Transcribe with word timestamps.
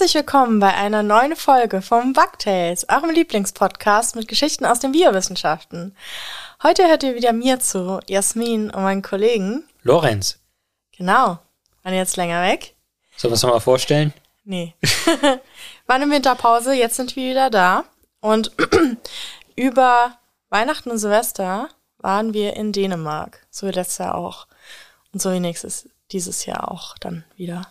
Herzlich 0.00 0.14
willkommen 0.14 0.60
bei 0.60 0.72
einer 0.72 1.02
neuen 1.02 1.36
Folge 1.36 1.82
vom 1.82 2.14
Bugtails, 2.14 2.88
eurem 2.88 3.10
Lieblingspodcast 3.10 4.16
mit 4.16 4.28
Geschichten 4.28 4.64
aus 4.64 4.80
den 4.80 4.92
Biowissenschaften. 4.92 5.94
Heute 6.62 6.88
hört 6.88 7.02
ihr 7.02 7.16
wieder 7.16 7.34
mir 7.34 7.60
zu, 7.60 8.00
Jasmin 8.08 8.70
und 8.70 8.82
meinen 8.82 9.02
Kollegen. 9.02 9.64
Lorenz. 9.82 10.38
Genau. 10.96 11.38
Waren 11.82 11.94
jetzt 11.94 12.16
länger 12.16 12.42
weg? 12.42 12.76
Sollen 13.14 13.30
wir 13.30 13.34
uns 13.34 13.42
nochmal 13.42 13.60
vorstellen? 13.60 14.14
Nee. 14.44 14.74
Waren 15.86 16.02
in 16.04 16.10
Winterpause, 16.10 16.72
jetzt 16.72 16.96
sind 16.96 17.14
wir 17.14 17.32
wieder 17.32 17.50
da. 17.50 17.84
Und 18.20 18.52
über 19.54 20.16
Weihnachten 20.48 20.90
und 20.90 20.96
Silvester 20.96 21.68
waren 21.98 22.32
wir 22.32 22.56
in 22.56 22.72
Dänemark. 22.72 23.46
So 23.50 23.66
wie 23.66 23.72
letztes 23.72 23.98
Jahr 23.98 24.14
auch. 24.14 24.46
Und 25.12 25.20
so 25.20 25.30
wie 25.30 25.40
nächstes, 25.40 25.90
dieses 26.10 26.46
Jahr 26.46 26.72
auch 26.72 26.96
dann 26.96 27.22
wieder. 27.36 27.70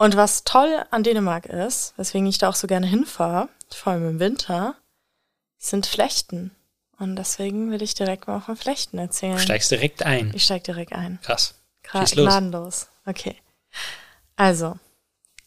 Und 0.00 0.16
was 0.16 0.44
toll 0.44 0.82
an 0.90 1.02
Dänemark 1.02 1.44
ist, 1.44 1.92
weswegen 1.98 2.26
ich 2.26 2.38
da 2.38 2.48
auch 2.48 2.54
so 2.54 2.66
gerne 2.66 2.86
hinfahre, 2.86 3.50
vor 3.68 3.92
allem 3.92 4.08
im 4.08 4.18
Winter, 4.18 4.74
sind 5.58 5.84
Flechten. 5.84 6.52
Und 6.98 7.16
deswegen 7.16 7.70
will 7.70 7.82
ich 7.82 7.92
direkt 7.92 8.26
mal 8.26 8.40
von 8.40 8.56
Flechten 8.56 8.96
erzählen. 8.96 9.36
Du 9.36 9.42
steigst 9.42 9.70
direkt 9.70 10.02
ein. 10.02 10.32
Ich 10.34 10.44
steig 10.44 10.64
direkt 10.64 10.94
ein. 10.94 11.18
Krass. 11.20 11.54
Schieß 11.84 12.14
los. 12.14 12.24
Gnadenlos. 12.24 12.88
Okay. 13.04 13.36
Also, 14.36 14.78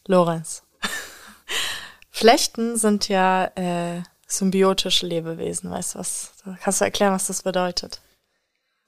Lorenz. 0.06 0.62
Flechten 2.10 2.76
sind 2.76 3.08
ja 3.08 3.46
äh, 3.56 4.04
symbiotische 4.28 5.04
Lebewesen, 5.04 5.68
weißt 5.68 5.96
du 5.96 5.98
was? 5.98 6.32
Kannst 6.60 6.80
du 6.80 6.84
erklären, 6.84 7.12
was 7.12 7.26
das 7.26 7.42
bedeutet? 7.42 8.02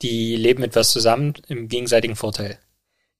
Die 0.02 0.36
leben 0.36 0.62
etwas 0.62 0.92
zusammen 0.92 1.34
im 1.48 1.66
gegenseitigen 1.66 2.14
Vorteil. 2.14 2.60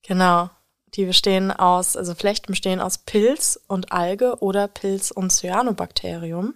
Genau. 0.03 0.49
Die 0.95 1.05
bestehen 1.05 1.51
aus, 1.51 1.97
also 1.97 2.15
Flechten 2.15 2.53
bestehen 2.53 2.81
aus 2.81 2.99
Pilz 2.99 3.61
und 3.67 3.93
Alge 3.93 4.39
oder 4.41 4.69
Pilz 4.69 5.11
und 5.11 5.31
Cyanobakterium. 5.31 6.55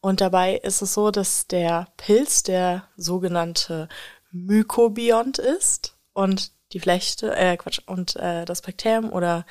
Und 0.00 0.20
dabei 0.20 0.56
ist 0.56 0.82
es 0.82 0.94
so, 0.94 1.10
dass 1.10 1.46
der 1.46 1.88
Pilz 1.96 2.42
der 2.42 2.88
sogenannte 2.96 3.88
Mykobiont 4.32 5.38
ist 5.38 5.96
und 6.12 6.52
die 6.72 6.80
Flechte, 6.80 7.34
äh, 7.34 7.56
Quatsch, 7.56 7.80
und 7.86 8.16
äh, 8.16 8.44
das 8.44 8.60
Bakterium 8.60 9.12
oder 9.12 9.46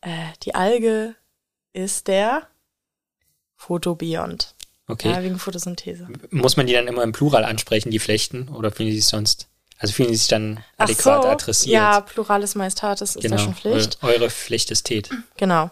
äh, 0.00 0.26
die 0.42 0.54
Alge 0.54 1.14
ist 1.72 2.08
der 2.08 2.48
Photobiont. 3.54 4.54
Okay. 4.88 5.10
Ja, 5.10 5.22
wegen 5.22 5.38
Photosynthese. 5.38 6.08
Muss 6.30 6.56
man 6.56 6.66
die 6.66 6.72
dann 6.72 6.86
immer 6.86 7.02
im 7.02 7.12
Plural 7.12 7.44
ansprechen, 7.44 7.90
die 7.90 7.98
Flechten? 7.98 8.48
Oder 8.48 8.70
fühlen 8.70 8.88
die 8.88 8.96
sich 8.96 9.06
sonst, 9.06 9.48
also 9.78 9.92
fühlen 9.94 10.10
die 10.10 10.16
sich 10.16 10.28
dann 10.28 10.62
Ach 10.76 10.84
adäquat 10.84 11.22
so, 11.22 11.28
adressiert? 11.28 11.72
ja, 11.74 12.00
Pluralis 12.00 12.54
Majestatis 12.54 13.16
ist 13.16 13.22
genau. 13.22 13.36
ja 13.36 13.42
schon 13.42 13.54
Pflicht. 13.54 13.98
Eu- 14.02 14.08
Eure 14.08 14.30
Pflichtestät. 14.30 15.08
Genau. 15.36 15.70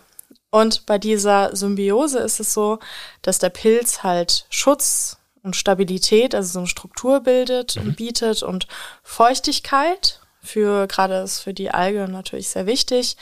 Und 0.50 0.86
bei 0.86 0.96
dieser 0.98 1.54
Symbiose 1.54 2.18
ist 2.20 2.40
es 2.40 2.54
so, 2.54 2.78
dass 3.22 3.38
der 3.38 3.50
Pilz 3.50 4.02
halt 4.02 4.46
Schutz 4.48 5.16
und 5.42 5.54
Stabilität, 5.56 6.34
also 6.34 6.52
so 6.52 6.58
eine 6.60 6.68
Struktur 6.68 7.20
bildet 7.20 7.76
und 7.76 7.96
bietet 7.96 8.42
und 8.42 8.66
Feuchtigkeit 9.02 10.20
für 10.42 10.86
gerade 10.86 11.16
ist 11.22 11.40
für 11.40 11.52
die 11.52 11.70
Alge 11.70 12.06
natürlich 12.08 12.48
sehr 12.48 12.66
wichtig. 12.66 13.16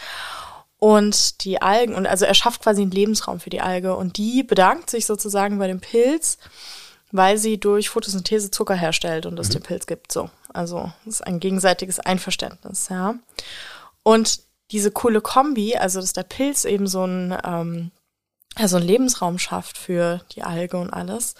Und 0.79 1.45
die 1.45 1.63
Algen, 1.63 1.95
und 1.95 2.07
also 2.07 2.27
er 2.27 2.35
schafft 2.35 2.63
quasi 2.63 2.83
einen 2.83 2.91
Lebensraum 2.91 3.41
für 3.41 3.49
die 3.49 3.63
Alge 3.63 3.97
und 3.97 4.19
die 4.19 4.43
bedankt 4.43 4.91
sich 4.91 5.07
sozusagen 5.07 5.59
bei 5.59 5.67
dem 5.67 5.81
Pilz, 5.81 6.37
weil 7.11 7.39
sie 7.39 7.59
durch 7.59 7.89
Photosynthese 7.89 8.51
Zucker 8.51 8.75
herstellt 8.75 9.25
und 9.25 9.39
es 9.39 9.49
dem 9.49 9.63
Pilz 9.63 9.87
gibt. 9.87 10.13
So. 10.13 10.29
Also 10.55 10.91
es 11.03 11.17
ist 11.17 11.27
ein 11.27 11.41
gegenseitiges 11.41 12.01
Einverständnis, 12.01 12.89
ja. 12.89 13.17
Und 14.03 14.41
diese 14.71 14.91
coole 14.91 15.21
Kombi, 15.21 15.77
also 15.77 16.01
dass 16.01 16.13
der 16.13 16.23
Pilz 16.23 16.65
eben 16.65 16.87
so 16.87 17.05
ein, 17.05 17.37
ähm, 17.45 17.91
ja, 18.57 18.69
so 18.69 18.77
einen 18.77 18.87
Lebensraum 18.87 19.39
schafft 19.39 19.77
für 19.77 20.21
die 20.33 20.45
Alge 20.45 20.77
und 20.77 20.91
alles, 20.91 21.35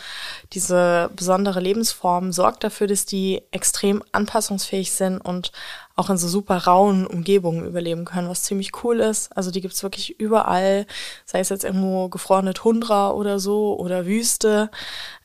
diese 0.53 1.11
besondere 1.15 1.61
Lebensform 1.61 2.33
sorgt 2.33 2.65
dafür, 2.65 2.89
dass 2.89 3.07
die 3.07 3.43
extrem 3.53 4.03
anpassungsfähig 4.11 4.93
sind 4.93 5.19
und 5.19 5.53
auch 5.95 6.11
in 6.11 6.17
so 6.17 6.27
super 6.27 6.65
rauen 6.65 7.07
Umgebungen 7.07 7.65
überleben 7.65 8.05
können, 8.05 8.29
was 8.29 8.43
ziemlich 8.43 8.83
cool 8.83 8.99
ist. 8.99 9.35
Also 9.37 9.53
die 9.53 9.61
gibt's 9.61 9.85
wirklich 9.85 10.19
überall, 10.19 10.87
sei 11.25 11.39
es 11.39 11.51
jetzt 11.51 11.65
irgendwo 11.65 12.09
gefrorene 12.09 12.53
Tundra 12.53 13.13
oder 13.13 13.39
so 13.39 13.79
oder 13.79 14.07
Wüste, 14.07 14.71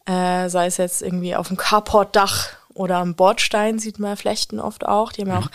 äh, 0.05 0.47
sei 0.47 0.67
es 0.67 0.77
jetzt 0.77 1.01
irgendwie 1.01 1.35
auf 1.35 1.47
dem 1.47 1.57
Carportdach 1.57 2.58
oder 2.79 2.99
am 2.99 3.13
Bordstein 3.13 3.77
sieht 3.77 3.99
man 3.99 4.15
Flechten 4.15 4.61
oft 4.61 4.85
auch. 4.85 5.11
Die 5.11 5.21
haben 5.21 5.29
ja 5.29 5.39
auch 5.39 5.51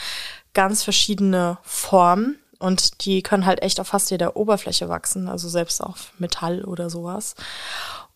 ganz 0.52 0.82
verschiedene 0.82 1.56
Formen 1.62 2.38
und 2.58 3.06
die 3.06 3.22
können 3.22 3.46
halt 3.46 3.62
echt 3.62 3.80
auf 3.80 3.88
fast 3.88 4.10
jeder 4.10 4.36
Oberfläche 4.36 4.90
wachsen, 4.90 5.28
also 5.28 5.48
selbst 5.48 5.82
auf 5.82 6.12
Metall 6.18 6.64
oder 6.64 6.90
sowas. 6.90 7.34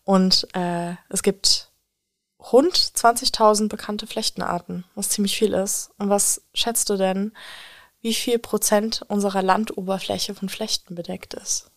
Und 0.03 0.47
äh, 0.55 0.93
es 1.09 1.23
gibt 1.23 1.71
rund 2.39 2.75
20.000 2.75 3.67
bekannte 3.67 4.05
Flechtenarten, 4.05 4.85
was 4.93 5.09
ziemlich 5.09 5.35
viel 5.35 5.53
ist. 5.53 5.89
Und 5.97 6.09
was 6.09 6.43
schätzt 6.53 6.87
du 6.91 6.95
denn, 6.95 7.33
wie 8.01 8.13
viel 8.13 8.37
Prozent 8.37 9.03
unserer 9.07 9.41
Landoberfläche 9.41 10.35
von 10.35 10.49
Flechten 10.49 10.93
bedeckt 10.93 11.33
ist? 11.33 11.71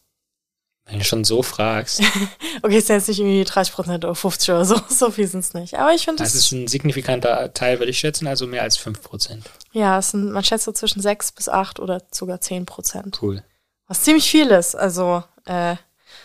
Wenn 0.86 0.98
du 0.98 1.04
schon 1.04 1.24
so 1.24 1.42
fragst, 1.42 2.02
Okay, 2.62 2.78
es 2.78 2.86
sind 2.86 2.96
jetzt 2.96 3.08
nicht 3.08 3.20
irgendwie 3.20 3.44
30 3.44 3.72
Prozent 3.72 4.04
oder 4.04 4.14
50 4.14 4.50
oder 4.50 4.64
so, 4.64 4.76
so 4.88 5.10
viel 5.10 5.26
sind's 5.26 5.54
nicht. 5.54 5.74
Aber 5.78 5.94
ich 5.94 6.04
finde 6.04 6.22
das 6.22 6.32
das, 6.32 6.42
ist 6.42 6.52
ein 6.52 6.66
signifikanter 6.68 7.54
Teil, 7.54 7.78
würde 7.78 7.90
ich 7.90 7.98
schätzen, 7.98 8.26
also 8.26 8.46
mehr 8.46 8.62
als 8.62 8.78
5%. 8.78 9.42
ja, 9.72 9.98
es 9.98 10.10
sind, 10.10 10.32
man 10.32 10.44
schätzt 10.44 10.64
so 10.64 10.72
zwischen 10.72 11.00
6 11.00 11.32
bis 11.32 11.48
8 11.48 11.80
oder 11.80 12.02
sogar 12.10 12.40
10 12.40 12.66
Prozent. 12.66 13.20
Cool. 13.22 13.42
Was 13.86 14.02
ziemlich 14.02 14.30
viel 14.30 14.48
ist, 14.48 14.74
also, 14.74 15.22
äh, 15.44 15.76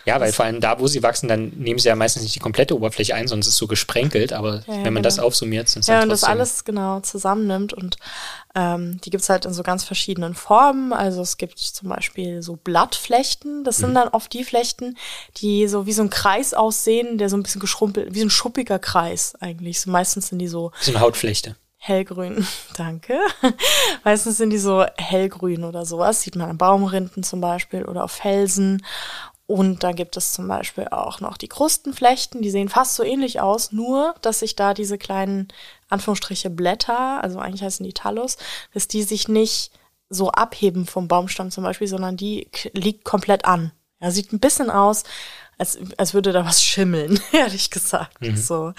Ja, 0.04 0.18
weil 0.20 0.32
vor 0.32 0.44
allem 0.46 0.60
da, 0.60 0.80
wo 0.80 0.86
sie 0.86 1.02
wachsen, 1.02 1.28
dann 1.28 1.48
nehmen 1.56 1.78
sie 1.78 1.88
ja 1.88 1.94
meistens 1.96 2.22
nicht 2.22 2.34
die 2.34 2.38
komplette 2.40 2.74
Oberfläche 2.74 3.14
ein, 3.14 3.28
sondern 3.28 3.42
es 3.42 3.48
ist 3.48 3.56
so 3.56 3.66
gesprenkelt. 3.66 4.32
Aber 4.32 4.56
Ja, 4.60 4.62
wenn 4.68 4.82
man 4.84 4.94
genau. 4.94 5.02
das 5.02 5.18
aufsummiert, 5.18 5.68
sind 5.68 5.80
es 5.82 5.86
Ja, 5.88 5.94
dann 5.96 6.04
und 6.04 6.08
das 6.10 6.24
alles 6.24 6.64
genau 6.64 7.00
zusammennimmt 7.00 7.72
und 7.74 7.96
ähm, 8.54 9.00
die 9.04 9.10
gibt's 9.10 9.28
halt 9.28 9.44
in 9.44 9.52
so 9.52 9.62
ganz 9.62 9.84
verschiedenen 9.84 10.34
Formen. 10.34 10.92
Also 10.92 11.20
es 11.20 11.36
gibt 11.36 11.58
zum 11.58 11.88
Beispiel 11.90 12.40
so 12.42 12.56
Blattflechten. 12.56 13.64
Das 13.64 13.78
Mhm. 13.78 13.82
sind 13.86 13.94
dann 13.96 14.08
oft 14.08 14.32
die 14.32 14.44
Flechten, 14.44 14.96
die 15.36 15.68
so 15.68 15.86
wie 15.86 15.92
so 15.92 16.02
ein 16.02 16.10
Kreis 16.10 16.54
aussehen, 16.54 17.18
der 17.18 17.28
so 17.28 17.36
ein 17.36 17.42
bisschen 17.42 17.60
geschrumpelt, 17.60 18.14
wie 18.14 18.20
so 18.20 18.26
ein 18.26 18.30
schuppiger 18.30 18.78
Kreis 18.78 19.34
eigentlich. 19.40 19.80
So 19.80 19.90
meistens 19.90 20.28
sind 20.28 20.38
die 20.38 20.48
so 20.48 20.72
so 20.80 20.90
eine 20.92 21.00
Hautflechte. 21.00 21.56
hellgrün. 21.76 22.46
Danke. 22.76 23.18
Meistens 24.04 24.36
sind 24.38 24.50
die 24.50 24.58
so 24.58 24.84
hellgrün 24.96 25.64
oder 25.64 25.84
sowas. 25.86 26.22
Sieht 26.22 26.34
man 26.36 26.50
an 26.50 26.58
Baumrinden 26.58 27.22
zum 27.22 27.40
Beispiel 27.40 27.84
oder 27.84 28.04
auf 28.04 28.12
Felsen. 28.12 28.82
Und 29.48 29.82
dann 29.82 29.96
gibt 29.96 30.14
es 30.18 30.34
zum 30.34 30.46
Beispiel 30.46 30.88
auch 30.88 31.20
noch 31.20 31.38
die 31.38 31.48
Krustenflechten, 31.48 32.42
die 32.42 32.50
sehen 32.50 32.68
fast 32.68 32.96
so 32.96 33.02
ähnlich 33.02 33.40
aus, 33.40 33.72
nur 33.72 34.14
dass 34.20 34.40
sich 34.40 34.56
da 34.56 34.74
diese 34.74 34.98
kleinen 34.98 35.48
Anführungsstriche 35.88 36.50
Blätter, 36.50 37.22
also 37.22 37.38
eigentlich 37.38 37.62
heißen 37.62 37.84
die 37.84 37.94
Talus, 37.94 38.36
dass 38.74 38.88
die 38.88 39.02
sich 39.02 39.26
nicht 39.26 39.72
so 40.10 40.30
abheben 40.30 40.84
vom 40.84 41.08
Baumstamm 41.08 41.50
zum 41.50 41.64
Beispiel, 41.64 41.88
sondern 41.88 42.18
die 42.18 42.50
liegt 42.74 43.04
komplett 43.04 43.46
an. 43.46 43.72
Ja, 44.02 44.10
sieht 44.10 44.34
ein 44.34 44.38
bisschen 44.38 44.68
aus, 44.68 45.04
als, 45.56 45.78
als 45.96 46.12
würde 46.12 46.32
da 46.32 46.44
was 46.44 46.62
schimmeln, 46.62 47.18
ehrlich 47.32 47.70
gesagt. 47.70 48.18
So. 48.36 48.74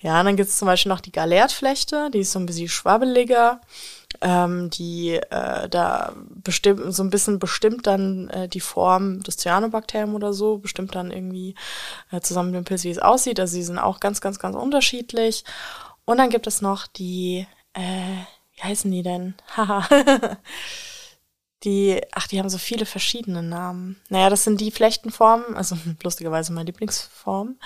Ja, 0.00 0.20
und 0.20 0.26
dann 0.26 0.36
gibt's 0.36 0.58
zum 0.58 0.66
Beispiel 0.66 0.90
noch 0.90 1.00
die 1.00 1.12
Galertflechte, 1.12 2.10
die 2.12 2.20
ist 2.20 2.32
so 2.32 2.38
ein 2.38 2.46
bisschen 2.46 2.68
schwabbeliger. 2.68 3.62
Ähm, 4.20 4.70
die 4.70 5.14
äh, 5.14 5.68
da 5.68 6.12
bestimmt 6.28 6.92
so 6.92 7.02
ein 7.02 7.10
bisschen 7.10 7.38
bestimmt 7.38 7.86
dann 7.86 8.28
äh, 8.28 8.48
die 8.48 8.60
Form 8.60 9.22
des 9.22 9.36
Cyanobakterium 9.36 10.14
oder 10.14 10.32
so, 10.32 10.58
bestimmt 10.58 10.94
dann 10.94 11.10
irgendwie 11.10 11.54
äh, 12.10 12.20
zusammen 12.20 12.50
mit 12.50 12.58
dem 12.58 12.64
Pilz, 12.64 12.84
wie 12.84 12.90
es 12.90 12.98
aussieht. 12.98 13.40
Also 13.40 13.54
sie 13.54 13.62
sind 13.62 13.78
auch 13.78 14.00
ganz, 14.00 14.20
ganz, 14.20 14.38
ganz 14.38 14.56
unterschiedlich. 14.56 15.44
Und 16.04 16.18
dann 16.18 16.30
gibt 16.30 16.46
es 16.46 16.60
noch 16.60 16.86
die, 16.86 17.46
äh, 17.72 18.16
wie 18.54 18.62
heißen 18.62 18.90
die 18.90 19.02
denn? 19.02 19.34
Haha. 19.56 19.88
Die, 21.62 22.00
ach, 22.12 22.26
die 22.26 22.38
haben 22.38 22.48
so 22.48 22.56
viele 22.56 22.86
verschiedene 22.86 23.42
Namen. 23.42 24.00
Naja, 24.08 24.30
das 24.30 24.44
sind 24.44 24.62
die 24.62 24.70
Flechtenformen, 24.70 25.54
also 25.56 25.76
lustigerweise 26.02 26.52
meine 26.54 26.64
Lieblingsform, 26.66 27.58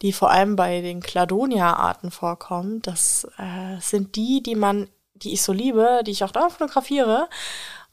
die 0.00 0.12
vor 0.12 0.30
allem 0.30 0.54
bei 0.54 0.80
den 0.80 1.00
Cladonia-Arten 1.00 2.12
vorkommen. 2.12 2.82
Das 2.82 3.26
äh, 3.38 3.80
sind 3.80 4.14
die, 4.14 4.44
die 4.44 4.54
man, 4.54 4.88
die 5.22 5.32
ich 5.32 5.42
so 5.42 5.52
liebe, 5.52 6.02
die 6.06 6.10
ich 6.10 6.24
auch 6.24 6.30
da 6.30 6.48
fotografiere 6.48 7.28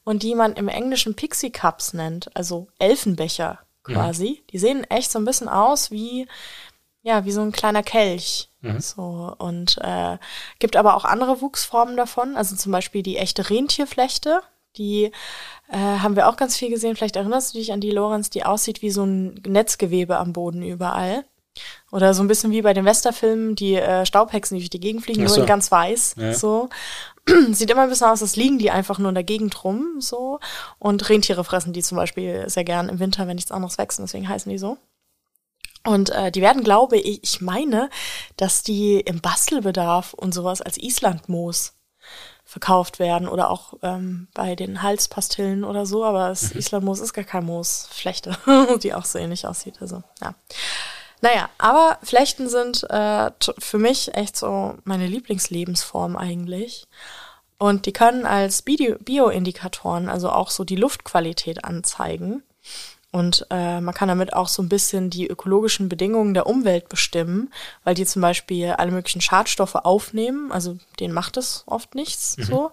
und 0.04 0.22
die 0.22 0.34
man 0.34 0.54
im 0.54 0.68
Englischen 0.68 1.14
Pixie 1.14 1.50
Cups 1.50 1.92
nennt, 1.92 2.34
also 2.36 2.68
Elfenbecher 2.78 3.60
quasi. 3.82 4.42
Die 4.50 4.58
sehen 4.58 4.84
echt 4.84 5.10
so 5.10 5.18
ein 5.18 5.24
bisschen 5.24 5.48
aus 5.48 5.90
wie, 5.90 6.26
ja, 7.02 7.24
wie 7.24 7.32
so 7.32 7.40
ein 7.40 7.52
kleiner 7.52 7.82
Kelch. 7.82 8.50
So, 8.80 9.34
und 9.38 9.78
äh, 9.80 10.18
gibt 10.58 10.76
aber 10.76 10.94
auch 10.94 11.04
andere 11.04 11.40
Wuchsformen 11.40 11.96
davon, 11.96 12.36
also 12.36 12.56
zum 12.56 12.72
Beispiel 12.72 13.02
die 13.02 13.16
echte 13.16 13.48
Rentierflechte, 13.48 14.42
die 14.76 15.10
äh, 15.68 15.76
haben 15.76 16.16
wir 16.16 16.28
auch 16.28 16.36
ganz 16.36 16.56
viel 16.56 16.70
gesehen. 16.70 16.94
Vielleicht 16.96 17.16
erinnerst 17.16 17.54
du 17.54 17.58
dich 17.58 17.72
an 17.72 17.80
die 17.80 17.90
Lorenz, 17.90 18.30
die 18.30 18.44
aussieht 18.44 18.82
wie 18.82 18.90
so 18.90 19.04
ein 19.04 19.40
Netzgewebe 19.46 20.18
am 20.18 20.32
Boden 20.32 20.62
überall. 20.62 21.24
Oder 21.90 22.14
so 22.14 22.22
ein 22.22 22.28
bisschen 22.28 22.52
wie 22.52 22.62
bei 22.62 22.72
den 22.72 22.84
Westerfilmen, 22.84 23.56
die 23.56 23.74
äh, 23.74 24.06
Staubhexen, 24.06 24.56
die 24.56 24.62
durch 24.62 24.70
die 24.70 24.80
Gegend 24.80 25.02
fliegen, 25.02 25.22
Ach 25.22 25.28
nur 25.28 25.34
so. 25.34 25.40
in 25.40 25.46
ganz 25.46 25.70
weiß. 25.70 26.14
Ja. 26.16 26.34
So. 26.34 26.68
Sieht 27.50 27.70
immer 27.70 27.82
ein 27.82 27.88
bisschen 27.88 28.08
aus, 28.08 28.22
als 28.22 28.36
liegen 28.36 28.58
die 28.58 28.70
einfach 28.70 28.98
nur 28.98 29.08
in 29.08 29.14
der 29.14 29.24
Gegend 29.24 29.64
rum. 29.64 29.96
so. 30.00 30.38
Und 30.78 31.08
Rentiere 31.08 31.44
fressen 31.44 31.72
die 31.72 31.82
zum 31.82 31.96
Beispiel 31.96 32.48
sehr 32.48 32.64
gern 32.64 32.88
im 32.88 32.98
Winter, 33.00 33.26
wenn 33.26 33.34
nichts 33.36 33.52
anderes 33.52 33.78
wächst. 33.78 33.98
Deswegen 33.98 34.28
heißen 34.28 34.50
die 34.50 34.58
so. 34.58 34.78
Und 35.84 36.10
äh, 36.10 36.30
die 36.30 36.42
werden, 36.42 36.62
glaube 36.62 36.98
ich, 36.98 37.24
ich 37.24 37.40
meine, 37.40 37.88
dass 38.36 38.62
die 38.62 39.00
im 39.00 39.20
Bastelbedarf 39.20 40.12
und 40.14 40.32
sowas 40.32 40.60
als 40.60 40.76
Islandmoos 40.76 41.74
verkauft 42.44 42.98
werden 42.98 43.28
oder 43.28 43.48
auch 43.48 43.74
ähm, 43.82 44.26
bei 44.34 44.56
den 44.56 44.82
Halspastillen 44.82 45.62
oder 45.62 45.86
so, 45.86 46.04
aber 46.04 46.28
das 46.30 46.50
Islandmoos 46.50 46.98
ist 46.98 47.12
gar 47.12 47.24
kein 47.24 47.44
Moos, 47.44 47.88
Flechte, 47.92 48.36
die 48.82 48.92
auch 48.92 49.04
so 49.04 49.18
ähnlich 49.18 49.46
aussieht. 49.46 49.76
Also, 49.80 50.02
ja. 50.20 50.34
Naja, 51.22 51.50
aber 51.58 51.98
Flechten 52.02 52.48
sind 52.48 52.88
äh, 52.88 53.30
für 53.58 53.78
mich 53.78 54.14
echt 54.14 54.36
so 54.36 54.78
meine 54.84 55.06
Lieblingslebensform 55.06 56.16
eigentlich. 56.16 56.86
Und 57.58 57.84
die 57.84 57.92
können 57.92 58.24
als 58.24 58.62
Bio- 58.62 58.96
Bioindikatoren, 59.00 60.08
also 60.08 60.30
auch 60.30 60.50
so 60.50 60.64
die 60.64 60.76
Luftqualität 60.76 61.64
anzeigen. 61.64 62.42
Und 63.12 63.46
äh, 63.50 63.80
man 63.80 63.92
kann 63.92 64.08
damit 64.08 64.32
auch 64.34 64.48
so 64.48 64.62
ein 64.62 64.68
bisschen 64.68 65.10
die 65.10 65.26
ökologischen 65.26 65.88
Bedingungen 65.88 66.32
der 66.32 66.46
Umwelt 66.46 66.88
bestimmen, 66.88 67.52
weil 67.84 67.94
die 67.94 68.06
zum 68.06 68.22
Beispiel 68.22 68.70
alle 68.70 68.92
möglichen 68.92 69.20
Schadstoffe 69.20 69.74
aufnehmen. 69.74 70.52
Also 70.52 70.78
denen 71.00 71.12
macht 71.12 71.36
es 71.36 71.64
oft 71.66 71.94
nichts 71.94 72.36
so. 72.38 72.70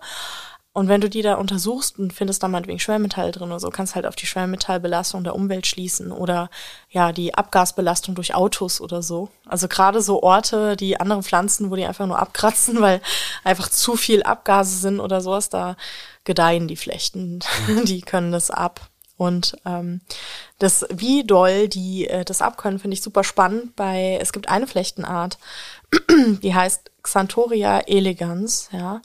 Und 0.77 0.89
wenn 0.89 1.01
du 1.01 1.09
die 1.09 1.24
da 1.24 1.38
untersuchst 1.38 1.97
und 1.97 2.13
findest 2.13 2.44
da 2.44 2.47
meinetwegen 2.47 2.77
Schwermetalle 2.77 3.31
drin 3.31 3.47
oder 3.47 3.59
so, 3.59 3.71
kannst 3.71 3.95
halt 3.95 4.06
auf 4.06 4.15
die 4.15 4.27
Schwermetallbelastung 4.27 5.24
der 5.24 5.33
Umwelt 5.33 5.65
schließen 5.65 6.12
oder 6.12 6.51
ja, 6.91 7.12
die 7.12 7.33
Abgasbelastung 7.33 8.13
durch 8.13 8.35
Autos 8.35 8.79
oder 8.79 9.01
so. 9.01 9.29
Also 9.47 9.68
gerade 9.68 10.03
so 10.03 10.21
Orte, 10.21 10.75
die 10.77 11.00
andere 11.00 11.24
Pflanzen, 11.24 11.71
wo 11.71 11.75
die 11.75 11.85
einfach 11.85 12.06
nur 12.06 12.19
abkratzen, 12.19 12.79
weil 12.81 13.01
einfach 13.44 13.69
zu 13.69 13.95
viel 13.95 14.21
Abgase 14.21 14.77
sind 14.77 15.00
oder 15.00 15.19
sowas, 15.21 15.50
da 15.50 15.77
gedeihen 16.25 16.68
die 16.68 16.75
Flechten. 16.77 17.39
die 17.85 18.01
können 18.01 18.31
das 18.31 18.51
ab. 18.51 18.81
Und 19.18 19.57
ähm, 19.65 20.01
das, 20.59 20.85
wie 20.91 21.24
doll 21.24 21.69
die 21.69 22.06
äh, 22.07 22.24
das 22.24 22.44
abkönnen, 22.44 22.77
finde 22.77 22.94
ich 22.94 23.01
super 23.01 23.24
spannend. 23.24 23.75
Bei 23.75 24.19
es 24.21 24.31
gibt 24.31 24.47
eine 24.47 24.68
Flechtenart, 24.68 25.39
die 26.44 26.53
heißt 26.53 26.91
Xanthoria 27.01 27.79
elegans, 27.79 28.69
ja. 28.71 29.01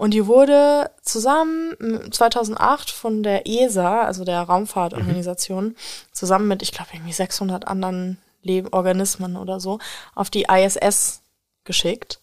Und 0.00 0.14
die 0.14 0.26
wurde 0.26 0.90
zusammen 1.02 1.74
m, 1.78 2.10
2008 2.10 2.90
von 2.90 3.22
der 3.22 3.46
ESA, 3.46 4.00
also 4.00 4.24
der 4.24 4.40
Raumfahrtorganisation, 4.40 5.76
zusammen 6.10 6.48
mit, 6.48 6.62
ich 6.62 6.72
glaube, 6.72 6.88
irgendwie 6.94 7.12
600 7.12 7.68
anderen 7.68 8.16
Leb 8.42 8.72
Organismen 8.72 9.36
oder 9.36 9.60
so, 9.60 9.78
auf 10.14 10.30
die 10.30 10.46
ISS 10.50 11.20
geschickt. 11.64 12.22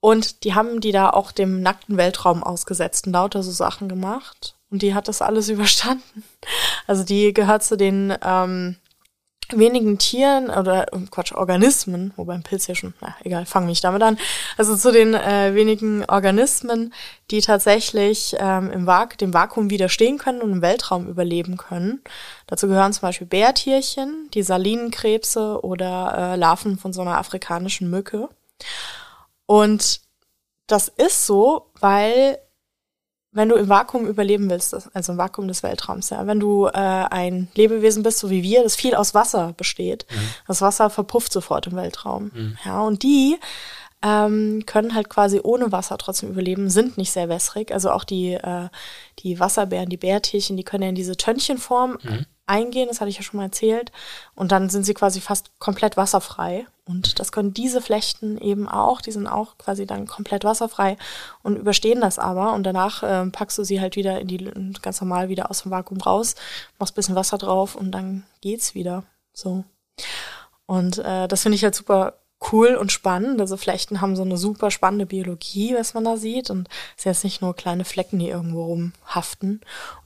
Und 0.00 0.42
die 0.44 0.54
haben 0.54 0.80
die 0.80 0.92
da 0.92 1.10
auch 1.10 1.32
dem 1.32 1.60
nackten 1.60 1.98
Weltraum 1.98 2.42
ausgesetzt 2.42 3.06
und 3.06 3.12
lauter 3.12 3.42
so 3.42 3.50
Sachen 3.50 3.90
gemacht. 3.90 4.56
Und 4.70 4.80
die 4.80 4.94
hat 4.94 5.06
das 5.06 5.20
alles 5.20 5.48
überstanden. 5.50 6.24
Also 6.86 7.04
die 7.04 7.34
gehört 7.34 7.62
zu 7.62 7.76
den 7.76 8.16
ähm, 8.24 8.76
wenigen 9.58 9.98
Tieren 9.98 10.50
oder 10.50 10.92
ähm, 10.92 11.10
Quatsch, 11.10 11.32
Organismen, 11.32 12.12
wobei 12.16 12.34
ein 12.34 12.42
Pilz 12.42 12.66
ja 12.66 12.74
schon, 12.74 12.94
na 13.00 13.14
egal, 13.24 13.46
fangen 13.46 13.66
mich 13.66 13.80
damit 13.80 14.02
an. 14.02 14.18
Also 14.56 14.76
zu 14.76 14.92
den 14.92 15.14
äh, 15.14 15.54
wenigen 15.54 16.04
Organismen, 16.06 16.92
die 17.30 17.40
tatsächlich 17.40 18.36
ähm, 18.38 18.70
im 18.70 18.86
Vak 18.86 19.18
dem 19.18 19.34
Vakuum 19.34 19.70
widerstehen 19.70 20.18
können 20.18 20.42
und 20.42 20.52
im 20.52 20.62
Weltraum 20.62 21.08
überleben 21.08 21.56
können. 21.56 22.02
Dazu 22.46 22.66
gehören 22.66 22.92
zum 22.92 23.02
Beispiel 23.02 23.26
Bärtierchen, 23.26 24.28
die 24.34 24.42
Salinenkrebse 24.42 25.60
oder 25.62 26.32
äh, 26.34 26.36
Larven 26.36 26.78
von 26.78 26.92
so 26.92 27.00
einer 27.02 27.18
afrikanischen 27.18 27.90
Mücke. 27.90 28.28
Und 29.46 30.00
das 30.66 30.88
ist 30.88 31.26
so, 31.26 31.66
weil 31.80 32.38
wenn 33.32 33.48
du 33.48 33.54
im 33.54 33.68
Vakuum 33.68 34.06
überleben 34.06 34.50
willst, 34.50 34.74
also 34.92 35.12
im 35.12 35.18
Vakuum 35.18 35.46
des 35.46 35.62
Weltraums, 35.62 36.10
ja, 36.10 36.26
wenn 36.26 36.40
du 36.40 36.66
äh, 36.66 36.70
ein 36.72 37.48
Lebewesen 37.54 38.02
bist, 38.02 38.18
so 38.18 38.28
wie 38.30 38.42
wir, 38.42 38.62
das 38.62 38.74
viel 38.74 38.94
aus 38.94 39.14
Wasser 39.14 39.52
besteht, 39.56 40.04
das 40.48 40.60
Wasser 40.62 40.90
verpufft 40.90 41.32
sofort 41.32 41.68
im 41.68 41.76
Weltraum. 41.76 42.32
Ja, 42.64 42.80
und 42.80 43.02
die 43.04 43.38
ähm, 44.02 44.64
können 44.66 44.94
halt 44.94 45.10
quasi 45.10 45.40
ohne 45.42 45.70
Wasser 45.72 45.98
trotzdem 45.98 46.30
überleben, 46.30 46.70
sind 46.70 46.96
nicht 46.96 47.12
sehr 47.12 47.28
wässrig. 47.28 47.70
Also 47.72 47.90
auch 47.90 48.04
die, 48.04 48.32
äh, 48.32 48.68
die 49.20 49.38
Wasserbären, 49.38 49.90
die 49.90 49.98
Bärtierchen, 49.98 50.56
die 50.56 50.64
können 50.64 50.82
ja 50.84 50.88
in 50.88 50.94
diese 50.94 51.16
Tönchenform 51.16 51.98
eingehen, 52.50 52.88
das 52.88 53.00
hatte 53.00 53.08
ich 53.08 53.16
ja 53.16 53.22
schon 53.22 53.38
mal 53.38 53.44
erzählt. 53.44 53.92
Und 54.34 54.52
dann 54.52 54.68
sind 54.68 54.84
sie 54.84 54.94
quasi 54.94 55.20
fast 55.20 55.58
komplett 55.58 55.96
wasserfrei. 55.96 56.66
Und 56.84 57.20
das 57.20 57.30
können 57.30 57.54
diese 57.54 57.80
Flechten 57.80 58.36
eben 58.36 58.68
auch. 58.68 59.00
Die 59.00 59.12
sind 59.12 59.28
auch 59.28 59.56
quasi 59.58 59.86
dann 59.86 60.06
komplett 60.06 60.44
wasserfrei 60.44 60.96
und 61.42 61.56
überstehen 61.56 62.00
das 62.00 62.18
aber. 62.18 62.52
Und 62.52 62.64
danach 62.64 63.02
ähm, 63.06 63.32
packst 63.32 63.56
du 63.58 63.64
sie 63.64 63.80
halt 63.80 63.96
wieder 63.96 64.20
in 64.20 64.26
die 64.26 64.50
ganz 64.82 65.00
normal 65.00 65.28
wieder 65.28 65.50
aus 65.50 65.62
dem 65.62 65.70
Vakuum 65.70 66.00
raus, 66.00 66.34
machst 66.78 66.94
ein 66.94 66.96
bisschen 66.96 67.14
Wasser 67.14 67.38
drauf 67.38 67.76
und 67.76 67.92
dann 67.92 68.24
geht's 68.40 68.74
wieder. 68.74 69.04
So. 69.32 69.64
Und 70.66 70.98
äh, 70.98 71.28
das 71.28 71.42
finde 71.42 71.56
ich 71.56 71.64
halt 71.64 71.74
super 71.74 72.14
cool 72.52 72.74
und 72.74 72.90
spannend. 72.90 73.40
Also 73.40 73.56
Flechten 73.56 74.00
haben 74.00 74.16
so 74.16 74.22
eine 74.22 74.36
super 74.36 74.70
spannende 74.70 75.06
Biologie, 75.06 75.74
was 75.74 75.94
man 75.94 76.04
da 76.04 76.16
sieht. 76.16 76.50
Und 76.50 76.68
es 76.96 77.02
sind 77.02 77.12
jetzt 77.12 77.24
nicht 77.24 77.42
nur 77.42 77.54
kleine 77.54 77.84
Flecken, 77.84 78.18
die 78.18 78.28
irgendwo 78.28 78.64
rumhaften. 78.64 79.60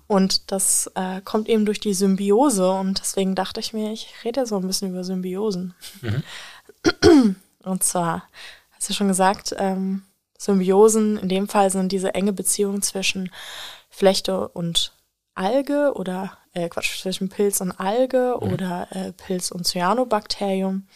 Und 0.06 0.52
das 0.52 0.90
äh, 0.94 1.20
kommt 1.22 1.48
eben 1.48 1.64
durch 1.64 1.80
die 1.80 1.94
Symbiose. 1.94 2.70
Und 2.70 3.00
deswegen 3.00 3.34
dachte 3.34 3.60
ich 3.60 3.72
mir, 3.72 3.92
ich 3.92 4.14
rede 4.24 4.40
ja 4.40 4.46
so 4.46 4.56
ein 4.56 4.66
bisschen 4.66 4.90
über 4.90 5.04
Symbiosen. 5.04 5.74
Und 7.62 7.82
zwar, 7.82 8.24
hast 8.72 8.88
du 8.88 8.92
schon 8.92 9.08
gesagt, 9.08 9.54
ähm, 9.58 10.02
Symbiosen 10.38 11.16
in 11.16 11.28
dem 11.28 11.48
Fall 11.48 11.70
sind 11.70 11.92
diese 11.92 12.14
enge 12.14 12.32
Beziehung 12.32 12.82
zwischen 12.82 13.30
Flechte 13.88 14.48
und 14.48 14.92
Alge 15.34 15.92
oder 15.94 16.36
äh, 16.52 16.68
Quatsch, 16.68 17.00
zwischen 17.00 17.28
Pilz 17.28 17.60
und 17.60 17.72
Alge 17.72 18.36
oder 18.38 18.88
äh, 18.90 19.12
Pilz 19.12 19.50
und 19.50 19.66
Cyanobakterium. 19.66 20.86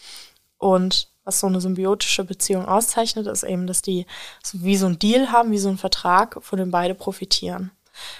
Und 0.57 1.09
was 1.23 1.39
so 1.39 1.47
eine 1.47 1.61
symbiotische 1.61 2.23
Beziehung 2.23 2.65
auszeichnet, 2.65 3.27
ist 3.27 3.43
eben, 3.43 3.67
dass 3.67 3.81
die 3.81 4.05
so 4.43 4.61
wie 4.63 4.77
so 4.77 4.85
ein 4.85 4.99
Deal 4.99 5.31
haben, 5.31 5.51
wie 5.51 5.57
so 5.57 5.69
ein 5.69 5.77
Vertrag, 5.77 6.37
von 6.41 6.59
dem 6.59 6.71
beide 6.71 6.95
profitieren. 6.95 7.71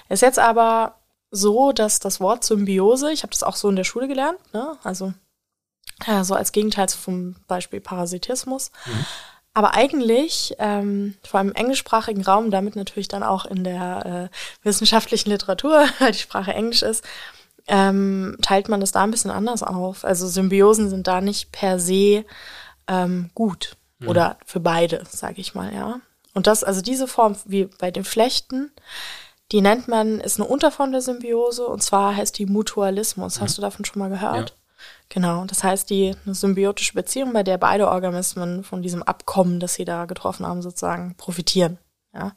Ist 0.10 0.22
jetzt 0.22 0.40
aber 0.40 0.96
so, 1.32 1.72
dass 1.72 2.00
das 2.00 2.20
Wort 2.20 2.44
Symbiose, 2.44 3.12
ich 3.12 3.24
habe 3.24 3.32
das 3.32 3.44
auch 3.44 3.56
so 3.56 3.70
in 3.70 3.76
der 3.76 3.84
Schule 3.84 4.08
gelernt, 4.08 4.40
ne? 4.54 4.78
also 4.84 5.14
ja, 6.08 6.24
so 6.24 6.34
als 6.34 6.52
Gegenteil 6.52 6.88
vom 6.88 7.36
Beispiel 7.48 7.82
Parasitismus. 7.82 8.72
Aber 9.54 9.74
eigentlich, 9.74 10.56
ähm, 10.60 11.16
vor 11.24 11.40
allem 11.40 11.50
im 11.50 11.56
englischsprachigen 11.56 12.24
Raum, 12.24 12.52
damit 12.52 12.76
natürlich 12.76 13.08
dann 13.08 13.24
auch 13.24 13.46
in 13.46 13.64
der 13.64 14.30
äh, 14.32 14.66
wissenschaftlichen 14.66 15.30
Literatur, 15.30 15.86
weil 16.00 16.12
die 16.12 16.20
Sprache 16.20 16.54
Englisch 16.54 16.82
ist, 16.82 17.04
ähm, 17.68 18.38
teilt 18.42 18.70
man 18.70 18.80
das 18.80 18.92
da 18.92 19.04
ein 19.04 19.12
bisschen 19.12 19.32
anders 19.32 19.62
auf. 19.64 20.06
Also 20.06 20.28
Symbiosen 20.28 20.90
sind 20.90 21.08
da 21.08 21.22
nicht 21.22 21.52
per 21.52 21.80
se 21.80 22.26
ähm, 22.88 23.30
gut 23.36 23.76
oder 24.06 24.38
für 24.46 24.60
beide, 24.60 25.04
sage 25.10 25.42
ich 25.42 25.56
mal, 25.56 25.74
ja. 25.74 26.00
Und 26.34 26.48
das, 26.48 26.64
also 26.64 26.82
diese 26.82 27.08
Form 27.08 27.36
wie 27.46 27.66
bei 27.66 27.92
den 27.92 28.06
Flechten, 28.06 28.72
die 29.52 29.62
nennt 29.62 29.88
man, 29.88 30.20
ist 30.20 30.40
eine 30.40 30.50
Unterform 30.50 30.92
der 30.92 31.02
Symbiose 31.02 31.66
und 31.66 31.82
zwar 31.82 32.16
heißt 32.16 32.38
die 32.38 32.46
Mutualismus. 32.46 33.42
Hast 33.42 33.58
du 33.58 33.62
davon 33.62 33.86
schon 33.86 34.00
mal 34.00 34.10
gehört? 34.10 34.50
Ja. 34.50 34.56
Genau, 35.10 35.46
das 35.46 35.64
heißt 35.64 35.90
die 35.90 36.16
eine 36.26 36.36
symbiotische 36.36 36.94
Beziehung, 36.94 37.34
bei 37.34 37.44
der 37.44 37.58
beide 37.58 37.90
Organismen 37.90 38.64
von 38.64 38.82
diesem 38.82 39.02
Abkommen, 39.02 39.60
das 39.60 39.74
sie 39.74 39.86
da 39.86 40.06
getroffen 40.06 40.46
haben, 40.46 40.62
sozusagen 40.62 41.16
profitieren. 41.16 41.80
Ja. 42.14 42.34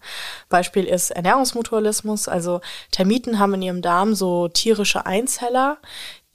Beispiel 0.49 0.85
ist 0.85 1.11
Ernährungsmutualismus, 1.11 2.29
also 2.29 2.61
Termiten 2.91 3.39
haben 3.39 3.55
in 3.55 3.63
ihrem 3.63 3.83
Darm 3.83 4.15
so 4.15 4.49
tierische 4.49 5.07
Einzeller, 5.07 5.79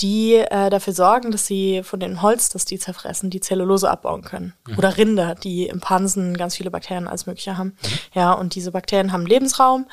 die 0.01 0.35
äh, 0.35 0.69
dafür 0.69 0.93
sorgen, 0.93 1.31
dass 1.31 1.47
sie 1.47 1.81
von 1.83 1.99
dem 1.99 2.21
Holz, 2.21 2.49
das 2.49 2.65
die 2.65 2.77
zerfressen, 2.77 3.31
die 3.31 3.39
Zellulose 3.39 3.89
abbauen 3.89 4.21
können. 4.21 4.53
Oder 4.77 4.97
Rinder, 4.97 5.33
die 5.33 5.67
im 5.67 5.79
Pansen 5.79 6.37
ganz 6.37 6.55
viele 6.55 6.69
Bakterien 6.69 7.07
als 7.07 7.25
mögliche 7.25 7.57
haben. 7.57 7.75
Ja, 8.13 8.33
und 8.33 8.53
diese 8.53 8.71
Bakterien 8.71 9.11
haben 9.11 9.25
Lebensraum 9.25 9.87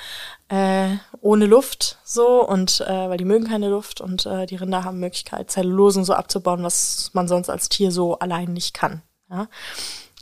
äh, 0.49 0.97
ohne 1.21 1.47
Luft 1.47 1.99
so 2.05 2.47
und 2.47 2.81
äh, 2.81 3.09
weil 3.09 3.17
die 3.17 3.25
mögen 3.25 3.49
keine 3.49 3.69
Luft 3.69 4.01
und 4.01 4.27
äh, 4.27 4.47
die 4.47 4.57
Rinder 4.57 4.85
haben 4.85 5.01
Möglichkeit, 5.01 5.51
Zellulosen 5.51 6.05
so 6.05 6.13
abzubauen, 6.13 6.63
was 6.63 7.11
man 7.15 7.29
sonst 7.29 7.49
als 7.49 7.69
Tier 7.69 7.91
so 7.91 8.19
allein 8.19 8.53
nicht 8.53 8.75
kann. 8.75 9.03
Ja. 9.31 9.49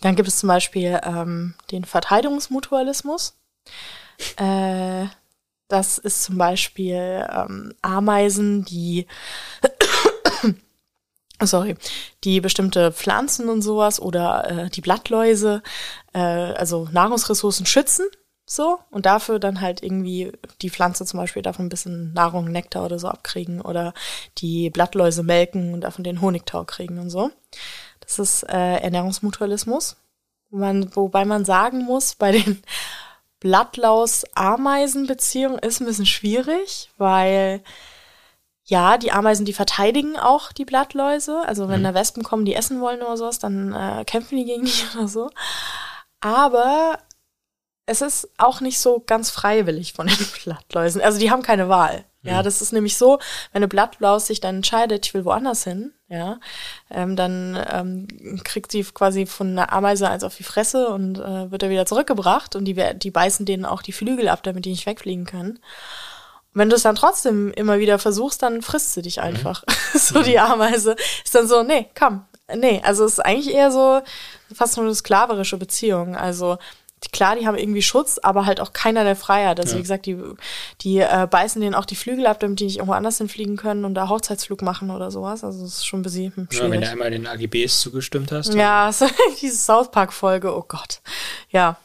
Dann 0.00 0.16
gibt 0.16 0.28
es 0.28 0.38
zum 0.38 0.48
Beispiel 0.48 1.00
ähm, 1.04 1.54
den 1.70 1.84
Verteidigungsmutualismus. 1.84 3.36
Äh, 4.36 5.06
das 5.68 5.98
ist 5.98 6.24
zum 6.24 6.38
Beispiel 6.38 7.26
ähm, 7.30 7.74
Ameisen, 7.82 8.64
die 8.64 9.06
sorry, 11.40 11.76
die 12.24 12.40
bestimmte 12.40 12.92
Pflanzen 12.92 13.48
und 13.48 13.62
sowas 13.62 14.00
oder 14.00 14.50
äh, 14.50 14.70
die 14.70 14.80
Blattläuse, 14.80 15.62
äh, 16.12 16.18
also 16.18 16.88
Nahrungsressourcen 16.92 17.66
schützen, 17.66 18.06
so 18.44 18.80
und 18.90 19.06
dafür 19.06 19.38
dann 19.38 19.60
halt 19.60 19.80
irgendwie 19.82 20.32
die 20.60 20.70
Pflanze 20.70 21.06
zum 21.06 21.20
Beispiel 21.20 21.42
davon 21.42 21.66
ein 21.66 21.70
bisschen 21.70 22.12
Nahrung, 22.12 22.50
Nektar 22.50 22.84
oder 22.84 22.98
so 22.98 23.06
abkriegen 23.08 23.60
oder 23.60 23.94
die 24.38 24.70
Blattläuse 24.70 25.22
melken 25.22 25.74
und 25.74 25.82
davon 25.82 26.02
den 26.04 26.20
Honigtau 26.20 26.64
kriegen 26.64 26.98
und 26.98 27.10
so. 27.10 27.30
Das 28.00 28.18
ist 28.18 28.42
äh, 28.44 28.78
Ernährungsmutualismus. 28.78 29.96
Man, 30.50 30.94
wobei 30.94 31.24
man 31.24 31.44
sagen 31.44 31.84
muss, 31.84 32.14
bei 32.14 32.30
den 32.32 32.62
Blattlaus-Ameisen-Beziehungen 33.40 35.58
ist 35.58 35.80
ein 35.80 35.86
bisschen 35.86 36.06
schwierig, 36.06 36.90
weil 36.98 37.62
ja, 38.64 38.98
die 38.98 39.12
Ameisen, 39.12 39.44
die 39.44 39.52
verteidigen 39.52 40.16
auch 40.16 40.52
die 40.52 40.64
Blattläuse. 40.64 41.42
Also 41.46 41.68
wenn 41.68 41.80
mhm. 41.80 41.84
da 41.84 41.94
Wespen 41.94 42.22
kommen, 42.22 42.44
die 42.44 42.54
essen 42.54 42.80
wollen 42.80 43.02
oder 43.02 43.16
sowas, 43.16 43.38
dann 43.38 43.72
äh, 43.72 44.04
kämpfen 44.04 44.36
die 44.36 44.44
gegen 44.44 44.64
die 44.64 44.84
oder 44.96 45.08
so. 45.08 45.30
Aber 46.20 46.98
es 47.86 48.00
ist 48.00 48.28
auch 48.38 48.60
nicht 48.60 48.78
so 48.78 49.02
ganz 49.06 49.30
freiwillig 49.30 49.92
von 49.92 50.06
den 50.06 50.16
Blattläusen. 50.44 51.00
Also 51.00 51.18
die 51.18 51.30
haben 51.30 51.42
keine 51.42 51.68
Wahl. 51.68 52.04
Ja, 52.22 52.38
mhm. 52.38 52.44
das 52.44 52.62
ist 52.62 52.72
nämlich 52.72 52.96
so, 52.96 53.18
wenn 53.52 53.60
eine 53.60 53.68
Blattlaus 53.68 54.28
sich 54.28 54.40
dann 54.40 54.56
entscheidet, 54.56 55.04
ich 55.04 55.14
will 55.14 55.24
woanders 55.24 55.64
hin, 55.64 55.92
ja, 56.08 56.38
ähm, 56.88 57.16
dann 57.16 57.58
ähm, 57.68 58.40
kriegt 58.44 58.70
sie 58.70 58.84
quasi 58.84 59.26
von 59.26 59.50
einer 59.50 59.72
Ameise 59.72 60.08
eins 60.08 60.22
auf 60.22 60.36
die 60.36 60.44
Fresse 60.44 60.88
und 60.88 61.18
äh, 61.18 61.50
wird 61.50 61.64
er 61.64 61.70
wieder 61.70 61.86
zurückgebracht 61.86 62.54
und 62.54 62.64
die, 62.64 62.76
die 62.94 63.10
beißen 63.10 63.44
denen 63.44 63.64
auch 63.64 63.82
die 63.82 63.92
Flügel 63.92 64.28
ab, 64.28 64.44
damit 64.44 64.64
die 64.64 64.70
nicht 64.70 64.86
wegfliegen 64.86 65.26
können. 65.26 65.58
Und 66.54 66.60
wenn 66.60 66.70
du 66.70 66.76
es 66.76 66.82
dann 66.82 66.94
trotzdem 66.94 67.52
immer 67.54 67.80
wieder 67.80 67.98
versuchst, 67.98 68.42
dann 68.42 68.62
frisst 68.62 68.94
sie 68.94 69.02
dich 69.02 69.16
mhm. 69.16 69.24
einfach. 69.24 69.64
Mhm. 69.92 69.98
so 69.98 70.22
die 70.22 70.38
Ameise 70.38 70.96
ist 71.22 71.34
dann 71.34 71.46
so, 71.46 71.62
nee, 71.62 71.90
komm, 71.98 72.24
nee. 72.54 72.80
Also 72.84 73.04
es 73.04 73.14
ist 73.14 73.20
eigentlich 73.20 73.54
eher 73.54 73.70
so 73.70 74.00
fast 74.54 74.76
nur 74.76 74.86
eine 74.86 74.94
sklaverische 74.94 75.58
Beziehung. 75.58 76.16
Also 76.16 76.56
klar, 77.10 77.36
die 77.36 77.46
haben 77.46 77.56
irgendwie 77.56 77.82
Schutz, 77.82 78.18
aber 78.22 78.46
halt 78.46 78.60
auch 78.60 78.72
keiner 78.72 79.02
der 79.02 79.16
Freiheit. 79.16 79.58
Also 79.58 79.72
ja. 79.72 79.78
wie 79.78 79.82
gesagt, 79.82 80.06
die, 80.06 80.16
die 80.82 80.98
äh, 80.98 81.26
beißen 81.28 81.60
denen 81.60 81.74
auch 81.74 81.84
die 81.84 81.96
Flügel 81.96 82.26
ab, 82.26 82.38
damit 82.40 82.60
die 82.60 82.64
nicht 82.64 82.76
irgendwo 82.76 82.94
anders 82.94 83.18
hinfliegen 83.18 83.56
können 83.56 83.84
und 83.84 83.94
da 83.94 84.08
Hochzeitsflug 84.08 84.62
machen 84.62 84.90
oder 84.90 85.10
sowas. 85.10 85.42
Also 85.42 85.62
das 85.62 85.78
ist 85.78 85.86
schon 85.86 86.00
ein 86.00 86.02
bisschen 86.02 86.32
schwierig. 86.32 86.52
Ja, 86.52 86.70
wenn 86.70 86.80
du 86.80 86.88
einmal 86.88 87.10
den 87.10 87.26
AGBs 87.26 87.80
zugestimmt 87.80 88.30
hast. 88.30 88.54
Ja, 88.54 88.90
so, 88.92 89.06
diese 89.40 89.56
South 89.56 89.90
Park-Folge, 89.90 90.54
oh 90.54 90.64
Gott. 90.66 91.00
Ja. 91.50 91.76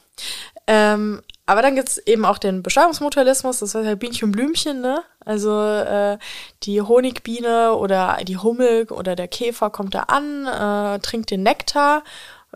Ähm, 0.68 1.22
aber 1.46 1.62
dann 1.62 1.76
gibt's 1.76 1.98
eben 2.00 2.26
auch 2.26 2.40
den 2.40 2.62
Bestäubungsmutualismus, 2.62 3.60
das 3.60 3.74
heißt 3.74 3.88
halt 3.88 4.00
Bienchen 4.00 4.34
Blümchen, 4.34 4.82
ne? 4.82 5.02
Also 5.24 5.62
äh, 5.62 6.18
die 6.64 6.82
Honigbiene 6.82 7.74
oder 7.74 8.18
die 8.24 8.38
Hummel 8.38 8.88
oder 8.90 9.16
der 9.16 9.30
Käfer 9.30 9.70
kommt 9.70 9.96
da 9.96 10.02
an, 10.04 10.46
äh, 10.46 11.00
trinkt 11.00 11.32
den 11.32 11.44
Nektar 11.44 12.04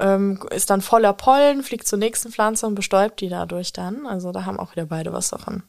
ähm, 0.02 0.40
ist 0.50 0.70
dann 0.70 0.82
voller 0.82 1.14
Pollen, 1.14 1.64
fliegt 1.64 1.88
zur 1.88 2.00
nächsten 2.00 2.32
Pflanze 2.32 2.68
und 2.68 2.76
bestäubt 2.76 3.22
die 3.22 3.30
dadurch 3.30 3.72
dann. 3.72 4.06
Also 4.06 4.32
da 4.32 4.46
haben 4.46 4.60
auch 4.60 4.72
wieder 4.74 4.86
beide 4.86 5.14
was 5.14 5.30
davon. 5.30 5.64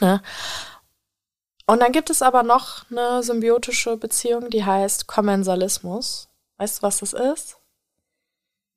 Ne? 0.00 0.22
Und 1.66 1.80
dann 1.80 1.92
gibt 1.92 2.10
es 2.10 2.22
aber 2.22 2.44
noch 2.44 2.88
eine 2.90 3.22
symbiotische 3.22 3.96
Beziehung, 3.96 4.50
die 4.50 4.64
heißt 4.64 5.08
Kommensalismus. 5.08 6.28
Weißt 6.58 6.78
du, 6.78 6.82
was 6.82 6.98
das 6.98 7.12
ist? 7.12 7.58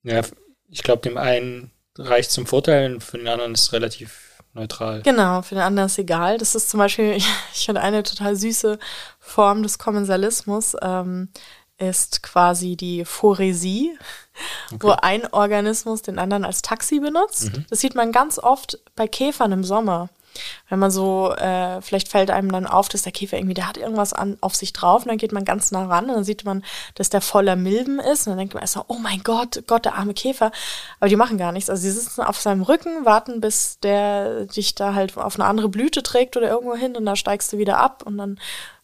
Ja, 0.03 0.22
ich 0.70 0.84
glaube, 0.84 1.03
dem 1.03 1.18
einen 1.18 1.72
reicht 1.98 2.32
zum 2.32 2.48
Vorteil 2.48 2.94
und 2.94 3.03
für 3.03 3.18
den 3.18 3.27
anderen 3.27 3.53
ist 3.53 3.62
es 3.62 3.74
relativ 3.74 4.41
neutral. 4.53 5.03
Genau, 5.03 5.44
für 5.44 5.56
den 5.56 5.63
anderen 5.63 5.88
ist 5.88 6.00
egal. 6.00 6.39
Das 6.39 6.56
ist 6.56 6.70
zum 6.70 6.79
Beispiel, 6.79 7.18
ich 7.53 7.65
finde 7.65 7.82
eine 7.82 8.01
total 8.01 8.36
süße 8.36 8.79
Form 9.20 9.62
des 9.62 9.77
Kommensalismus. 9.77 10.75
Ähm, 10.82 11.29
ist 11.79 12.22
quasi 12.24 12.75
die 12.75 13.06
Phoresie, 13.06 13.98
okay. 14.67 14.77
wo 14.79 14.91
ein 14.91 15.31
Organismus 15.31 16.01
den 16.01 16.19
anderen 16.19 16.46
als 16.46 16.62
Taxi 16.62 17.00
benutzt. 17.00 17.55
Mhm. 17.55 17.65
Das 17.69 17.79
sieht 17.79 17.96
man 17.96 18.12
ganz 18.12 18.39
oft 18.39 18.79
bei 18.96 19.08
Käfern 19.08 19.51
im 19.51 19.63
Sommer. 19.63 20.10
Wenn 20.69 20.79
man 20.79 20.91
so, 20.91 21.34
äh, 21.34 21.81
vielleicht 21.81 22.08
fällt 22.08 22.29
einem 22.29 22.51
dann 22.51 22.67
auf, 22.67 22.89
dass 22.89 23.01
der 23.01 23.12
Käfer 23.12 23.38
irgendwie, 23.38 23.55
der 23.55 23.67
hat 23.67 23.77
irgendwas 23.77 24.13
an, 24.13 24.38
auf 24.41 24.55
sich 24.55 24.74
drauf 24.74 25.03
und 25.03 25.10
dann 25.10 25.17
geht 25.17 25.31
man 25.31 25.46
ganz 25.46 25.72
nah 25.72 25.86
ran 25.86 26.05
und 26.05 26.15
dann 26.15 26.24
sieht 26.24 26.46
man, 26.46 26.63
dass 26.96 27.10
der 27.10 27.22
voller 27.22 27.55
Milben 27.55 28.00
ist 28.00 28.27
und 28.27 28.31
dann 28.31 28.38
denkt 28.38 28.53
man 28.53 28.62
erst 28.62 28.74
so, 28.74 28.86
oh 28.88 28.98
mein 29.00 29.24
Gott, 29.24 29.63
Gott, 29.67 29.86
der 29.86 29.96
arme 29.96 30.13
Käfer. 30.13 30.51
Aber 31.00 31.10
die 31.10 31.15
machen 31.15 31.38
gar 31.38 31.51
nichts. 31.51 31.69
Also 31.69 31.81
sie 31.81 31.91
sitzen 31.91 32.22
auf 32.22 32.39
seinem 32.39 32.62
Rücken, 32.62 33.05
warten, 33.05 33.41
bis 33.41 33.79
der 33.79 34.46
dich 34.46 34.75
da 34.75 34.93
halt 34.93 35.17
auf 35.17 35.36
eine 35.36 35.46
andere 35.46 35.69
Blüte 35.69 36.03
trägt 36.03 36.38
oder 36.38 36.50
irgendwo 36.50 36.75
hin 36.75 36.96
und 36.96 37.05
da 37.05 37.15
steigst 37.15 37.51
du 37.51 37.58
wieder 37.58 37.77
ab 37.77 38.03
und 38.05 38.17
dann 38.17 38.39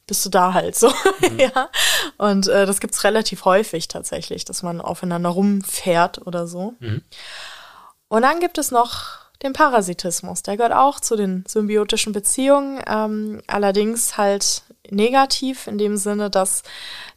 bist 0.07 0.25
du 0.25 0.29
da 0.29 0.53
halt 0.53 0.75
so. 0.75 0.91
Mhm. 1.21 1.39
ja. 1.39 1.69
Und 2.17 2.47
äh, 2.47 2.65
das 2.65 2.79
gibt's 2.79 3.03
relativ 3.03 3.45
häufig 3.45 3.88
tatsächlich, 3.88 4.45
dass 4.45 4.63
man 4.63 4.81
aufeinander 4.81 5.29
rumfährt 5.29 6.25
oder 6.27 6.45
so. 6.45 6.74
Mhm. 6.79 7.01
Und 8.09 8.21
dann 8.21 8.39
gibt 8.39 8.57
es 8.57 8.69
noch 8.71 9.25
den 9.41 9.53
Parasitismus. 9.53 10.43
Der 10.43 10.57
gehört 10.57 10.74
auch 10.74 11.00
zu 11.00 11.15
den 11.15 11.43
symbiotischen 11.47 12.13
Beziehungen, 12.13 12.81
ähm, 12.88 13.41
allerdings 13.47 14.17
halt 14.17 14.63
negativ 14.89 15.67
in 15.67 15.77
dem 15.77 15.97
Sinne, 15.97 16.29
dass 16.29 16.63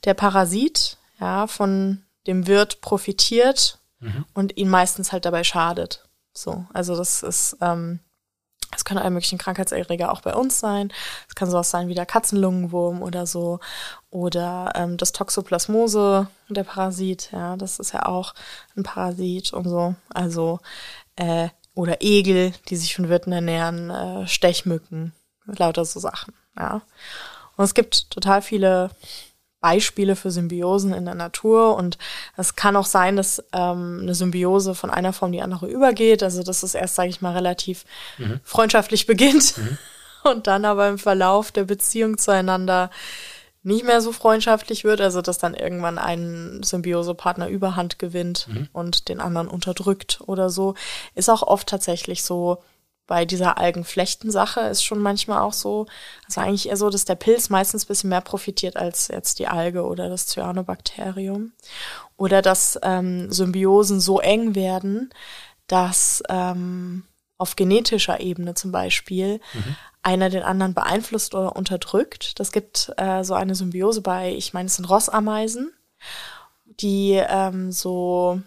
der 0.04 0.14
Parasit 0.14 0.96
ja 1.20 1.46
von 1.46 2.04
dem 2.26 2.46
Wirt 2.46 2.80
profitiert 2.80 3.78
mhm. 4.00 4.24
und 4.34 4.56
ihn 4.56 4.68
meistens 4.68 5.12
halt 5.12 5.24
dabei 5.24 5.44
schadet. 5.44 6.08
So, 6.32 6.66
also 6.72 6.96
das 6.96 7.22
ist 7.22 7.56
ähm, 7.60 8.00
es 8.78 8.84
können 8.84 9.00
alle 9.00 9.10
möglichen 9.10 9.38
Krankheitserreger 9.38 10.12
auch 10.12 10.20
bei 10.20 10.34
uns 10.34 10.60
sein. 10.60 10.92
Es 11.28 11.34
kann 11.34 11.50
sowas 11.50 11.70
sein 11.70 11.88
wie 11.88 11.96
der 11.96 12.06
Katzenlungenwurm 12.06 13.02
oder 13.02 13.26
so. 13.26 13.58
Oder 14.10 14.72
ähm, 14.76 14.96
das 14.96 15.10
Toxoplasmose, 15.10 16.28
der 16.48 16.62
Parasit, 16.62 17.30
ja, 17.32 17.56
das 17.56 17.80
ist 17.80 17.92
ja 17.92 18.06
auch 18.06 18.34
ein 18.76 18.84
Parasit 18.84 19.52
und 19.52 19.68
so. 19.68 19.96
Also, 20.14 20.60
äh, 21.16 21.48
oder 21.74 21.96
Egel, 22.00 22.52
die 22.68 22.76
sich 22.76 22.94
von 22.94 23.08
Wirten 23.08 23.32
ernähren, 23.32 23.90
äh, 23.90 24.26
Stechmücken, 24.28 25.12
lauter 25.46 25.84
so 25.84 25.98
Sachen, 25.98 26.32
ja. 26.56 26.82
Und 27.56 27.64
es 27.64 27.74
gibt 27.74 28.10
total 28.10 28.42
viele 28.42 28.90
Beispiele 29.60 30.14
für 30.14 30.30
Symbiosen 30.30 30.94
in 30.94 31.04
der 31.04 31.14
Natur 31.14 31.76
und 31.76 31.98
es 32.36 32.54
kann 32.54 32.76
auch 32.76 32.86
sein, 32.86 33.16
dass 33.16 33.42
ähm, 33.52 34.00
eine 34.02 34.14
Symbiose 34.14 34.74
von 34.74 34.90
einer 34.90 35.12
Form 35.12 35.32
die 35.32 35.42
andere 35.42 35.66
übergeht. 35.66 36.22
Also 36.22 36.42
dass 36.42 36.62
es 36.62 36.74
erst, 36.74 36.94
sage 36.94 37.08
ich 37.08 37.20
mal, 37.20 37.32
relativ 37.32 37.84
mhm. 38.18 38.40
freundschaftlich 38.44 39.06
beginnt 39.06 39.58
mhm. 39.58 39.78
und 40.30 40.46
dann 40.46 40.64
aber 40.64 40.88
im 40.88 40.98
Verlauf 40.98 41.50
der 41.50 41.64
Beziehung 41.64 42.18
zueinander 42.18 42.90
nicht 43.64 43.84
mehr 43.84 44.00
so 44.00 44.12
freundschaftlich 44.12 44.84
wird, 44.84 45.00
also 45.00 45.20
dass 45.20 45.38
dann 45.38 45.54
irgendwann 45.54 45.98
ein 45.98 46.62
Symbiosepartner 46.62 47.48
Überhand 47.48 47.98
gewinnt 47.98 48.46
mhm. 48.48 48.68
und 48.72 49.08
den 49.08 49.20
anderen 49.20 49.48
unterdrückt 49.48 50.20
oder 50.26 50.48
so, 50.48 50.74
ist 51.16 51.28
auch 51.28 51.42
oft 51.42 51.68
tatsächlich 51.68 52.22
so 52.22 52.62
bei 53.08 53.24
dieser 53.24 53.58
Algenflechtensache 53.58 54.60
ist 54.60 54.84
schon 54.84 55.00
manchmal 55.00 55.40
auch 55.40 55.54
so, 55.54 55.86
also 56.26 56.42
eigentlich 56.42 56.68
eher 56.68 56.76
so, 56.76 56.90
dass 56.90 57.06
der 57.06 57.16
Pilz 57.16 57.48
meistens 57.48 57.84
ein 57.84 57.88
bisschen 57.88 58.10
mehr 58.10 58.20
profitiert 58.20 58.76
als 58.76 59.08
jetzt 59.08 59.40
die 59.40 59.48
Alge 59.48 59.84
oder 59.84 60.08
das 60.08 60.26
Cyanobakterium. 60.26 61.52
Oder 62.16 62.42
dass 62.42 62.78
ähm, 62.82 63.32
Symbiosen 63.32 64.00
so 64.00 64.20
eng 64.20 64.54
werden, 64.54 65.10
dass 65.66 66.22
ähm, 66.28 67.04
auf 67.38 67.56
genetischer 67.56 68.20
Ebene 68.20 68.54
zum 68.54 68.72
Beispiel 68.72 69.40
mhm. 69.54 69.76
einer 70.02 70.28
den 70.28 70.42
anderen 70.42 70.74
beeinflusst 70.74 71.34
oder 71.34 71.56
unterdrückt. 71.56 72.38
Das 72.38 72.52
gibt 72.52 72.92
äh, 72.98 73.24
so 73.24 73.32
eine 73.32 73.54
Symbiose 73.54 74.02
bei, 74.02 74.34
ich 74.34 74.52
meine, 74.52 74.66
es 74.66 74.76
sind 74.76 74.90
Rossameisen, 74.90 75.72
die 76.66 77.12
ähm, 77.12 77.72
so 77.72 78.42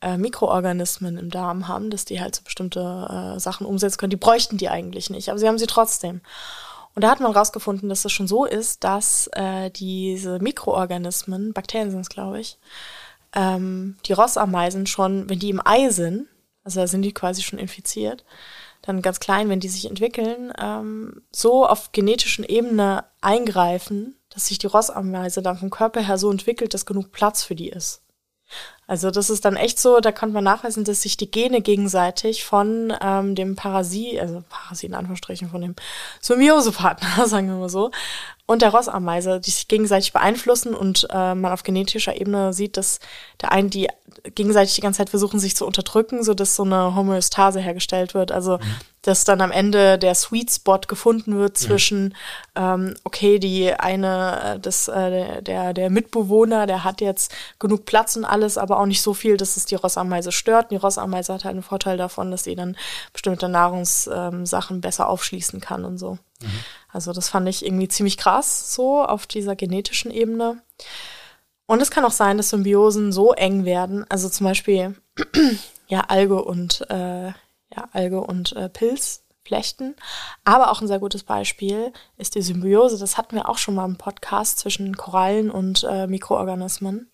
äh, 0.00 0.16
Mikroorganismen 0.16 1.18
im 1.18 1.30
Darm 1.30 1.68
haben, 1.68 1.90
dass 1.90 2.04
die 2.04 2.20
halt 2.20 2.34
so 2.34 2.42
bestimmte 2.42 3.34
äh, 3.36 3.40
Sachen 3.40 3.66
umsetzen 3.66 3.98
können. 3.98 4.10
Die 4.10 4.16
bräuchten 4.16 4.56
die 4.56 4.68
eigentlich 4.68 5.10
nicht, 5.10 5.28
aber 5.28 5.38
sie 5.38 5.48
haben 5.48 5.58
sie 5.58 5.66
trotzdem. 5.66 6.20
Und 6.94 7.02
da 7.02 7.10
hat 7.10 7.20
man 7.20 7.32
rausgefunden, 7.32 7.88
dass 7.88 8.04
es 8.04 8.12
schon 8.12 8.26
so 8.26 8.44
ist, 8.44 8.82
dass 8.84 9.28
äh, 9.32 9.70
diese 9.70 10.38
Mikroorganismen, 10.40 11.52
Bakterien 11.52 11.90
sind 11.90 12.00
es, 12.00 12.08
glaube 12.08 12.40
ich, 12.40 12.58
ähm, 13.34 13.96
die 14.06 14.12
Rossameisen 14.12 14.86
schon, 14.86 15.28
wenn 15.28 15.38
die 15.38 15.50
im 15.50 15.64
Ei 15.64 15.90
sind, 15.90 16.26
also 16.64 16.80
da 16.80 16.86
sind 16.86 17.02
die 17.02 17.12
quasi 17.12 17.42
schon 17.42 17.58
infiziert, 17.58 18.24
dann 18.82 19.02
ganz 19.02 19.20
klein, 19.20 19.48
wenn 19.48 19.60
die 19.60 19.68
sich 19.68 19.86
entwickeln, 19.86 20.52
ähm, 20.58 21.22
so 21.30 21.66
auf 21.66 21.92
genetischen 21.92 22.44
Ebene 22.44 23.04
eingreifen, 23.20 24.16
dass 24.30 24.46
sich 24.46 24.58
die 24.58 24.66
Rossameise 24.66 25.42
dann 25.42 25.58
vom 25.58 25.70
Körper 25.70 26.00
her 26.00 26.18
so 26.18 26.30
entwickelt, 26.30 26.74
dass 26.74 26.86
genug 26.86 27.12
Platz 27.12 27.42
für 27.42 27.54
die 27.54 27.68
ist. 27.68 28.02
Also 28.90 29.12
das 29.12 29.30
ist 29.30 29.44
dann 29.44 29.54
echt 29.54 29.78
so, 29.78 30.00
da 30.00 30.10
konnte 30.10 30.34
man 30.34 30.42
nachweisen, 30.42 30.82
dass 30.82 31.02
sich 31.02 31.16
die 31.16 31.30
Gene 31.30 31.60
gegenseitig 31.60 32.42
von 32.42 32.92
ähm, 33.00 33.36
dem 33.36 33.54
Parasit, 33.54 34.18
also 34.18 34.42
Parasit 34.48 34.88
in 34.88 34.96
Anführungsstrichen, 34.96 35.48
von 35.48 35.60
dem 35.60 35.76
Symbiosepartner, 36.20 37.24
sagen 37.28 37.46
wir 37.46 37.54
mal 37.54 37.68
so, 37.68 37.92
und 38.50 38.62
der 38.62 38.70
Rossameise, 38.70 39.38
die 39.38 39.52
sich 39.52 39.68
gegenseitig 39.68 40.12
beeinflussen 40.12 40.74
und 40.74 41.06
äh, 41.10 41.36
man 41.36 41.52
auf 41.52 41.62
genetischer 41.62 42.20
Ebene 42.20 42.52
sieht, 42.52 42.76
dass 42.76 42.98
der 43.40 43.52
einen 43.52 43.70
die 43.70 43.86
gegenseitig 44.34 44.74
die 44.74 44.80
ganze 44.80 44.98
Zeit 44.98 45.10
versuchen, 45.10 45.38
sich 45.38 45.54
zu 45.54 45.64
unterdrücken, 45.64 46.24
so 46.24 46.34
dass 46.34 46.56
so 46.56 46.64
eine 46.64 46.96
Homöostase 46.96 47.60
hergestellt 47.60 48.12
wird. 48.12 48.32
Also 48.32 48.58
mhm. 48.58 48.62
dass 49.02 49.22
dann 49.22 49.40
am 49.40 49.52
Ende 49.52 49.98
der 49.98 50.16
Sweet 50.16 50.50
Spot 50.50 50.80
gefunden 50.80 51.38
wird 51.38 51.52
mhm. 51.52 51.64
zwischen, 51.64 52.04
mhm. 52.06 52.12
ähm, 52.56 52.94
okay, 53.04 53.38
die 53.38 53.72
eine, 53.72 54.58
das, 54.60 54.88
äh, 54.88 55.42
der, 55.42 55.72
der 55.72 55.88
Mitbewohner, 55.88 56.66
der 56.66 56.82
hat 56.82 57.00
jetzt 57.00 57.32
genug 57.60 57.84
Platz 57.86 58.16
und 58.16 58.24
alles, 58.24 58.58
aber 58.58 58.80
auch 58.80 58.86
nicht 58.86 59.00
so 59.00 59.14
viel, 59.14 59.36
dass 59.36 59.56
es 59.56 59.64
die 59.66 59.76
Rossameise 59.76 60.32
stört. 60.32 60.64
Und 60.64 60.72
die 60.72 60.82
Rossameise 60.84 61.34
hat 61.34 61.44
halt 61.44 61.54
einen 61.54 61.62
Vorteil 61.62 61.98
davon, 61.98 62.32
dass 62.32 62.42
sie 62.42 62.56
dann 62.56 62.76
bestimmte 63.12 63.48
Nahrungssachen 63.48 64.76
ähm, 64.76 64.80
besser 64.80 65.08
aufschließen 65.08 65.60
kann 65.60 65.84
und 65.84 65.98
so. 65.98 66.18
Mhm. 66.42 66.48
Also 66.88 67.12
das 67.12 67.28
fand 67.28 67.48
ich 67.48 67.64
irgendwie 67.64 67.88
ziemlich 67.88 68.16
krass 68.16 68.74
so 68.74 69.04
auf 69.04 69.26
dieser 69.26 69.56
genetischen 69.56 70.10
Ebene. 70.10 70.62
Und 71.66 71.80
es 71.80 71.90
kann 71.90 72.04
auch 72.04 72.10
sein, 72.10 72.36
dass 72.36 72.50
Symbiosen 72.50 73.12
so 73.12 73.32
eng 73.32 73.64
werden, 73.64 74.04
also 74.08 74.28
zum 74.28 74.46
Beispiel 74.46 74.96
ja 75.88 76.00
Alge 76.08 76.42
und 76.42 76.84
äh, 76.90 77.28
ja 77.28 77.88
Alge 77.92 78.20
und 78.20 78.56
äh, 78.56 78.68
Pilz 78.68 79.22
flechten. 79.44 79.96
Aber 80.44 80.70
auch 80.70 80.80
ein 80.80 80.88
sehr 80.88 80.98
gutes 80.98 81.24
Beispiel 81.24 81.92
ist 82.16 82.34
die 82.34 82.42
Symbiose. 82.42 82.98
Das 82.98 83.16
hatten 83.16 83.36
wir 83.36 83.48
auch 83.48 83.58
schon 83.58 83.74
mal 83.74 83.84
im 83.84 83.96
Podcast 83.96 84.58
zwischen 84.58 84.96
Korallen 84.96 85.50
und 85.50 85.84
äh, 85.88 86.06
Mikroorganismen. 86.06 87.09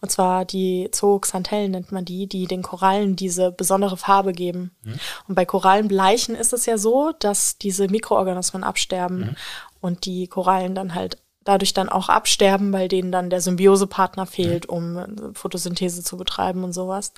Und 0.00 0.10
zwar 0.10 0.44
die 0.44 0.88
Zooxanthellen 0.92 1.70
nennt 1.70 1.92
man 1.92 2.04
die, 2.04 2.26
die 2.26 2.46
den 2.46 2.62
Korallen 2.62 3.16
diese 3.16 3.50
besondere 3.50 3.96
Farbe 3.96 4.32
geben. 4.32 4.72
Mhm. 4.82 4.98
Und 5.28 5.34
bei 5.34 5.44
Korallenbleichen 5.44 6.34
ist 6.34 6.52
es 6.52 6.66
ja 6.66 6.78
so, 6.78 7.12
dass 7.18 7.58
diese 7.58 7.88
Mikroorganismen 7.88 8.64
absterben 8.64 9.18
mhm. 9.18 9.36
und 9.80 10.04
die 10.04 10.26
Korallen 10.26 10.74
dann 10.74 10.94
halt 10.94 11.18
dadurch 11.44 11.72
dann 11.72 11.88
auch 11.88 12.10
absterben, 12.10 12.72
weil 12.72 12.88
denen 12.88 13.10
dann 13.10 13.30
der 13.30 13.40
Symbiosepartner 13.40 14.26
fehlt, 14.26 14.68
um 14.68 15.32
Photosynthese 15.32 16.02
zu 16.04 16.18
betreiben 16.18 16.62
und 16.62 16.74
sowas. 16.74 17.12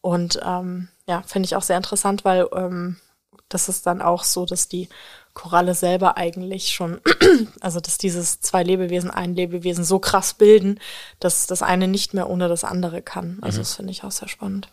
Und 0.00 0.38
ähm, 0.44 0.88
ja, 1.08 1.22
finde 1.22 1.46
ich 1.46 1.56
auch 1.56 1.62
sehr 1.62 1.76
interessant, 1.76 2.24
weil 2.24 2.46
ähm, 2.54 2.96
das 3.48 3.68
ist 3.68 3.86
dann 3.86 4.02
auch 4.02 4.22
so, 4.22 4.46
dass 4.46 4.68
die 4.68 4.88
Koralle 5.34 5.74
selber 5.74 6.16
eigentlich 6.16 6.70
schon, 6.72 7.00
also 7.60 7.80
dass 7.80 7.98
dieses 7.98 8.40
zwei 8.40 8.62
Lebewesen, 8.62 9.10
ein 9.10 9.34
Lebewesen 9.34 9.84
so 9.84 9.98
krass 9.98 10.34
bilden, 10.34 10.80
dass 11.18 11.46
das 11.46 11.60
eine 11.60 11.88
nicht 11.88 12.14
mehr 12.14 12.30
ohne 12.30 12.48
das 12.48 12.64
andere 12.64 13.02
kann. 13.02 13.38
Also 13.42 13.58
mhm. 13.58 13.62
das 13.62 13.74
finde 13.74 13.90
ich 13.90 14.04
auch 14.04 14.12
sehr 14.12 14.28
spannend. 14.28 14.68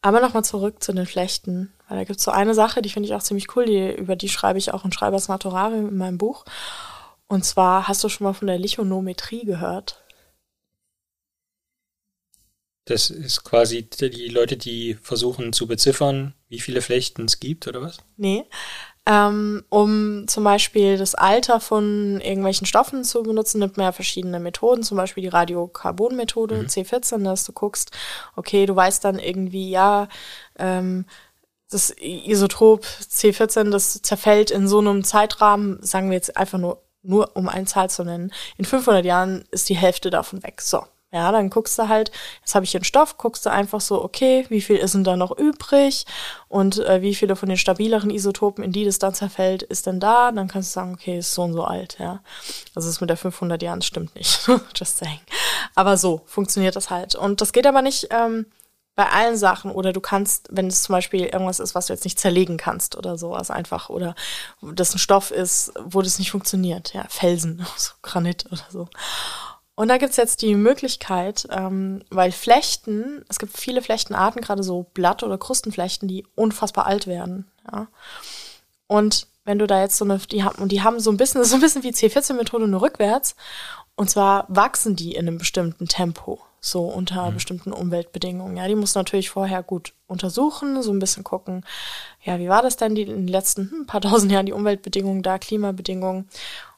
Aber 0.00 0.20
nochmal 0.20 0.44
zurück 0.44 0.82
zu 0.82 0.92
den 0.92 1.06
Flechten, 1.06 1.72
weil 1.88 1.98
da 1.98 2.04
gibt 2.04 2.18
es 2.18 2.24
so 2.24 2.32
eine 2.32 2.54
Sache, 2.54 2.82
die 2.82 2.88
finde 2.88 3.08
ich 3.08 3.14
auch 3.14 3.22
ziemlich 3.22 3.54
cool, 3.54 3.66
die, 3.66 3.94
über 3.94 4.16
die 4.16 4.28
schreibe 4.28 4.58
ich 4.58 4.74
auch 4.74 4.84
in 4.84 4.92
Schreibers 4.92 5.28
Naturarium 5.28 5.88
in 5.88 5.96
meinem 5.96 6.18
Buch. 6.18 6.44
Und 7.28 7.44
zwar, 7.44 7.86
hast 7.86 8.02
du 8.02 8.08
schon 8.08 8.24
mal 8.24 8.32
von 8.32 8.48
der 8.48 8.58
Lichonometrie 8.58 9.44
gehört? 9.44 10.02
Das 12.86 13.10
ist 13.10 13.44
quasi 13.44 13.88
die 13.88 14.28
Leute, 14.28 14.56
die 14.56 14.94
versuchen 14.94 15.52
zu 15.52 15.68
beziffern, 15.68 16.34
wie 16.48 16.58
viele 16.58 16.82
Flechten 16.82 17.26
es 17.26 17.38
gibt, 17.38 17.68
oder 17.68 17.80
was? 17.80 17.98
Nee. 18.16 18.44
Ähm, 19.04 19.64
um 19.68 20.28
zum 20.28 20.44
Beispiel 20.44 20.96
das 20.96 21.16
Alter 21.16 21.58
von 21.58 22.20
irgendwelchen 22.20 22.66
Stoffen 22.68 23.02
zu 23.02 23.24
benutzen, 23.24 23.58
nimmt 23.58 23.76
man 23.76 23.86
ja 23.86 23.92
verschiedene 23.92 24.38
Methoden, 24.38 24.84
zum 24.84 24.96
Beispiel 24.96 25.22
die 25.22 25.28
Radiokarbon-Methode, 25.28 26.62
mhm. 26.62 26.66
C14, 26.66 27.24
dass 27.24 27.44
du 27.44 27.52
guckst, 27.52 27.90
okay, 28.36 28.64
du 28.64 28.76
weißt 28.76 29.04
dann 29.04 29.18
irgendwie, 29.18 29.70
ja, 29.70 30.08
ähm, 30.56 31.06
das 31.68 31.92
Isotop 31.98 32.84
C14, 32.84 33.70
das 33.70 34.02
zerfällt 34.02 34.50
in 34.52 34.68
so 34.68 34.78
einem 34.78 35.02
Zeitrahmen, 35.02 35.82
sagen 35.82 36.10
wir 36.10 36.16
jetzt 36.16 36.36
einfach 36.36 36.58
nur 36.58 36.82
nur 37.02 37.36
um 37.36 37.48
eine 37.48 37.66
Zahl 37.66 37.90
zu 37.90 38.04
nennen, 38.04 38.32
in 38.56 38.64
500 38.64 39.04
Jahren 39.04 39.44
ist 39.50 39.68
die 39.68 39.76
Hälfte 39.76 40.10
davon 40.10 40.42
weg. 40.42 40.60
So. 40.60 40.84
Ja, 41.12 41.30
dann 41.30 41.50
guckst 41.50 41.78
du 41.78 41.88
halt, 41.88 42.10
jetzt 42.40 42.54
habe 42.54 42.64
ich 42.64 42.74
einen 42.74 42.84
Stoff, 42.84 43.18
guckst 43.18 43.44
du 43.44 43.50
einfach 43.50 43.82
so, 43.82 44.02
okay, 44.02 44.46
wie 44.48 44.62
viel 44.62 44.76
ist 44.76 44.94
denn 44.94 45.04
da 45.04 45.14
noch 45.14 45.36
übrig 45.36 46.06
und 46.48 46.78
äh, 46.78 47.02
wie 47.02 47.14
viele 47.14 47.36
von 47.36 47.50
den 47.50 47.58
stabileren 47.58 48.08
Isotopen, 48.08 48.64
in 48.64 48.72
die 48.72 48.86
das 48.86 48.98
dann 48.98 49.12
zerfällt, 49.12 49.62
ist 49.62 49.86
denn 49.86 50.00
da? 50.00 50.32
Dann 50.32 50.48
kannst 50.48 50.70
du 50.70 50.74
sagen, 50.80 50.94
okay, 50.94 51.18
ist 51.18 51.34
so 51.34 51.42
und 51.42 51.52
so 51.52 51.64
alt, 51.64 51.98
ja. 51.98 52.20
Also 52.74 52.88
das 52.88 53.02
mit 53.02 53.10
der 53.10 53.18
500 53.18 53.62
Jahren 53.62 53.82
stimmt 53.82 54.14
nicht, 54.14 54.48
just 54.74 54.96
saying. 54.98 55.20
Aber 55.74 55.98
so 55.98 56.22
funktioniert 56.24 56.76
das 56.76 56.88
halt. 56.88 57.14
Und 57.14 57.42
das 57.42 57.52
geht 57.52 57.66
aber 57.66 57.82
nicht 57.82 58.08
ähm, 58.10 58.46
bei 58.94 59.08
allen 59.10 59.36
Sachen 59.36 59.70
oder 59.70 59.92
du 59.92 60.00
kannst, 60.00 60.48
wenn 60.50 60.66
es 60.66 60.82
zum 60.82 60.94
Beispiel 60.94 61.24
irgendwas 61.24 61.60
ist, 61.60 61.74
was 61.74 61.86
du 61.86 61.92
jetzt 61.92 62.04
nicht 62.04 62.20
zerlegen 62.20 62.56
kannst 62.56 62.96
oder 62.96 63.16
sowas 63.16 63.50
einfach 63.50 63.88
oder 63.88 64.14
das 64.60 64.94
ein 64.94 64.98
Stoff 64.98 65.30
ist, 65.30 65.72
wo 65.84 66.02
das 66.02 66.18
nicht 66.18 66.30
funktioniert, 66.30 66.92
ja, 66.92 67.04
Felsen, 67.08 67.66
so 67.76 67.92
Granit 68.02 68.46
oder 68.50 68.64
so. 68.70 68.88
Und 69.74 69.88
da 69.88 69.96
gibt's 69.96 70.16
jetzt 70.16 70.42
die 70.42 70.54
Möglichkeit, 70.54 71.48
ähm, 71.50 72.02
weil 72.10 72.30
Flechten, 72.30 73.24
es 73.28 73.38
gibt 73.38 73.56
viele 73.56 73.80
Flechtenarten, 73.80 74.42
gerade 74.42 74.62
so 74.62 74.86
Blatt- 74.92 75.22
oder 75.22 75.38
Krustenflechten, 75.38 76.08
die 76.08 76.26
unfassbar 76.34 76.86
alt 76.86 77.06
werden. 77.06 77.50
Ja. 77.70 77.88
Und 78.86 79.26
wenn 79.44 79.58
du 79.58 79.66
da 79.66 79.80
jetzt 79.80 79.96
so 79.96 80.04
eine, 80.04 80.18
die 80.18 80.44
haben, 80.44 80.62
und 80.62 80.70
die 80.70 80.82
haben 80.82 81.00
so 81.00 81.10
ein 81.10 81.16
bisschen, 81.16 81.42
so 81.44 81.54
ein 81.54 81.60
bisschen 81.60 81.82
wie 81.82 81.90
C14-Methode 81.90 82.68
nur 82.68 82.82
rückwärts. 82.82 83.34
Und 83.94 84.10
zwar 84.10 84.46
wachsen 84.48 84.96
die 84.96 85.14
in 85.14 85.26
einem 85.26 85.38
bestimmten 85.38 85.86
Tempo 85.86 86.40
so 86.64 86.84
unter 86.84 87.30
mhm. 87.30 87.34
bestimmten 87.34 87.72
Umweltbedingungen. 87.72 88.56
Ja, 88.56 88.68
die 88.68 88.76
muss 88.76 88.94
natürlich 88.94 89.30
vorher 89.30 89.62
gut 89.62 89.94
untersuchen, 90.06 90.80
so 90.82 90.92
ein 90.92 91.00
bisschen 91.00 91.24
gucken, 91.24 91.66
ja, 92.22 92.38
wie 92.38 92.48
war 92.48 92.62
das 92.62 92.76
denn 92.76 92.94
die, 92.94 93.02
in 93.02 93.08
den 93.08 93.28
letzten 93.28 93.70
hm, 93.70 93.86
paar 93.86 94.00
tausend 94.00 94.30
Jahren, 94.30 94.46
die 94.46 94.52
Umweltbedingungen 94.52 95.22
da, 95.22 95.38
Klimabedingungen. 95.38 96.28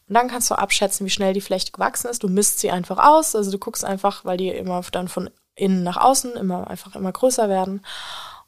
Und 0.09 0.15
dann 0.15 0.29
kannst 0.29 0.51
du 0.51 0.55
abschätzen, 0.55 1.07
wie 1.07 1.11
schnell 1.11 1.33
die 1.33 1.41
Flechte 1.41 1.73
gewachsen 1.73 2.09
ist. 2.09 2.23
Du 2.23 2.29
misst 2.29 2.59
sie 2.59 2.71
einfach 2.71 2.99
aus, 2.99 3.35
also 3.35 3.51
du 3.51 3.59
guckst 3.59 3.85
einfach, 3.85 4.25
weil 4.25 4.37
die 4.37 4.49
immer 4.49 4.83
dann 4.93 5.09
von 5.09 5.31
innen 5.57 5.83
nach 5.83 5.97
außen 5.97 6.35
immer 6.37 6.69
einfach 6.69 6.95
immer 6.95 7.13
größer 7.13 7.49
werden. 7.49 7.85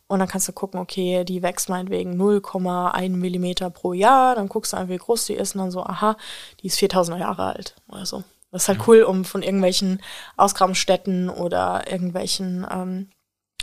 Und 0.08 0.20
dann 0.20 0.28
kannst 0.28 0.46
du 0.46 0.52
gucken, 0.52 0.78
okay, 0.78 1.24
die 1.24 1.42
wächst 1.42 1.68
meinetwegen 1.68 2.20
0,1 2.20 3.10
Millimeter 3.10 3.70
pro 3.70 3.92
Jahr. 3.92 4.36
Dann 4.36 4.48
guckst 4.48 4.72
du 4.72 4.76
einfach, 4.76 4.92
wie 4.92 4.98
groß 4.98 5.26
die 5.26 5.34
ist 5.34 5.54
und 5.54 5.62
dann 5.62 5.70
so, 5.70 5.82
aha, 5.82 6.16
die 6.60 6.68
ist 6.68 6.78
4000 6.78 7.18
Jahre 7.18 7.44
alt 7.44 7.74
oder 7.88 8.06
so. 8.06 8.22
Das 8.52 8.62
ist 8.62 8.68
halt 8.68 8.86
cool, 8.86 9.02
um 9.02 9.24
von 9.24 9.42
irgendwelchen 9.42 10.00
Ausgrabungsstätten 10.36 11.28
oder 11.28 11.90
irgendwelchen 11.90 12.66
ähm, 12.70 13.10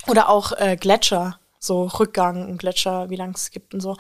oder 0.08 0.28
auch 0.30 0.52
äh, 0.52 0.76
Gletscher, 0.76 1.40
so 1.64 1.84
Rückgang 1.86 2.50
und 2.50 2.58
Gletscher, 2.58 3.10
wie 3.10 3.16
lange 3.16 3.34
es 3.36 3.52
gibt 3.52 3.74
und 3.74 3.80
so. 3.80 3.96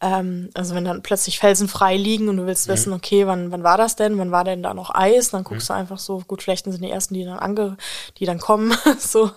Ähm, 0.00 0.50
also 0.54 0.74
wenn 0.74 0.84
dann 0.84 1.02
plötzlich 1.02 1.38
Felsen 1.38 1.68
frei 1.68 1.96
liegen 1.96 2.28
und 2.28 2.38
du 2.38 2.46
willst 2.46 2.66
wissen, 2.68 2.92
okay, 2.92 3.26
wann, 3.26 3.52
wann 3.52 3.62
war 3.62 3.76
das 3.76 3.96
denn? 3.96 4.18
Wann 4.18 4.30
war 4.30 4.44
denn 4.44 4.62
da 4.62 4.72
noch 4.74 4.94
Eis? 4.94 5.30
Dann 5.30 5.44
guckst 5.44 5.68
mhm. 5.68 5.74
du 5.74 5.78
einfach 5.80 5.98
so, 5.98 6.20
gut, 6.26 6.42
Flechten 6.42 6.72
sind 6.72 6.82
die 6.82 6.90
ersten, 6.90 7.14
die 7.14 7.24
dann 7.24 7.38
ange, 7.38 7.76
die 8.18 8.24
dann 8.24 8.38
kommen, 8.38 8.74
so. 8.98 9.30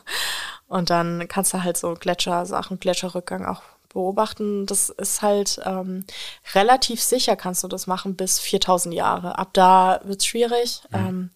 Und 0.67 0.89
dann 0.89 1.27
kannst 1.27 1.53
du 1.53 1.63
halt 1.63 1.77
so 1.77 1.93
Gletschersachen, 1.93 2.79
Gletscherrückgang 2.79 3.45
auch 3.45 3.61
beobachten. 3.89 4.65
Das 4.65 4.89
ist 4.89 5.21
halt 5.21 5.59
ähm, 5.65 6.05
relativ 6.53 7.01
sicher, 7.01 7.35
kannst 7.35 7.63
du 7.63 7.67
das 7.67 7.87
machen 7.87 8.15
bis 8.15 8.39
4000 8.39 8.93
Jahre. 8.93 9.37
Ab 9.37 9.49
da 9.53 10.01
wird's 10.03 10.25
schwierig. 10.25 10.83
Mhm. 10.91 10.97
Ähm, 10.97 11.29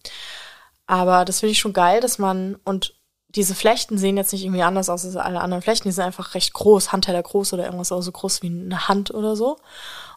aber 0.86 1.24
das 1.24 1.40
finde 1.40 1.52
ich 1.52 1.58
schon 1.58 1.72
geil, 1.72 2.00
dass 2.00 2.18
man 2.18 2.56
und 2.64 2.94
diese 3.34 3.54
Flechten 3.54 3.98
sehen 3.98 4.16
jetzt 4.16 4.32
nicht 4.32 4.44
irgendwie 4.44 4.62
anders 4.62 4.90
aus 4.90 5.04
als 5.04 5.16
alle 5.16 5.40
anderen 5.40 5.62
Flechten. 5.62 5.88
Die 5.88 5.92
sind 5.92 6.04
einfach 6.04 6.34
recht 6.34 6.52
groß, 6.52 6.92
Handteller 6.92 7.22
groß 7.22 7.52
oder 7.54 7.64
irgendwas 7.64 7.92
auch 7.92 8.02
so 8.02 8.12
groß 8.12 8.42
wie 8.42 8.48
eine 8.48 8.88
Hand 8.88 9.12
oder 9.12 9.36
so. 9.36 9.52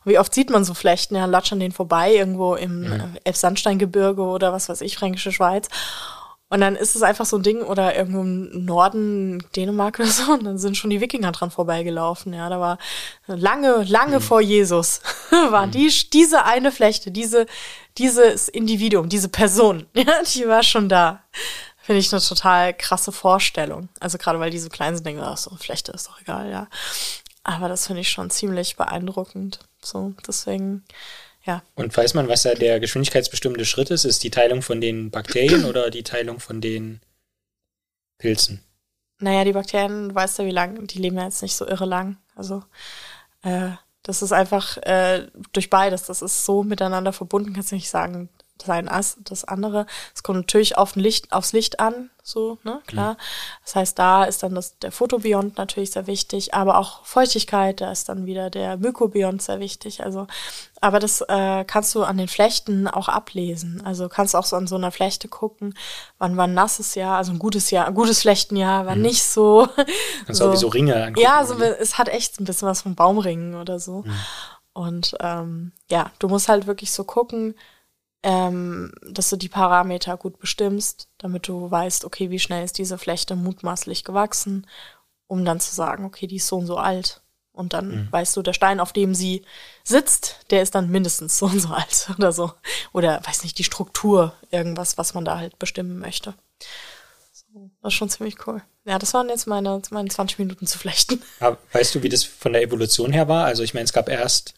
Und 0.03 0.11
wie 0.11 0.19
oft 0.19 0.33
sieht 0.33 0.49
man 0.49 0.65
so 0.65 0.73
Flechten? 0.73 1.15
Ja, 1.15 1.25
latschern 1.25 1.59
den 1.59 1.71
vorbei 1.71 2.13
irgendwo 2.13 2.55
im 2.55 2.81
mhm. 2.81 3.17
Elbsandsteingebirge 3.23 4.21
oder 4.21 4.51
was 4.51 4.69
weiß 4.69 4.81
ich, 4.81 4.97
Fränkische 4.97 5.31
Schweiz. 5.31 5.69
Und 6.47 6.61
dann 6.61 6.75
ist 6.75 6.95
es 6.95 7.01
einfach 7.01 7.25
so 7.25 7.37
ein 7.37 7.43
Ding 7.43 7.63
oder 7.63 7.95
irgendwo 7.95 8.21
im 8.21 8.65
Norden 8.65 9.43
Dänemark 9.55 9.99
oder 9.99 10.07
so 10.07 10.33
und 10.33 10.43
dann 10.43 10.57
sind 10.57 10.77
schon 10.77 10.89
die 10.89 11.01
Wikinger 11.01 11.31
dran 11.31 11.51
vorbeigelaufen. 11.51 12.33
Ja, 12.33 12.49
da 12.49 12.59
war 12.59 12.77
lange, 13.27 13.83
lange 13.83 14.17
mhm. 14.17 14.21
vor 14.21 14.41
Jesus 14.41 15.01
war 15.31 15.67
mhm. 15.67 15.71
die, 15.71 15.91
diese 16.11 16.45
eine 16.45 16.71
Flechte, 16.71 17.11
diese, 17.11 17.45
dieses 17.97 18.49
Individuum, 18.49 19.09
diese 19.09 19.29
Person, 19.29 19.85
ja, 19.93 20.21
die 20.33 20.47
war 20.47 20.63
schon 20.63 20.89
da. 20.89 21.23
Finde 21.85 21.99
ich 21.99 22.11
eine 22.11 22.19
total 22.19 22.73
krasse 22.73 23.11
Vorstellung. 23.11 23.89
Also 23.99 24.17
gerade 24.17 24.39
weil 24.39 24.49
die 24.49 24.57
so 24.57 24.69
klein 24.69 24.95
sind, 24.95 25.05
denken 25.05 25.21
wir, 25.21 25.27
ach 25.27 25.37
so, 25.37 25.55
Flechte 25.55 25.91
ist 25.91 26.07
doch 26.07 26.19
egal, 26.19 26.49
ja. 26.49 26.67
Aber 27.43 27.69
das 27.69 27.85
finde 27.85 28.01
ich 28.01 28.09
schon 28.09 28.31
ziemlich 28.31 28.75
beeindruckend. 28.75 29.59
So, 29.83 30.15
deswegen, 30.27 30.83
ja. 31.43 31.61
Und 31.75 31.95
weiß 31.95 32.15
man, 32.15 32.27
was 32.27 32.41
da 32.41 32.55
der 32.55 32.79
geschwindigkeitsbestimmende 32.79 33.65
Schritt 33.65 33.91
ist? 33.91 34.03
Ist 34.03 34.23
die 34.23 34.31
Teilung 34.31 34.63
von 34.63 34.81
den 34.81 35.11
Bakterien 35.11 35.63
oder 35.63 35.91
die 35.91 36.01
Teilung 36.01 36.39
von 36.39 36.59
den 36.59 37.01
Pilzen? 38.17 38.63
Naja, 39.19 39.43
die 39.43 39.53
Bakterien, 39.53 40.09
du 40.09 40.15
weißt 40.15 40.39
ja, 40.39 40.45
wie 40.45 40.51
lang, 40.51 40.87
die 40.87 40.97
leben 40.97 41.17
ja 41.17 41.25
jetzt 41.25 41.43
nicht 41.43 41.55
so 41.55 41.67
irre 41.67 41.85
lang. 41.85 42.17
Also, 42.33 42.63
äh, 43.43 43.69
das 44.01 44.23
ist 44.23 44.31
einfach 44.31 44.77
äh, 44.77 45.27
durch 45.53 45.69
beides, 45.69 46.01
das 46.07 46.23
ist 46.23 46.45
so 46.45 46.63
miteinander 46.63 47.13
verbunden, 47.13 47.53
kannst 47.53 47.69
du 47.69 47.75
nicht 47.75 47.91
sagen, 47.91 48.29
sein 48.63 48.87
Ass, 48.87 49.17
das 49.19 49.43
andere. 49.43 49.85
Es 50.13 50.23
kommt 50.23 50.39
natürlich 50.39 50.77
auf 50.77 50.95
Licht, 50.95 51.31
aufs 51.31 51.53
Licht 51.53 51.79
an, 51.79 52.09
so, 52.23 52.57
ne, 52.63 52.81
klar. 52.87 53.13
Mhm. 53.13 53.17
Das 53.63 53.75
heißt, 53.75 53.99
da 53.99 54.23
ist 54.23 54.41
dann 54.41 54.55
das, 54.55 54.79
der 54.79 54.91
Photobiont 54.91 55.57
natürlich 55.57 55.91
sehr 55.91 56.07
wichtig, 56.07 56.53
aber 56.55 56.79
auch 56.79 57.05
Feuchtigkeit, 57.05 57.81
da 57.81 57.91
ist 57.91 58.09
dann 58.09 58.25
wieder 58.25 58.49
der 58.49 58.77
Mykobiont 58.77 59.41
sehr 59.41 59.59
wichtig. 59.59 60.03
Also, 60.03 60.25
aber 60.81 60.99
das 60.99 61.21
äh, 61.21 61.63
kannst 61.65 61.93
du 61.93 62.03
an 62.03 62.17
den 62.17 62.27
Flechten 62.27 62.87
auch 62.87 63.09
ablesen. 63.09 63.81
Also 63.85 64.09
kannst 64.09 64.35
auch 64.35 64.45
so 64.45 64.55
an 64.55 64.65
so 64.65 64.75
einer 64.75 64.91
Flechte 64.91 65.27
gucken, 65.27 65.75
wann 66.17 66.35
war 66.35 66.47
ein 66.47 66.53
nasses 66.55 66.95
Jahr, 66.95 67.17
also 67.17 67.31
ein 67.31 67.39
gutes 67.39 67.69
Jahr, 67.69 67.85
ein 67.85 67.93
gutes 67.93 68.21
Flechtenjahr, 68.21 68.87
war 68.87 68.95
mhm. 68.95 69.03
nicht 69.03 69.23
so. 69.23 69.67
Kannst 70.25 70.39
so. 70.39 70.47
auch 70.47 70.53
wie 70.53 70.57
so 70.57 70.69
Ringe 70.69 70.95
angucken. 70.95 71.21
Ja, 71.21 71.45
so, 71.45 71.59
es 71.61 71.97
hat 71.99 72.09
echt 72.09 72.39
ein 72.39 72.45
bisschen 72.45 72.67
was 72.67 72.81
von 72.81 72.95
Baumringen 72.95 73.53
oder 73.53 73.79
so. 73.79 74.01
Mhm. 74.01 74.13
Und 74.73 75.15
ähm, 75.21 75.71
ja, 75.89 76.11
du 76.19 76.27
musst 76.27 76.49
halt 76.49 76.67
wirklich 76.67 76.91
so 76.91 77.03
gucken, 77.03 77.55
ähm, 78.25 78.91
dass 79.07 79.29
du 79.29 79.35
die 79.35 79.49
Parameter 79.49 80.17
gut 80.17 80.39
bestimmst, 80.39 81.09
damit 81.19 81.47
du 81.47 81.69
weißt, 81.69 82.05
okay, 82.05 82.31
wie 82.31 82.39
schnell 82.39 82.65
ist 82.65 82.79
diese 82.79 82.97
Flechte 82.97 83.35
mutmaßlich 83.35 84.03
gewachsen, 84.03 84.65
um 85.27 85.45
dann 85.45 85.59
zu 85.59 85.75
sagen, 85.75 86.05
okay, 86.05 86.25
die 86.25 86.37
ist 86.37 86.47
so 86.47 86.57
und 86.57 86.65
so 86.65 86.77
alt. 86.77 87.21
Und 87.51 87.73
dann 87.73 87.87
mhm. 87.87 88.11
weißt 88.11 88.35
du, 88.35 88.41
der 88.41 88.53
Stein, 88.53 88.79
auf 88.79 88.93
dem 88.93 89.13
sie 89.13 89.45
sitzt, 89.83 90.39
der 90.49 90.63
ist 90.63 90.73
dann 90.73 90.89
mindestens 90.89 91.37
so 91.37 91.45
und 91.45 91.59
so 91.59 91.69
alt 91.69 92.09
oder 92.17 92.31
so. 92.31 92.51
Oder 92.93 93.21
weiß 93.23 93.43
nicht, 93.43 93.59
die 93.59 93.63
Struktur, 93.63 94.33
irgendwas, 94.49 94.97
was 94.97 95.13
man 95.13 95.23
da 95.23 95.37
halt 95.37 95.59
bestimmen 95.59 95.99
möchte. 95.99 96.33
So, 97.31 97.69
das 97.83 97.93
ist 97.93 97.97
schon 97.97 98.09
ziemlich 98.09 98.47
cool. 98.47 98.63
Ja, 98.85 98.97
das 98.97 99.13
waren 99.13 99.29
jetzt 99.29 99.45
meine, 99.45 99.79
meine 99.91 100.09
20 100.09 100.39
Minuten 100.39 100.65
zu 100.65 100.79
flechten. 100.79 101.21
Aber 101.39 101.59
weißt 101.73 101.93
du, 101.93 102.01
wie 102.01 102.09
das 102.09 102.23
von 102.23 102.53
der 102.53 102.63
Evolution 102.63 103.13
her 103.13 103.27
war? 103.27 103.45
Also 103.45 103.61
ich 103.61 103.75
meine, 103.75 103.85
es 103.85 103.93
gab 103.93 104.09
erst 104.09 104.55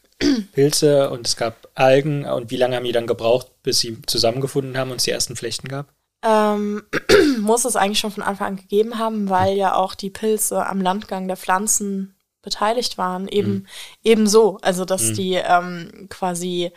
Pilze 0.52 1.10
und 1.10 1.28
es 1.28 1.36
gab 1.36 1.70
Algen 1.76 2.26
und 2.26 2.50
wie 2.52 2.58
lange 2.58 2.76
haben 2.76 2.86
die 2.86 2.92
dann 2.92 3.08
gebraucht, 3.08 3.48
bis 3.64 3.80
sie 3.80 4.02
zusammengefunden 4.08 4.78
haben 4.78 4.92
und 4.92 4.98
es 4.98 5.04
die 5.04 5.12
ersten 5.12 5.36
Flechten 5.36 5.68
gab? 5.68 5.94
Ähm, 6.24 6.84
muss 7.40 7.66
es 7.66 7.76
eigentlich 7.76 8.00
schon 8.00 8.12
von 8.12 8.24
Anfang 8.24 8.48
an 8.48 8.56
gegeben 8.56 8.98
haben, 8.98 9.30
weil 9.30 9.56
ja 9.56 9.76
auch 9.76 9.96
die 9.96 10.10
Pilze 10.10 10.66
am 10.66 10.82
Landgang 10.82 11.28
der 11.28 11.38
Pflanzen 11.38 12.16
beteiligt 12.42 12.98
waren, 12.98 13.28
eben 13.28 13.52
mhm. 13.52 13.68
ebenso. 14.04 14.58
Also 14.62 14.86
dass 14.86 15.04
mhm. 15.04 15.14
die 15.14 15.34
ähm, 15.34 16.08
quasi 16.10 16.72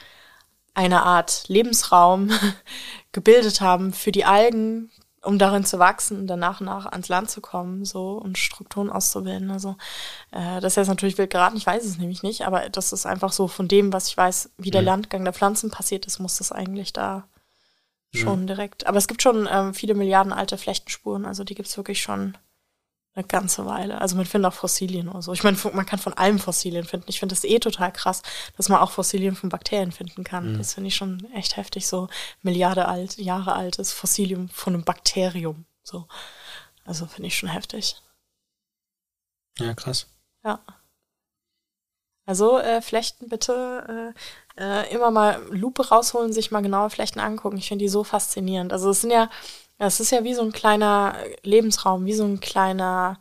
eine 0.74 1.02
Art 1.02 1.44
Lebensraum 1.48 2.30
gebildet 3.12 3.60
haben 3.60 3.92
für 3.92 4.12
die 4.12 4.24
Algen, 4.24 4.90
um 5.22 5.38
darin 5.38 5.64
zu 5.64 5.78
wachsen 5.78 6.20
und 6.20 6.26
dann 6.26 6.40
nach 6.40 6.60
ans 6.86 7.08
Land 7.08 7.30
zu 7.30 7.40
kommen, 7.40 7.84
so 7.84 8.12
und 8.12 8.38
Strukturen 8.38 8.90
auszubilden. 8.90 9.50
Also 9.50 9.76
äh, 10.30 10.60
das 10.60 10.72
ist 10.72 10.76
jetzt 10.76 10.88
natürlich 10.88 11.18
wild 11.18 11.30
geraten, 11.30 11.56
ich 11.56 11.66
weiß 11.66 11.84
es 11.84 11.98
nämlich 11.98 12.22
nicht, 12.22 12.46
aber 12.46 12.68
das 12.70 12.92
ist 12.92 13.06
einfach 13.06 13.32
so 13.32 13.46
von 13.46 13.68
dem, 13.68 13.92
was 13.92 14.08
ich 14.08 14.16
weiß, 14.16 14.50
wie 14.56 14.70
der 14.70 14.80
mhm. 14.80 14.86
Landgang 14.86 15.24
der 15.24 15.34
Pflanzen 15.34 15.70
passiert 15.70 16.06
ist, 16.06 16.20
muss 16.20 16.38
das 16.38 16.52
eigentlich 16.52 16.92
da 16.92 17.28
mhm. 18.12 18.18
schon 18.18 18.46
direkt. 18.46 18.86
Aber 18.86 18.98
es 18.98 19.08
gibt 19.08 19.22
schon 19.22 19.48
ähm, 19.50 19.74
viele 19.74 19.94
Milliarden 19.94 20.32
alte 20.32 20.56
Flechtenspuren, 20.56 21.26
also 21.26 21.44
die 21.44 21.54
gibt's 21.54 21.76
wirklich 21.76 22.00
schon 22.00 22.36
eine 23.14 23.26
ganze 23.26 23.66
Weile. 23.66 24.00
Also 24.00 24.16
man 24.16 24.24
findet 24.24 24.52
auch 24.52 24.56
Fossilien 24.56 25.08
oder 25.08 25.22
so. 25.22 25.32
Ich 25.32 25.42
meine, 25.42 25.58
man 25.72 25.86
kann 25.86 25.98
von 25.98 26.14
allem 26.14 26.38
Fossilien 26.38 26.84
finden. 26.84 27.06
Ich 27.08 27.18
finde 27.18 27.34
das 27.34 27.44
eh 27.44 27.58
total 27.58 27.92
krass, 27.92 28.22
dass 28.56 28.68
man 28.68 28.78
auch 28.78 28.92
Fossilien 28.92 29.34
von 29.34 29.48
Bakterien 29.48 29.92
finden 29.92 30.22
kann. 30.22 30.52
Mhm. 30.52 30.58
Das 30.58 30.74
finde 30.74 30.88
ich 30.88 30.96
schon 30.96 31.26
echt 31.34 31.56
heftig, 31.56 31.88
so 31.88 32.08
Milliarde 32.42 32.86
alt, 32.86 33.18
Jahre 33.18 33.54
altes 33.54 33.92
Fossilium 33.92 34.48
von 34.48 34.74
einem 34.74 34.84
Bakterium. 34.84 35.64
So. 35.82 36.06
Also 36.84 37.06
finde 37.06 37.28
ich 37.28 37.36
schon 37.36 37.48
heftig. 37.48 37.96
Ja, 39.58 39.74
krass. 39.74 40.06
Ja. 40.44 40.60
Also 42.26 42.58
äh, 42.58 42.80
Flechten 42.80 43.28
bitte 43.28 44.14
äh, 44.56 44.62
äh, 44.62 44.94
immer 44.94 45.10
mal 45.10 45.42
Lupe 45.50 45.88
rausholen, 45.88 46.32
sich 46.32 46.52
mal 46.52 46.62
genauer 46.62 46.90
Flechten 46.90 47.18
angucken. 47.18 47.58
Ich 47.58 47.66
finde 47.66 47.84
die 47.84 47.88
so 47.88 48.04
faszinierend. 48.04 48.72
Also 48.72 48.90
es 48.90 49.00
sind 49.00 49.10
ja 49.10 49.22
ja, 49.22 49.28
es 49.86 50.00
ist 50.00 50.12
ja 50.12 50.24
wie 50.24 50.34
so 50.34 50.42
ein 50.42 50.52
kleiner 50.52 51.16
Lebensraum, 51.42 52.04
wie 52.04 52.12
so 52.12 52.24
ein 52.24 52.40
kleiner, 52.40 53.18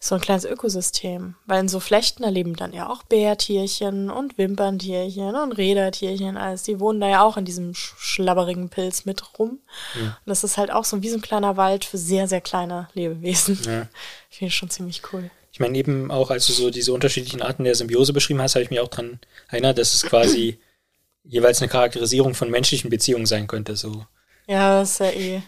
so 0.00 0.16
ein 0.16 0.20
kleines 0.20 0.44
Ökosystem. 0.44 1.36
Weil 1.46 1.60
in 1.60 1.68
so 1.68 1.78
Flechten, 1.78 2.24
da 2.24 2.28
leben 2.28 2.56
dann 2.56 2.72
ja 2.72 2.90
auch 2.90 3.04
Bärtierchen 3.04 4.10
und 4.10 4.36
Wimperntierchen 4.36 5.36
und 5.36 5.52
Rädertierchen, 5.52 6.36
alles. 6.36 6.64
Die 6.64 6.80
wohnen 6.80 7.00
da 7.00 7.08
ja 7.08 7.22
auch 7.22 7.36
in 7.36 7.44
diesem 7.44 7.72
schlabberigen 7.74 8.68
Pilz 8.68 9.04
mit 9.04 9.38
rum. 9.38 9.60
Ja. 9.94 10.06
Und 10.06 10.26
das 10.26 10.42
ist 10.42 10.56
halt 10.56 10.72
auch 10.72 10.84
so 10.84 11.02
wie 11.02 11.08
so 11.08 11.18
ein 11.18 11.22
kleiner 11.22 11.56
Wald 11.56 11.84
für 11.84 11.98
sehr, 11.98 12.26
sehr 12.26 12.40
kleine 12.40 12.88
Lebewesen. 12.94 13.58
Ja. 13.64 13.88
Ich 14.28 14.40
finde 14.40 14.52
schon 14.52 14.68
ziemlich 14.68 15.00
cool. 15.14 15.30
Ich 15.50 15.60
meine, 15.60 15.78
eben 15.78 16.10
auch, 16.10 16.30
als 16.30 16.46
du 16.46 16.52
so 16.52 16.68
diese 16.68 16.92
unterschiedlichen 16.92 17.40
Arten 17.40 17.64
der 17.64 17.74
Symbiose 17.74 18.12
beschrieben 18.12 18.42
hast, 18.42 18.54
habe 18.54 18.64
ich 18.64 18.68
mich 18.68 18.80
auch 18.80 18.88
dran 18.88 19.18
erinnert, 19.48 19.78
dass 19.78 19.94
es 19.94 20.02
quasi 20.02 20.58
jeweils 21.24 21.62
eine 21.62 21.70
Charakterisierung 21.70 22.34
von 22.34 22.50
menschlichen 22.50 22.90
Beziehungen 22.90 23.24
sein 23.24 23.46
könnte. 23.46 23.76
So. 23.76 24.04
Ja, 24.46 24.80
das 24.80 24.92
ist 24.92 25.00
ja 25.00 25.06
eh. 25.06 25.42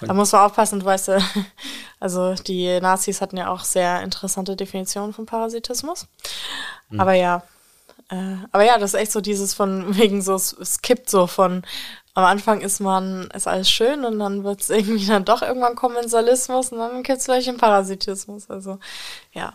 Da 0.00 0.12
muss 0.12 0.32
man 0.32 0.42
aufpassen, 0.42 0.80
du 0.80 0.86
weißt 0.86 1.08
ja, 1.08 1.18
also 2.00 2.34
die 2.34 2.80
Nazis 2.80 3.20
hatten 3.20 3.36
ja 3.36 3.50
auch 3.50 3.62
sehr 3.62 4.02
interessante 4.02 4.56
Definitionen 4.56 5.12
von 5.12 5.26
Parasitismus. 5.26 6.08
Mhm. 6.88 7.00
Aber 7.00 7.12
ja, 7.14 7.42
äh, 8.10 8.36
aber 8.50 8.64
ja, 8.64 8.78
das 8.78 8.94
ist 8.94 9.00
echt 9.00 9.12
so 9.12 9.20
dieses 9.20 9.54
von 9.54 9.96
wegen 9.96 10.22
so, 10.22 10.34
es 10.34 10.82
kippt 10.82 11.08
so 11.08 11.26
von 11.26 11.62
am 12.14 12.24
Anfang 12.24 12.60
ist 12.60 12.80
man, 12.80 13.30
ist 13.30 13.46
alles 13.46 13.70
schön 13.70 14.04
und 14.04 14.18
dann 14.18 14.42
wird 14.42 14.60
es 14.60 14.70
irgendwie 14.70 15.06
dann 15.06 15.24
doch 15.24 15.42
irgendwann 15.42 15.76
Kommensalismus 15.76 16.72
und 16.72 16.78
dann 16.78 17.04
kippt 17.04 17.20
es 17.20 17.26
gleich 17.26 17.46
in 17.46 17.56
Parasitismus. 17.56 18.50
Also 18.50 18.80
ja, 19.32 19.54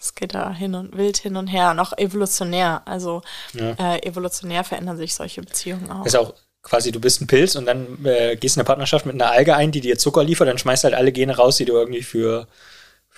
es 0.00 0.16
geht 0.16 0.34
da 0.34 0.50
hin 0.50 0.74
und 0.74 0.96
wild 0.96 1.18
hin 1.18 1.36
und 1.36 1.46
her 1.46 1.70
und 1.70 1.78
auch 1.78 1.96
evolutionär. 1.96 2.82
Also 2.84 3.22
ja. 3.52 3.70
äh, 3.78 4.02
evolutionär 4.02 4.64
verändern 4.64 4.96
sich 4.96 5.14
solche 5.14 5.40
Beziehungen 5.40 5.90
auch. 5.92 6.04
Ist 6.04 6.16
auch 6.16 6.34
quasi 6.62 6.92
du 6.92 7.00
bist 7.00 7.20
ein 7.20 7.26
Pilz 7.26 7.56
und 7.56 7.66
dann 7.66 8.04
äh, 8.04 8.36
gehst 8.36 8.56
in 8.56 8.60
eine 8.60 8.66
Partnerschaft 8.66 9.06
mit 9.06 9.14
einer 9.14 9.30
Alge 9.30 9.56
ein, 9.56 9.72
die 9.72 9.80
dir 9.80 9.98
Zucker 9.98 10.24
liefert, 10.24 10.48
dann 10.48 10.58
schmeißt 10.58 10.84
halt 10.84 10.94
alle 10.94 11.12
Gene 11.12 11.36
raus, 11.36 11.56
die 11.56 11.64
du 11.64 11.74
irgendwie 11.74 12.02
für 12.02 12.46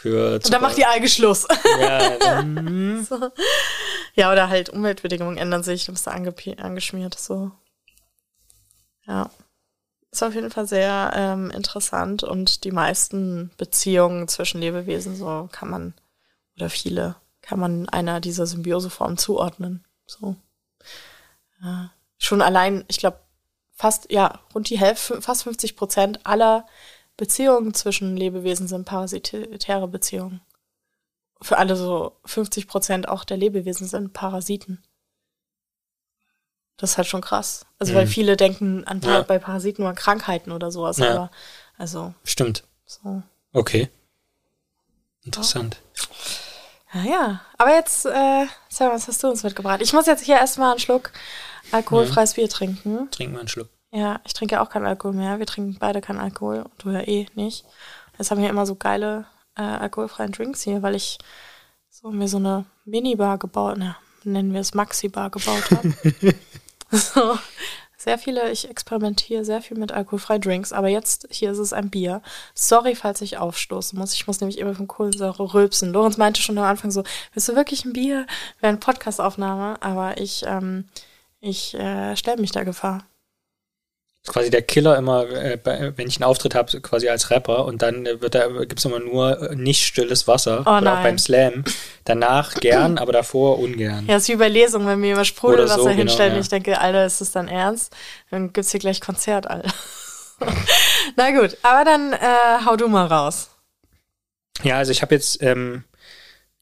für 0.03 0.41
Zucker. 0.41 0.47
Und 0.47 0.53
dann 0.55 0.63
macht 0.63 0.77
die 0.77 0.87
Alge 0.87 1.09
Schluss. 1.09 1.47
Ja, 1.81 2.17
dann, 2.19 3.05
so. 3.05 3.31
ja 4.15 4.33
oder 4.33 4.49
halt 4.49 4.71
Umweltbedingungen 4.71 5.39
ändern 5.39 5.63
sich, 5.63 5.87
du 5.87 5.93
bist 5.93 6.07
da 6.07 6.13
angeschmiert, 6.13 7.19
so. 7.19 7.53
Ja. 9.07 9.31
Ist 10.11 10.23
auf 10.23 10.35
jeden 10.35 10.51
Fall 10.51 10.67
sehr 10.67 11.13
ähm, 11.15 11.51
interessant 11.51 12.23
und 12.23 12.65
die 12.65 12.71
meisten 12.71 13.51
Beziehungen 13.57 14.29
zwischen 14.29 14.61
Lebewesen, 14.61 15.17
so 15.17 15.49
kann 15.53 15.71
man, 15.71 15.95
oder 16.57 16.69
viele, 16.69 17.17
kann 17.41 17.59
man 17.59 17.89
einer 17.89 18.21
dieser 18.21 18.47
Symbioseformen 18.47 19.17
zuordnen. 19.17 19.85
So. 20.05 20.37
Ja. 21.63 21.93
Schon 22.19 22.43
allein, 22.43 22.85
ich 22.89 22.99
glaube, 22.99 23.21
fast, 23.83 24.13
ja, 24.13 24.39
rund 24.55 24.71
die 24.71 24.79
Hälfte, 24.79 25.21
fast 25.21 25.43
50 25.43 25.75
Prozent 25.75 26.25
aller 26.25 26.67
Beziehungen 27.17 27.75
zwischen 27.75 28.17
Lebewesen 28.17 28.69
sind 28.69 28.85
parasitäre 28.85 29.89
Beziehungen. 29.89 30.41
Für 31.41 31.59
alle 31.59 31.75
so 31.75 32.17
50 32.25 32.69
Prozent 32.69 33.09
auch 33.09 33.25
der 33.25 33.39
Lebewesen 33.39 33.89
sind 33.89 34.13
Parasiten. 34.13 34.85
Das 36.77 36.93
ist 36.93 36.97
halt 36.97 37.09
schon 37.09 37.23
krass. 37.23 37.67
Also, 37.81 37.93
mhm. 37.93 37.97
weil 37.97 38.07
viele 38.07 38.37
denken 38.37 38.85
an 38.85 39.01
ja. 39.01 39.23
bei 39.23 39.41
Parasiten 39.41 39.83
nur 39.83 39.91
an 39.91 39.97
Krankheiten 39.97 40.53
oder 40.53 40.71
sowas, 40.71 40.99
ja. 40.99 41.11
aber, 41.11 41.31
also. 41.77 42.15
Stimmt. 42.23 42.63
So. 42.87 43.25
Okay. 43.53 43.91
Interessant. 45.25 45.79
Ja, 46.95 47.03
ja. 47.03 47.41
Aber 47.59 47.75
jetzt, 47.75 48.07
äh, 48.07 48.47
sag 48.69 48.93
was 48.93 49.09
hast 49.09 49.25
du 49.25 49.29
uns 49.29 49.43
mitgebracht? 49.43 49.83
Ich 49.83 49.93
muss 49.93 50.07
jetzt 50.07 50.25
hier 50.25 50.37
erstmal 50.37 50.71
einen 50.71 50.81
Schluck 50.81 51.11
alkoholfreies 51.73 52.35
Bier 52.35 52.49
trinken. 52.49 53.11
Trinken 53.11 53.35
wir 53.35 53.41
einen 53.41 53.49
Schluck. 53.49 53.69
Ja, 53.93 54.21
ich 54.25 54.33
trinke 54.33 54.55
ja 54.55 54.63
auch 54.63 54.71
keinen 54.71 54.87
Alkohol 54.87 55.15
mehr. 55.15 55.39
Wir 55.39 55.47
trinken 55.47 55.77
beide 55.79 56.01
keinen 56.01 56.21
Alkohol. 56.21 56.65
Du 56.79 56.91
ja 56.91 57.01
eh 57.01 57.27
nicht. 57.35 57.65
Jetzt 58.19 58.31
haben 58.31 58.41
wir 58.41 58.49
immer 58.49 58.67
so 58.67 58.75
geile 58.75 59.27
äh, 59.57 59.63
alkoholfreien 59.63 60.33
Drinks 60.33 60.63
hier, 60.63 60.83
weil 60.83 60.95
ich 60.95 61.19
so 61.91 62.11
mir 62.11 62.29
so 62.29 62.39
eine 62.39 62.65
Minibar 62.85 63.39
gebaut, 63.39 63.77
na, 63.79 63.97
nennen 64.25 64.53
wir 64.53 64.61
es 64.61 64.75
Maxi-Bar 64.75 65.31
gebaut 65.31 65.71
habe. 65.71 65.95
so, 66.91 67.39
sehr 67.97 68.19
viele, 68.19 68.51
ich 68.51 68.69
experimentiere 68.69 69.45
sehr 69.45 69.63
viel 69.63 69.79
mit 69.79 69.93
alkoholfreien 69.93 70.41
Drinks, 70.41 70.73
aber 70.73 70.89
jetzt 70.89 71.29
hier 71.31 71.53
ist 71.53 71.59
es 71.59 71.73
ein 71.73 71.91
Bier. 71.91 72.23
Sorry, 72.55 72.95
falls 72.95 73.21
ich 73.21 73.39
aufstoßen 73.39 73.99
muss. 73.99 74.15
Ich 74.15 74.27
muss 74.27 74.41
nämlich 74.41 74.59
immer 74.59 74.75
von 74.75 74.89
Kohlensäure 74.89 75.55
rülpsen. 75.55 75.93
Lorenz 75.93 76.17
meinte 76.17 76.43
schon 76.43 76.59
am 76.59 76.65
Anfang 76.65 76.91
so, 76.91 77.05
willst 77.35 77.49
du 77.49 77.57
wirklich 77.57 77.85
ein 77.85 77.93
Bier? 77.93 78.27
Wäre 78.61 78.71
eine 78.71 78.79
Podcastaufnahme, 78.79 79.81
aber 79.83 80.19
ich 80.19 80.45
ähm, 80.47 80.87
ich 81.43 81.75
äh, 81.75 82.17
stelle 82.17 82.41
mich 82.41 82.53
der 82.53 82.65
Gefahr. 82.65 83.05
Das 84.23 84.29
ist 84.29 84.35
quasi 84.35 84.51
der 84.51 84.63
Killer 84.63 84.97
immer, 84.97 85.29
äh, 85.29 85.59
wenn 85.97 86.07
ich 86.07 86.17
einen 86.17 86.31
Auftritt 86.31 86.55
habe, 86.55 86.81
quasi 86.81 87.09
als 87.09 87.31
Rapper 87.31 87.65
und 87.65 87.83
dann 87.83 88.05
wird 88.05 88.37
da, 88.37 88.47
gibt's 88.47 88.85
immer 88.85 89.01
nur 89.01 89.51
äh, 89.51 89.57
nicht 89.57 89.85
stilles 89.85 90.29
Wasser. 90.29 90.63
Oh, 90.65 90.79
oder 90.79 90.99
auch 90.99 91.03
beim 91.03 91.19
Slam. 91.19 91.65
Danach 92.05 92.55
gern, 92.55 92.99
aber 92.99 93.11
davor 93.11 93.59
ungern. 93.59 94.07
Ja, 94.07 94.17
ist 94.17 94.29
wie 94.29 94.37
bei 94.37 94.49
Lesungen, 94.49 94.87
wenn 94.87 95.01
mir 95.01 95.15
immer 95.15 95.25
Sprudelwasser 95.25 95.79
so, 95.79 95.85
genau, 95.85 95.97
hinstellen 95.97 96.31
genau, 96.31 96.37
ja. 96.37 96.43
ich 96.43 96.49
denke, 96.49 96.81
Alter, 96.81 97.05
ist 97.05 97.21
das 97.21 97.33
dann 97.33 97.49
ernst? 97.49 97.93
Dann 98.31 98.53
gibt's 98.53 98.71
hier 98.71 98.81
gleich 98.81 99.01
Konzert, 99.01 99.51
Alter. 99.51 99.73
Na 101.17 101.33
gut, 101.33 101.57
aber 101.63 101.85
dann 101.85 102.13
äh, 102.13 102.65
hau 102.65 102.77
du 102.77 102.87
mal 102.87 103.07
raus. 103.07 103.51
Ja, 104.63 104.77
also 104.77 104.93
ich 104.93 105.03
habe 105.03 105.17
jetzt 105.17 105.43
ähm, 105.43 105.83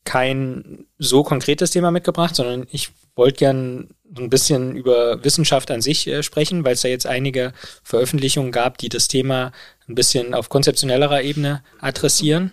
kein 0.04 0.86
so 0.98 1.22
konkretes 1.22 1.70
Thema 1.70 1.90
mitgebracht, 1.90 2.34
sondern 2.34 2.66
ich 2.70 2.90
wollte 3.16 3.38
gern 3.38 3.88
so 4.14 4.22
ein 4.22 4.30
bisschen 4.30 4.76
über 4.76 5.22
Wissenschaft 5.24 5.70
an 5.70 5.80
sich 5.80 6.06
äh, 6.06 6.22
sprechen, 6.22 6.64
weil 6.64 6.74
es 6.74 6.82
da 6.82 6.88
jetzt 6.88 7.06
einige 7.06 7.52
Veröffentlichungen 7.82 8.52
gab, 8.52 8.78
die 8.78 8.88
das 8.88 9.08
Thema 9.08 9.52
ein 9.88 9.94
bisschen 9.94 10.34
auf 10.34 10.48
konzeptionellerer 10.48 11.22
Ebene 11.22 11.62
adressieren. 11.80 12.52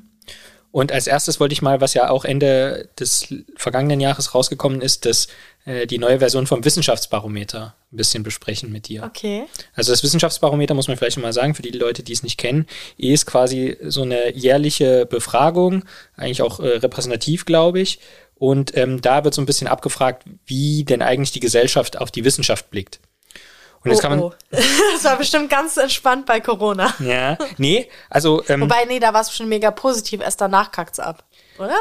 Und 0.71 0.91
als 0.91 1.07
erstes 1.07 1.39
wollte 1.39 1.53
ich 1.53 1.61
mal, 1.61 1.81
was 1.81 1.93
ja 1.93 2.09
auch 2.09 2.25
Ende 2.25 2.89
des 2.99 3.33
vergangenen 3.55 3.99
Jahres 3.99 4.35
rausgekommen 4.35 4.81
ist, 4.81 5.05
dass 5.05 5.27
äh, 5.65 5.87
die 5.87 5.97
neue 5.97 6.19
Version 6.19 6.45
vom 6.45 6.63
Wissenschaftsbarometer 6.63 7.73
ein 7.91 7.97
bisschen 7.97 8.21
besprechen 8.21 8.71
mit 8.71 8.87
dir. 8.87 9.03
Okay. 9.03 9.45
Also 9.73 9.91
das 9.91 10.03
Wissenschaftsbarometer 10.03 10.73
muss 10.73 10.87
man 10.87 10.97
vielleicht 10.97 11.17
mal 11.17 11.33
sagen, 11.33 11.55
für 11.55 11.61
die 11.61 11.71
Leute, 11.71 12.03
die 12.03 12.13
es 12.13 12.21
nicht 12.21 12.37
kennen, 12.37 12.67
ist 12.97 13.25
quasi 13.25 13.77
so 13.81 14.03
eine 14.03 14.35
jährliche 14.35 15.05
Befragung, 15.05 15.83
eigentlich 16.15 16.41
auch 16.41 16.59
äh, 16.59 16.77
repräsentativ, 16.77 17.45
glaube 17.45 17.79
ich, 17.79 17.99
und 18.39 18.76
ähm, 18.78 19.02
da 19.02 19.23
wird 19.23 19.34
so 19.34 19.41
ein 19.41 19.45
bisschen 19.45 19.67
abgefragt, 19.67 20.23
wie 20.45 20.84
denn 20.84 21.02
eigentlich 21.02 21.32
die 21.32 21.39
Gesellschaft 21.39 21.97
auf 21.97 22.12
die 22.12 22.23
Wissenschaft 22.23 22.69
blickt. 22.69 23.00
Und 23.84 23.91
jetzt 23.91 24.00
oh, 24.00 24.02
kann 24.02 24.12
man. 24.12 24.21
Oh. 24.21 24.34
das 24.52 25.04
war 25.04 25.17
bestimmt 25.17 25.50
ganz 25.50 25.78
entspannt 25.78 26.26
bei 26.26 26.39
Corona. 26.39 26.93
Ja, 27.00 27.38
nee, 27.58 27.89
also. 28.10 28.43
Ähm, 28.47 28.62
Wobei, 28.62 28.86
nee, 28.86 29.00
da 29.00 29.13
war 29.13 29.21
es 29.21 29.36
schon 29.36 29.50
mega 29.50 29.71
positiv, 29.71 30.21
erst 30.21 30.41
danach 30.41 30.71
kackt's 30.71 31.00
ab, 31.00 31.23
oder? 31.58 31.76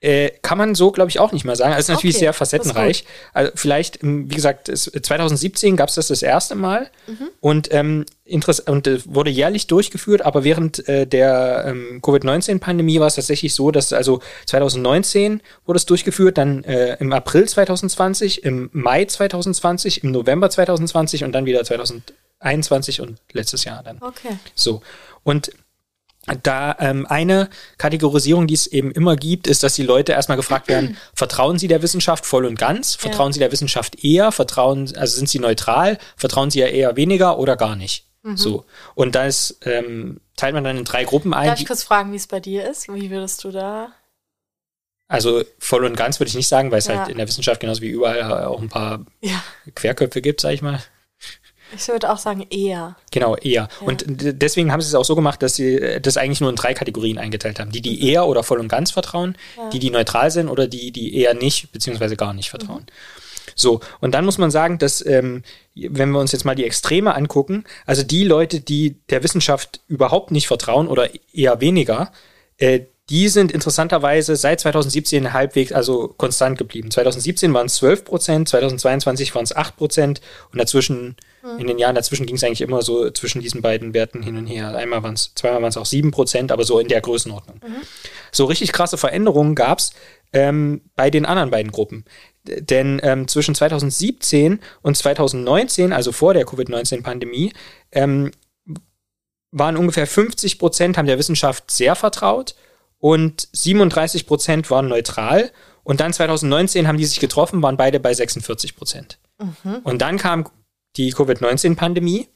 Äh, 0.00 0.30
kann 0.42 0.58
man 0.58 0.76
so, 0.76 0.92
glaube 0.92 1.10
ich, 1.10 1.18
auch 1.18 1.32
nicht 1.32 1.44
mal 1.44 1.56
sagen. 1.56 1.72
Also 1.72 1.80
ist 1.92 1.96
natürlich 1.96 2.14
Okay, 2.14 2.26
sehr 2.26 2.32
facettenreich. 2.32 3.04
Also 3.32 3.50
vielleicht, 3.56 4.00
ähm, 4.04 4.30
wie 4.30 4.34
gesagt, 4.36 4.68
es, 4.68 4.84
2017 4.84 5.76
gab 5.76 5.88
es 5.88 5.96
das 5.96 6.06
das 6.06 6.22
erste 6.22 6.54
Mal 6.54 6.88
Mhm. 7.08 7.28
und 7.40 7.68
ähm, 7.74 8.06
und 8.66 8.86
äh, 8.86 9.00
wurde 9.06 9.30
jährlich 9.30 9.66
durchgeführt, 9.66 10.22
aber 10.22 10.44
während 10.44 10.86
äh, 10.88 11.06
der 11.06 11.64
ähm, 11.66 12.00
Covid-19-Pandemie 12.02 13.00
war 13.00 13.06
es 13.08 13.14
tatsächlich 13.16 13.54
so, 13.54 13.70
dass 13.70 13.92
also 13.92 14.20
2019 14.46 15.40
wurde 15.66 15.78
es 15.78 15.86
durchgeführt, 15.86 16.38
dann 16.38 16.62
äh, 16.64 16.96
im 17.00 17.12
April 17.12 17.48
2020, 17.48 18.44
im 18.44 18.68
Mai 18.72 19.06
2020, 19.06 20.04
im 20.04 20.12
November 20.12 20.48
2020 20.50 21.24
und 21.24 21.32
dann 21.32 21.46
wieder 21.46 21.64
2021 21.64 23.00
und 23.00 23.18
letztes 23.32 23.64
Jahr 23.64 23.82
dann. 23.82 23.98
Okay. 24.00 24.38
So. 24.54 24.82
Und 25.24 25.50
da 26.42 26.76
ähm, 26.80 27.06
eine 27.06 27.48
Kategorisierung, 27.78 28.46
die 28.46 28.54
es 28.54 28.66
eben 28.66 28.90
immer 28.92 29.16
gibt, 29.16 29.46
ist, 29.46 29.62
dass 29.62 29.74
die 29.74 29.82
Leute 29.82 30.12
erstmal 30.12 30.36
gefragt 30.36 30.68
werden, 30.68 30.96
vertrauen 31.14 31.58
sie 31.58 31.68
der 31.68 31.82
Wissenschaft 31.82 32.26
voll 32.26 32.44
und 32.46 32.58
ganz? 32.58 32.94
Vertrauen 32.94 33.28
Ja. 33.30 33.32
sie 33.34 33.38
der 33.40 33.52
Wissenschaft 33.52 34.04
eher? 34.04 34.32
Vertrauen, 34.32 34.94
also 34.96 35.16
sind 35.16 35.28
sie 35.28 35.38
neutral? 35.38 35.98
Vertrauen 36.16 36.50
sie 36.50 36.60
ja 36.60 36.66
eher 36.66 36.96
weniger 36.96 37.38
oder 37.38 37.56
gar 37.56 37.76
nicht? 37.76 38.04
So. 38.34 38.66
Und 38.94 39.14
da 39.14 39.24
ist, 39.24 39.58
ähm, 39.64 40.20
teilt 40.36 40.52
man 40.52 40.62
dann 40.62 40.76
in 40.76 40.84
drei 40.84 41.04
Gruppen 41.04 41.32
ein. 41.32 41.46
Darf 41.48 41.60
ich 41.60 41.66
kurz 41.66 41.82
fragen, 41.82 42.12
wie 42.12 42.16
es 42.16 42.26
bei 42.26 42.40
dir 42.40 42.68
ist? 42.68 42.86
Wie 42.92 43.10
würdest 43.10 43.42
du 43.44 43.50
da? 43.50 43.92
also 45.10 45.42
voll 45.58 45.86
und 45.86 45.96
ganz 45.96 46.20
würde 46.20 46.28
ich 46.28 46.34
nicht 46.34 46.48
sagen, 46.48 46.70
weil 46.70 46.80
es 46.80 46.86
Ja. 46.86 46.98
halt 46.98 47.08
in 47.08 47.16
der 47.16 47.26
Wissenschaft 47.26 47.60
genauso 47.60 47.80
wie 47.80 47.88
überall 47.88 48.44
auch 48.44 48.60
ein 48.60 48.68
paar 48.68 49.06
Ja, 49.22 49.42
Querköpfe 49.74 50.20
gibt, 50.20 50.42
sag 50.42 50.52
ich 50.52 50.60
mal. 50.60 50.82
Ich 51.76 51.88
würde 51.88 52.10
auch 52.12 52.18
sagen 52.18 52.46
eher. 52.50 52.96
Genau, 53.10 53.36
eher. 53.36 53.68
Und 53.80 54.04
d- 54.06 54.32
deswegen 54.32 54.72
haben 54.72 54.80
sie 54.80 54.88
es 54.88 54.94
auch 54.94 55.04
so 55.04 55.14
gemacht, 55.14 55.42
dass 55.42 55.54
sie 55.56 55.74
äh, 55.74 56.00
das 56.00 56.16
eigentlich 56.16 56.40
nur 56.40 56.50
in 56.50 56.56
drei 56.56 56.74
Kategorien 56.74 57.18
eingeteilt 57.18 57.60
haben. 57.60 57.70
Die, 57.72 57.82
die 57.82 58.08
eher 58.10 58.26
oder 58.26 58.42
voll 58.42 58.58
und 58.60 58.68
ganz 58.68 58.90
vertrauen, 58.90 59.36
die, 59.72 59.78
die 59.78 59.90
neutral 59.90 60.30
sind 60.30 60.48
oder 60.48 60.66
die, 60.66 60.90
die 60.92 61.14
eher 61.16 61.34
nicht, 61.34 61.72
beziehungsweise 61.72 62.16
gar 62.16 62.32
nicht 62.32 62.50
vertrauen. 62.50 62.86
So, 63.54 63.80
und 64.00 64.12
dann 64.14 64.24
muss 64.24 64.38
man 64.38 64.50
sagen, 64.52 64.78
dass, 64.78 65.04
ähm, 65.04 65.42
wenn 65.74 66.10
wir 66.10 66.20
uns 66.20 66.30
jetzt 66.32 66.44
mal 66.44 66.54
die 66.54 66.64
Extreme 66.64 67.14
angucken, 67.14 67.64
also 67.86 68.02
die 68.04 68.22
Leute, 68.24 68.60
die 68.60 68.96
der 69.10 69.22
Wissenschaft 69.24 69.80
überhaupt 69.88 70.30
nicht 70.30 70.46
vertrauen 70.46 70.86
oder 70.86 71.08
eher 71.32 71.60
weniger, 71.60 72.12
äh, 72.58 72.80
die 73.10 73.28
sind 73.30 73.50
interessanterweise 73.50 74.36
seit 74.36 74.60
2017 74.60 75.32
halbwegs, 75.32 75.72
also 75.72 76.08
konstant 76.18 76.58
geblieben. 76.58 76.90
2017 76.90 77.52
waren 77.54 77.66
es 77.66 77.76
12 77.76 78.04
Prozent, 78.04 78.48
2022 78.50 79.34
waren 79.34 79.44
es 79.44 79.56
8 79.56 79.76
Prozent 79.78 80.20
und 80.52 80.58
dazwischen, 80.58 81.16
in 81.58 81.66
den 81.66 81.78
Jahren 81.78 81.94
dazwischen 81.94 82.26
ging 82.26 82.36
es 82.36 82.44
eigentlich 82.44 82.60
immer 82.60 82.82
so 82.82 83.10
zwischen 83.10 83.40
diesen 83.40 83.62
beiden 83.62 83.94
Werten 83.94 84.22
hin 84.22 84.36
und 84.36 84.46
her. 84.46 84.74
Einmal 84.76 85.02
waren 85.02 85.14
es, 85.14 85.32
zweimal 85.34 85.62
waren 85.62 85.70
es 85.70 85.76
auch 85.76 85.86
7 85.86 86.10
Prozent, 86.10 86.52
aber 86.52 86.64
so 86.64 86.78
in 86.78 86.88
der 86.88 87.00
Größenordnung. 87.00 87.60
So 88.32 88.44
richtig 88.44 88.72
krasse 88.72 88.98
Veränderungen 88.98 89.54
gab 89.54 89.78
es 89.78 89.92
ähm, 90.32 90.82
bei 90.96 91.10
den 91.10 91.24
anderen 91.26 91.50
beiden 91.50 91.72
Gruppen. 91.72 92.04
D- 92.46 92.60
Denn 92.60 93.00
ähm, 93.02 93.28
zwischen 93.28 93.54
2017 93.54 94.60
und 94.82 94.96
2019, 94.96 95.92
also 95.92 96.12
vor 96.12 96.34
der 96.34 96.44
Covid-19-Pandemie, 96.44 97.52
ähm, 97.92 98.30
waren 99.50 99.76
ungefähr 99.78 100.06
50 100.06 100.58
Prozent 100.58 100.98
haben 100.98 101.06
der 101.06 101.18
Wissenschaft 101.18 101.70
sehr 101.70 101.94
vertraut 101.94 102.54
und 102.98 103.48
37 103.52 104.26
Prozent 104.26 104.70
waren 104.70 104.88
neutral. 104.88 105.50
Und 105.84 106.00
dann 106.00 106.12
2019 106.12 106.86
haben 106.86 106.98
die 106.98 107.06
sich 107.06 107.18
getroffen, 107.18 107.62
waren 107.62 107.78
beide 107.78 107.98
bei 107.98 108.12
46 108.12 108.76
Prozent. 108.76 109.18
Und 109.84 110.02
dann 110.02 110.18
kam 110.18 110.46
die 110.96 111.10
Covid-19-Pandemie. 111.10 112.28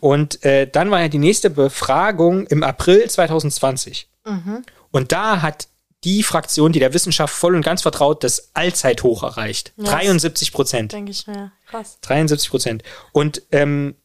Und 0.00 0.44
äh, 0.44 0.66
dann 0.68 0.90
war 0.90 1.00
ja 1.00 1.08
die 1.08 1.18
nächste 1.18 1.50
Befragung 1.50 2.46
im 2.46 2.62
April 2.62 3.08
2020. 3.08 4.08
Und 4.90 5.12
da 5.12 5.42
hat 5.42 5.68
die 6.04 6.22
Fraktion, 6.22 6.72
die 6.72 6.78
der 6.78 6.94
Wissenschaft 6.94 7.34
voll 7.34 7.54
und 7.54 7.62
ganz 7.62 7.82
vertraut, 7.82 8.22
das 8.22 8.54
Allzeithoch 8.54 9.22
erreicht. 9.22 9.72
Ja. 9.76 9.84
73 9.84 10.52
Prozent. 10.52 10.92
Denke 10.92 11.10
ich 11.10 11.26
mir. 11.26 11.52
Krass. 11.66 11.98
73 12.02 12.50
Prozent. 12.50 12.82
Und 13.12 13.42
ähm, 13.50 13.96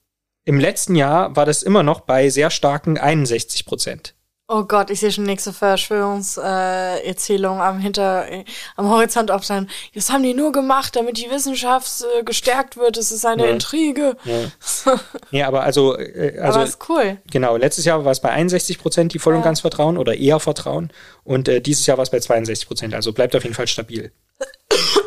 im 0.46 0.60
letzten 0.60 0.96
Jahr 0.96 1.36
war 1.36 1.46
das 1.46 1.64
immer 1.64 1.84
noch 1.84 2.02
bei 2.02 2.30
sehr 2.30 2.50
starken 2.50 2.98
61 2.98 3.66
Prozent. 3.66 4.13
Oh 4.50 4.64
Gott, 4.66 4.90
ich 4.90 5.00
sehe 5.00 5.10
schon 5.12 5.24
nächste 5.24 5.54
Verschwörungserzählung 5.54 7.62
am 7.62 7.80
Hinter, 7.80 8.30
äh, 8.30 8.44
am 8.76 8.90
Horizont 8.90 9.32
aufsteigen. 9.32 9.70
Das 9.96 10.12
haben 10.12 10.22
die 10.22 10.34
nur 10.34 10.52
gemacht, 10.52 10.98
damit 10.98 11.18
die 11.18 11.30
Wissenschaft 11.32 12.04
äh, 12.20 12.24
gestärkt 12.24 12.76
wird. 12.76 12.98
Es 12.98 13.14
ist 13.14 13.26
eine 13.26 13.46
Ja. 13.46 13.52
Intrige. 13.52 14.18
Ja. 14.26 14.52
Nee, 15.32 15.44
aber 15.44 15.64
also, 15.64 15.98
äh, 15.98 16.38
also 16.40 16.60
Aber 16.60 16.68
ist 16.68 16.78
cool. 16.90 17.18
genau, 17.32 17.56
letztes 17.56 17.86
Jahr 17.86 18.04
war 18.04 18.12
es 18.12 18.20
bei 18.20 18.32
61 18.32 18.80
Prozent, 18.80 19.14
die 19.14 19.20
voll 19.20 19.34
und 19.34 19.40
Ja. 19.40 19.46
ganz 19.46 19.62
vertrauen 19.62 19.98
oder 19.98 20.14
eher 20.16 20.42
vertrauen. 20.42 20.92
Und 21.24 21.48
äh, 21.48 21.62
dieses 21.62 21.86
Jahr 21.86 21.98
war 21.98 22.04
es 22.04 22.10
bei 22.10 22.20
62 22.20 22.68
Prozent. 22.68 22.94
Also 22.94 23.14
bleibt 23.14 23.36
auf 23.38 23.44
jeden 23.44 23.56
Fall 23.56 23.68
stabil. 23.68 24.12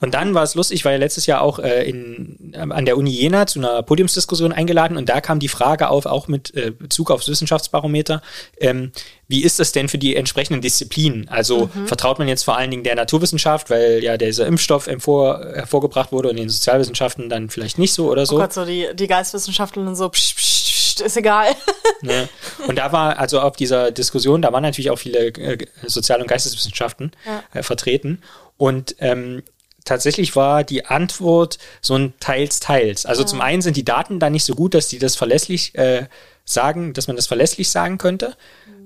Und 0.00 0.14
dann 0.14 0.34
war 0.34 0.42
es 0.42 0.54
lustig, 0.54 0.76
ich 0.80 0.84
war 0.84 0.92
ja 0.92 0.98
letztes 0.98 1.26
Jahr 1.26 1.40
auch 1.40 1.58
äh, 1.58 1.88
in, 1.88 2.52
ähm, 2.54 2.70
an 2.70 2.84
der 2.84 2.96
Uni 2.98 3.10
Jena 3.10 3.46
zu 3.46 3.58
einer 3.58 3.82
Podiumsdiskussion 3.82 4.52
eingeladen 4.52 4.96
und 4.96 5.08
da 5.08 5.20
kam 5.20 5.38
die 5.40 5.48
Frage 5.48 5.88
auf, 5.88 6.04
auch 6.06 6.28
mit 6.28 6.54
äh, 6.54 6.70
Bezug 6.70 7.10
aufs 7.10 7.28
Wissenschaftsbarometer, 7.28 8.20
ähm, 8.60 8.92
wie 9.28 9.42
ist 9.42 9.58
das 9.58 9.72
denn 9.72 9.88
für 9.88 9.98
die 9.98 10.14
entsprechenden 10.14 10.60
Disziplinen? 10.60 11.28
Also 11.28 11.68
vertraut 11.86 12.18
man 12.18 12.28
jetzt 12.28 12.44
vor 12.44 12.56
allen 12.56 12.70
Dingen 12.70 12.84
der 12.84 12.94
Naturwissenschaft, 12.94 13.70
weil 13.70 14.02
ja 14.02 14.16
dieser 14.16 14.46
Impfstoff 14.46 14.86
empor, 14.86 15.40
hervorgebracht 15.54 16.12
wurde 16.12 16.28
und 16.28 16.36
den 16.36 16.48
Sozialwissenschaften 16.48 17.28
dann 17.28 17.50
vielleicht 17.50 17.78
nicht 17.78 17.92
so 17.92 18.08
oder 18.10 18.24
so. 18.26 18.36
Oh 18.36 18.38
Gott, 18.38 18.52
so 18.52 18.64
die, 18.64 18.86
die 18.94 19.06
Geistwissenschaftler 19.08 19.96
so, 19.96 20.08
psch, 20.10 20.34
psch, 20.36 21.00
ist 21.00 21.16
egal. 21.16 21.48
Ne? 22.02 22.28
Und 22.68 22.76
da 22.76 22.92
war 22.92 23.18
also 23.18 23.40
auf 23.40 23.56
dieser 23.56 23.90
Diskussion, 23.90 24.42
da 24.42 24.52
waren 24.52 24.62
natürlich 24.62 24.90
auch 24.90 24.98
viele 24.98 25.28
äh, 25.28 25.66
Sozial- 25.86 26.20
und 26.20 26.28
Geisteswissenschaften 26.28 27.12
Ja. 27.24 27.42
äh, 27.58 27.62
vertreten. 27.62 28.20
Und 28.58 28.96
ähm, 28.98 29.42
tatsächlich 29.86 30.36
war 30.36 30.64
die 30.64 30.84
Antwort 30.84 31.58
so 31.80 31.94
ein 31.94 32.12
teils, 32.20 32.60
teils. 32.60 33.06
Also 33.06 33.24
zum 33.24 33.40
einen 33.40 33.62
sind 33.62 33.76
die 33.76 33.84
Daten 33.84 34.20
da 34.20 34.28
nicht 34.28 34.44
so 34.44 34.54
gut, 34.54 34.74
dass 34.74 34.88
die 34.88 34.98
das 34.98 35.16
verlässlich 35.16 35.74
äh, 35.76 36.06
sagen, 36.44 36.92
dass 36.92 37.06
man 37.06 37.16
das 37.16 37.26
verlässlich 37.26 37.70
sagen 37.70 37.96
könnte. 37.96 38.36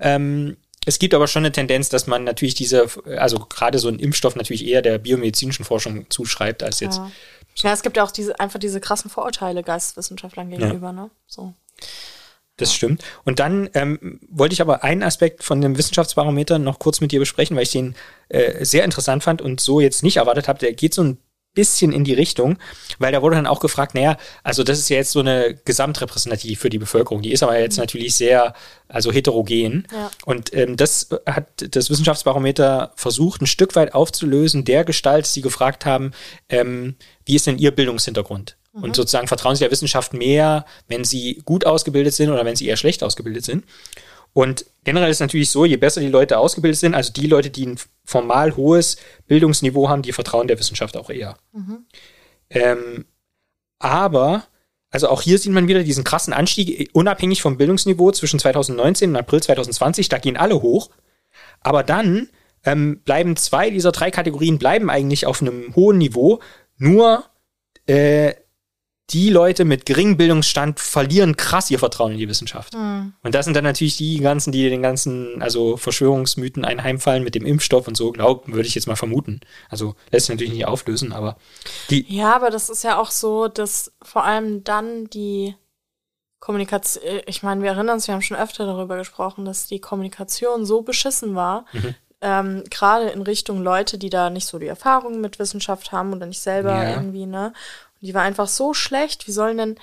Ähm, 0.01 0.57
es 0.87 0.99
gibt 0.99 1.13
aber 1.13 1.29
schon 1.29 1.45
eine 1.45 1.53
Tendenz, 1.53 1.89
dass 1.91 2.07
man 2.07 2.25
natürlich 2.25 2.55
diese, 2.55 2.87
also 3.19 3.41
gerade 3.41 3.79
so 3.79 3.89
ein 3.89 3.99
Impfstoff 3.99 4.35
natürlich 4.35 4.67
eher 4.67 4.81
der 4.81 4.99
biomedizinischen 4.99 5.65
Forschung 5.65 6.07
zuschreibt, 6.09 6.63
als 6.63 6.81
jetzt 6.81 6.97
Ja. 6.97 7.11
ja, 7.57 7.73
es 7.73 7.83
gibt 7.83 7.97
ja 7.97 8.05
auch 8.05 8.11
diese, 8.11 8.41
einfach 8.41 8.59
diese 8.59 8.81
krassen 8.81 9.11
Vorurteile 9.11 9.63
Geisteswissenschaftlern 9.63 10.49
gegenüber, 10.49 10.93
ne? 10.93 11.11
So. 11.27 11.53
Das 12.61 12.75
stimmt. 12.75 13.03
Und 13.25 13.39
dann 13.39 13.71
ähm, 13.73 14.21
wollte 14.29 14.53
ich 14.53 14.61
aber 14.61 14.85
einen 14.85 15.03
Aspekt 15.03 15.43
von 15.43 15.63
dem 15.63 15.79
Wissenschaftsbarometer 15.79 16.59
noch 16.59 16.79
kurz 16.79 17.01
mit 17.01 17.11
dir 17.11 17.19
besprechen, 17.19 17.57
weil 17.57 17.63
ich 17.63 17.73
den 17.73 17.95
äh, 18.29 18.67
sehr 18.67 18.85
interessant 18.85 19.25
fand 19.25 19.41
und 19.41 19.61
so 19.61 19.81
jetzt 19.81 20.03
nicht 20.03 20.19
erwartet 20.19 20.47
habe. 20.47 20.59
Der 20.59 20.75
geht 20.75 20.93
so 20.93 21.03
ein 21.03 21.17
bisschen 21.55 21.91
in 21.91 22.05
die 22.05 22.13
Richtung, 22.13 22.59
weil 22.99 23.13
da 23.13 23.23
wurde 23.23 23.37
dann 23.37 23.47
auch 23.47 23.61
gefragt, 23.61 23.95
naja, 23.95 24.19
also 24.45 24.63
das 24.63 24.79
ist 24.79 24.91
ja 24.91 24.97
jetzt 24.97 25.13
so 25.13 25.21
eine 25.21 25.59
Gesamtrepräsentativ 25.65 26.61
für 26.61 26.69
die 26.69 26.79
Bevölkerung. 26.79 27.23
Die 27.23 27.33
ist 27.33 27.43
aber 27.43 27.59
jetzt 27.59 27.79
natürlich 27.79 28.15
sehr, 28.15 28.53
also 28.89 29.11
heterogen. 29.11 29.89
Ja. 29.91 30.11
Und 30.27 30.55
ähm, 30.55 30.77
das 30.77 31.09
hat 31.25 31.47
das 31.75 31.89
Wissenschaftsbarometer 31.89 32.93
versucht, 32.95 33.41
ein 33.41 33.47
Stück 33.47 33.75
weit 33.75 33.95
aufzulösen, 33.95 34.67
der 34.67 34.85
Gestalt, 34.85 35.35
die 35.35 35.41
gefragt 35.41 35.87
haben, 35.87 36.13
ähm, 36.51 36.97
wie 37.25 37.37
ist 37.37 37.47
denn 37.47 37.59
ihr 37.59 37.71
Bildungshintergrund? 37.71 38.59
Und 38.73 38.95
sozusagen 38.95 39.27
vertrauen 39.27 39.57
sie 39.57 39.65
der 39.65 39.71
Wissenschaft 39.73 40.13
mehr, 40.15 40.65
wenn 40.87 41.05
sie 41.05 41.43
gut 41.45 41.67
ausgebildet 41.67 42.15
sind 42.15 42.31
oder 42.31 42.45
wenn 42.45 42.55
sie 42.57 42.69
eher 42.69 42.77
schlecht 42.77 43.03
ausgebildet 43.03 43.45
sind. 43.45 43.65
Und 44.33 44.65
generell 44.85 45.11
ist 45.11 45.17
es 45.17 45.21
natürlich 45.21 45.51
so, 45.51 45.65
je 45.65 45.77
besser 45.77 46.01
die 46.01 46.09
Leute 46.09 46.39
ausgebildet 46.39 46.79
sind, 46.79 46.95
also 46.95 47.13
die 47.13 47.27
Leute, 47.27 47.51
die 47.51 47.67
ein 47.67 47.79
formal 48.05 48.57
hohes 48.57 48.97
Bildungsniveau 49.27 49.89
haben, 49.89 50.03
die 50.03 50.13
vertrauen 50.13 50.47
der 50.47 50.59
Wissenschaft 50.59 50.97
auch 50.97 51.11
eher. 51.11 51.37
Ähm, 52.51 53.07
aber, 53.81 54.45
also 54.91 55.09
auch 55.09 55.23
hier 55.23 55.39
sieht 55.39 55.53
man 55.53 55.67
wieder 55.67 55.83
diesen 55.83 56.05
krassen 56.05 56.33
Anstieg, 56.33 56.91
unabhängig 56.93 57.43
vom 57.43 57.57
Bildungsniveau 57.57 58.13
zwischen 58.13 58.39
2019 58.39 59.11
und 59.11 59.17
April 59.17 59.43
2020, 59.43 60.09
da 60.09 60.19
gehen 60.19 60.37
alle 60.37 60.63
hoch. 60.63 60.91
Aber 61.61 61.83
dann 61.83 62.29
ähm, 62.65 63.01
bleiben 63.05 63.37
zwei 63.37 63.71
dieser 63.71 63.91
drei 63.91 64.11
Kategorien 64.13 64.59
bleiben 64.59 64.91
eigentlich 64.91 65.27
auf 65.27 65.41
einem 65.41 65.75
hohen 65.75 65.99
Niveau. 65.99 66.41
Nur 66.77 67.25
äh, 67.87 68.35
die 69.13 69.29
Leute 69.31 69.65
mit 69.65 69.87
geringem 69.87 70.17
Bildungsstand 70.17 70.81
verlieren 70.81 71.37
krass 71.37 71.71
ihr 71.71 71.79
Vertrauen 71.79 72.13
in 72.13 72.19
die 72.19 72.29
Wissenschaft. 72.29 72.75
Und 72.75 73.15
das 73.35 73.45
sind 73.45 73.55
dann 73.55 73.65
natürlich 73.65 73.97
die 73.97 74.19
ganzen, 74.21 74.53
die 74.53 74.69
den 74.71 74.83
ganzen, 74.83 75.43
also 75.43 75.77
Verschwörungsmythen 75.77 76.65
einheimfallen 76.65 77.25
mit 77.25 77.35
dem 77.35 77.45
Impfstoff 77.45 77.89
und 77.89 77.97
so, 77.97 78.13
glauben, 78.13 78.53
würde 78.55 78.69
ich 78.69 78.75
jetzt 78.75 78.87
mal 78.87 78.97
vermuten. 78.97 79.41
Also 79.69 79.95
lässt 80.11 80.27
sich 80.27 80.35
natürlich 80.35 80.53
nicht 80.55 80.67
auflösen, 80.67 81.13
aber 81.13 81.37
die, 81.91 82.07
Ja, 82.15 82.35
aber 82.37 82.51
das 82.51 82.71
ist 82.71 82.85
ja 82.85 82.99
auch 82.99 83.11
so, 83.11 83.49
dass 83.49 83.93
vor 84.03 84.25
allem 84.25 84.65
dann 84.65 85.09
die 85.11 85.55
Kommunikation, 86.39 87.03
ich 87.27 87.43
meine, 87.43 87.63
wir 87.63 87.71
erinnern 87.71 87.97
uns, 87.97 88.07
wir 88.07 88.15
haben 88.15 88.23
schon 88.23 88.37
öfter 88.37 88.65
darüber 88.65 88.97
gesprochen, 88.97 89.45
dass 89.45 89.67
die 89.67 89.81
Kommunikation 89.81 90.65
so 90.65 90.83
beschissen 90.83 91.35
war, 91.35 91.67
Mhm. 91.73 91.95
ähm, 92.23 92.65
gerade 92.71 93.09
in 93.11 93.23
Richtung 93.23 93.63
Leute, 93.63 93.99
die 93.99 94.09
da 94.11 94.31
nicht 94.31 94.47
so 94.47 94.59
die 94.59 94.67
Erfahrung 94.67 95.21
mit 95.21 95.39
Wissenschaft 95.39 95.93
haben 95.93 96.13
oder 96.15 96.27
nicht 96.27 96.41
selber 96.41 96.71
Ja. 96.83 96.91
irgendwie, 96.93 97.27
ne? 97.27 97.53
Die 98.01 98.15
war 98.15 98.23
einfach 98.23 98.49
so 98.49 98.75
schlecht. 98.75 99.27
Wie 99.27 99.33
sollen 99.33 99.59
denn 99.59 99.77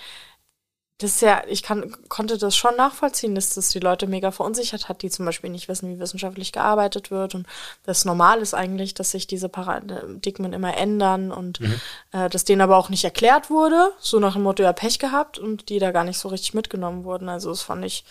das 1.00 1.12
ist 1.12 1.22
ja, 1.22 1.44
ich 1.48 1.62
kann, 1.62 1.96
konnte 2.10 2.40
das 2.40 2.56
schon 2.56 2.76
nachvollziehen, 2.76 3.36
dass 3.36 3.54
das 3.54 3.70
die 3.70 3.80
Leute 3.80 4.08
mega 4.08 4.32
verunsichert 4.32 4.90
hat, 4.90 5.04
die 5.04 5.12
zum 5.12 5.26
Beispiel 5.26 5.52
nicht 5.52 5.68
wissen, 5.68 5.94
wie 5.94 6.00
wissenschaftlich 6.00 6.52
gearbeitet 6.52 7.12
wird 7.12 7.36
und 7.36 7.46
das 7.84 8.04
normal 8.04 8.42
ist 8.42 8.56
eigentlich, 8.56 8.96
dass 8.96 9.12
sich 9.12 9.28
diese 9.28 9.48
Paradigmen 9.48 10.54
immer 10.54 10.76
ändern 10.76 11.32
und 11.32 11.60
mhm. 11.60 11.80
äh, 12.14 12.30
dass 12.30 12.46
denen 12.46 12.62
aber 12.62 12.78
auch 12.78 12.90
nicht 12.90 13.04
erklärt 13.04 13.52
wurde, 13.52 13.92
so 14.00 14.20
nach 14.20 14.34
dem 14.34 14.42
Motto, 14.42 14.64
ja, 14.64 14.74
Pech 14.74 14.98
gehabt 14.98 15.38
und 15.38 15.70
die 15.70 15.78
da 15.78 15.92
gar 15.92 16.04
nicht 16.04 16.18
so 16.18 16.30
richtig 16.30 16.56
mitgenommen 16.56 17.04
wurden. 17.04 17.30
Also 17.30 17.52
das 17.52 17.62
fand 17.62 17.86
ich, 17.86 18.04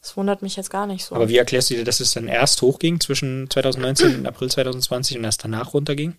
das 0.00 0.16
wundert 0.16 0.42
mich 0.42 0.56
jetzt 0.56 0.70
gar 0.70 0.88
nicht 0.88 1.04
so. 1.04 1.14
Aber 1.14 1.28
wie 1.28 1.38
erklärst 1.38 1.70
du 1.70 1.74
dir, 1.74 1.84
dass 1.84 2.00
es 2.00 2.14
dann 2.14 2.26
erst 2.26 2.60
hochging 2.62 2.98
zwischen 2.98 3.48
2019 3.48 4.16
und 4.16 4.26
April 4.26 4.50
2020 4.50 5.18
und 5.18 5.24
erst 5.24 5.44
danach 5.44 5.72
runterging? 5.72 6.16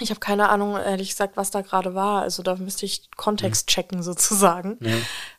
Ich 0.00 0.10
habe 0.10 0.20
keine 0.20 0.48
Ahnung, 0.48 0.76
ehrlich 0.76 1.10
gesagt, 1.10 1.36
was 1.36 1.50
da 1.50 1.60
gerade 1.60 1.94
war. 1.94 2.22
Also 2.22 2.42
da 2.42 2.56
müsste 2.56 2.86
ich 2.86 3.10
Kontext 3.16 3.66
mhm. 3.66 3.70
checken 3.70 4.02
sozusagen. 4.02 4.78
Ja. 4.80 4.96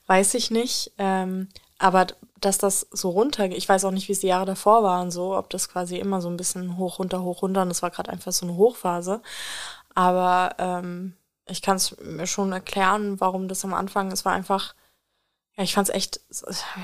Weiß 0.07 0.33
ich 0.33 0.51
nicht. 0.51 0.91
Ähm, 0.97 1.47
aber 1.77 2.07
dass 2.41 2.57
das 2.57 2.87
so 2.91 3.09
runter, 3.09 3.45
ich 3.45 3.67
weiß 3.67 3.85
auch 3.85 3.91
nicht, 3.91 4.07
wie 4.09 4.13
es 4.13 4.19
die 4.19 4.27
Jahre 4.27 4.45
davor 4.45 4.83
waren, 4.83 5.11
so, 5.11 5.37
ob 5.37 5.49
das 5.49 5.69
quasi 5.69 5.97
immer 5.97 6.21
so 6.21 6.29
ein 6.29 6.37
bisschen 6.37 6.77
hoch, 6.77 6.99
runter, 6.99 7.23
hoch, 7.23 7.41
runter. 7.41 7.61
Und 7.61 7.69
das 7.69 7.81
war 7.81 7.89
gerade 7.89 8.11
einfach 8.11 8.33
so 8.33 8.45
eine 8.45 8.57
Hochphase. 8.57 9.21
Aber 9.95 10.55
ähm, 10.57 11.13
ich 11.47 11.61
kann 11.61 11.77
es 11.77 11.97
mir 12.01 12.27
schon 12.27 12.51
erklären, 12.51 13.19
warum 13.19 13.47
das 13.47 13.63
am 13.65 13.73
Anfang, 13.73 14.11
es 14.11 14.25
war 14.25 14.33
einfach, 14.33 14.75
ja, 15.57 15.63
ich 15.63 15.73
fand 15.73 15.89
es 15.89 15.95
echt, 15.95 16.21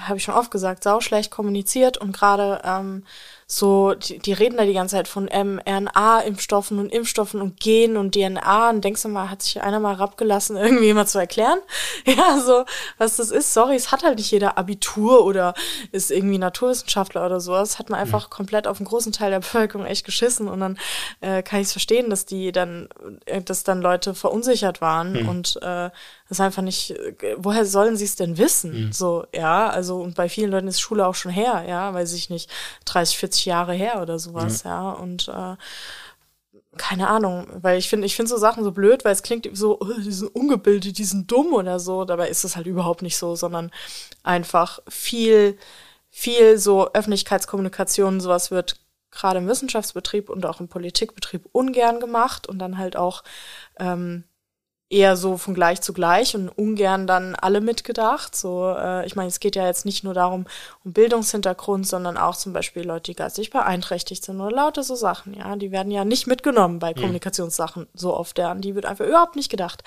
habe 0.02 0.18
ich 0.18 0.24
schon 0.24 0.34
oft 0.34 0.52
gesagt, 0.52 0.84
sau 0.84 1.02
schlecht 1.02 1.32
kommuniziert 1.32 1.98
und 1.98 2.12
gerade 2.12 2.62
ähm, 2.64 3.06
so, 3.48 3.94
die, 3.94 4.18
die 4.18 4.34
reden 4.34 4.58
da 4.58 4.66
die 4.66 4.74
ganze 4.74 4.96
Zeit 4.96 5.08
von 5.08 5.26
mRNA-Impfstoffen 5.26 6.80
und 6.80 6.92
Impfstoffen 6.92 7.42
und 7.42 7.60
Gen 7.60 7.96
und 7.96 8.16
DNA 8.16 8.72
und 8.72 8.84
denkst 8.84 9.04
du 9.04 9.10
mal, 9.10 9.30
hat 9.30 9.44
sich 9.44 9.62
einer 9.62 9.80
mal 9.80 10.02
abgelassen, 10.02 10.58
irgendwie 10.58 10.94
mal 10.94 11.06
zu 11.06 11.20
erklären? 11.20 11.60
Ja, 12.06 12.40
so, 12.40 12.66
was 12.98 13.18
das 13.18 13.32
ist, 13.32 13.54
sorry, 13.54 13.76
es 13.76 13.92
hat 13.92 14.04
halt 14.04 14.18
nicht 14.18 14.32
jeder 14.32 14.58
Abitur 14.58 15.26
oder 15.26 15.54
ist 15.92 16.12
irgendwie 16.12 16.38
Naturwissenschaftler 16.38 17.26
oder 17.26 17.40
sowas, 17.40 17.80
hat 17.80 17.90
man 17.90 18.00
einfach 18.00 18.28
mhm. 18.28 18.30
komplett 18.30 18.68
auf 18.68 18.78
einen 18.78 18.86
großen 18.86 19.12
Teil 19.12 19.32
der 19.32 19.40
Bevölkerung 19.40 19.86
echt 19.86 20.06
geschissen 20.06 20.48
und 20.48 20.60
dann 20.60 20.78
äh, 21.22 21.42
kann 21.42 21.60
ich 21.62 21.68
es 21.68 21.72
verstehen, 21.72 22.10
dass 22.10 22.26
die 22.26 22.52
dann, 22.52 22.90
äh, 23.26 23.42
dass 23.42 23.64
dann 23.64 23.82
Leute 23.82 24.14
verunsichert 24.14 24.82
waren 24.82 25.24
mhm. 25.24 25.30
und 25.30 25.60
äh, 25.62 25.90
das 26.28 26.40
ist 26.40 26.42
einfach 26.42 26.64
nicht, 26.64 26.92
äh, 26.92 27.36
woher 27.38 27.66
sollen 27.66 27.98
sie 27.98 28.06
es 28.06 28.16
denn 28.16 28.38
wissen? 28.38 28.88
Mhm. 28.88 28.94
So, 28.94 29.26
ja, 29.34 29.70
also 29.70 29.98
und 29.98 30.16
bei 30.16 30.30
vielen 30.30 30.52
Leuten 30.52 30.68
ist 30.68 30.80
Schule 30.80 31.06
auch 31.06 31.16
schon 31.16 31.32
her, 31.32 31.66
ja, 31.68 31.94
weiß 31.94 32.14
ich 32.14 32.30
nicht, 32.30 32.50
30, 32.86 33.18
40 33.18 33.36
40 33.36 33.46
Jahre 33.46 33.74
her 33.74 34.02
oder 34.02 34.20
sowas, 34.20 34.64
ja. 34.64 34.72
ja. 34.72 34.92
Und 34.92 35.28
äh, 35.28 35.56
keine 36.78 37.08
Ahnung, 37.08 37.48
weil 37.62 37.78
ich 37.78 37.90
finde, 37.90 38.06
ich 38.06 38.16
finde 38.16 38.30
so 38.30 38.38
Sachen 38.38 38.64
so 38.64 38.72
blöd, 38.72 39.06
weil 39.06 39.14
es 39.14 39.24
klingt 39.24 39.50
so, 39.54 39.80
oh, 39.80 39.94
die 39.98 40.12
sind 40.12 40.36
ungebildet, 40.36 40.98
die 40.98 41.04
sind 41.06 41.32
dumm 41.32 41.54
oder 41.54 41.80
so. 41.80 42.04
Dabei 42.06 42.30
ist 42.30 42.44
es 42.44 42.56
halt 42.56 42.68
überhaupt 42.68 43.02
nicht 43.02 43.18
so, 43.18 43.36
sondern 43.36 43.72
einfach 44.24 44.80
viel, 44.90 45.58
viel 46.10 46.58
so 46.58 46.92
Öffentlichkeitskommunikation, 46.94 48.20
sowas 48.20 48.52
wird 48.52 48.80
gerade 49.12 49.40
im 49.40 49.48
Wissenschaftsbetrieb 49.48 50.30
und 50.30 50.46
auch 50.46 50.60
im 50.60 50.68
Politikbetrieb 50.68 51.48
ungern 51.54 52.02
gemacht 52.02 52.48
und 52.48 52.60
dann 52.60 52.78
halt 52.78 52.98
auch 52.98 53.24
ähm, 53.80 54.26
eher 54.90 55.18
so 55.18 55.38
von 55.38 55.56
gleich 55.56 55.82
zu 55.82 55.94
gleich 55.94 56.36
und 56.36 56.50
ungern 56.50 57.08
dann 57.08 57.36
alle 57.36 57.60
mitgedacht. 57.60 58.36
So, 58.36 58.70
äh, 58.78 59.06
ich 59.06 59.16
meine, 59.16 59.30
es 59.30 59.40
geht 59.40 59.56
ja 59.56 59.66
jetzt 59.66 59.86
nicht 59.86 60.04
nur 60.04 60.14
darum, 60.14 60.46
um 60.84 60.94
Bildungshintergrund, 60.94 61.88
sondern 61.88 62.18
auch 62.18 62.36
zum 62.36 62.54
Beispiel 62.54 62.84
Leute, 62.84 63.12
die 63.12 63.16
geistig 63.16 63.50
beeinträchtigt 63.50 64.24
sind 64.24 64.40
oder 64.40 64.56
lauter 64.56 64.84
so 64.84 64.96
Sachen, 64.96 65.34
ja. 65.34 65.56
Die 65.56 65.72
werden 65.72 65.92
ja 65.92 66.06
nicht 66.06 66.28
mitgenommen 66.28 66.80
bei 66.80 66.92
mhm. 66.92 67.00
Kommunikationssachen 67.00 67.88
so 67.94 68.16
oft, 68.16 68.38
ja. 68.38 68.52
An 68.52 68.62
die 68.62 68.76
wird 68.76 68.86
einfach 68.86 69.06
überhaupt 69.06 69.36
nicht 69.36 69.50
gedacht. 69.50 69.84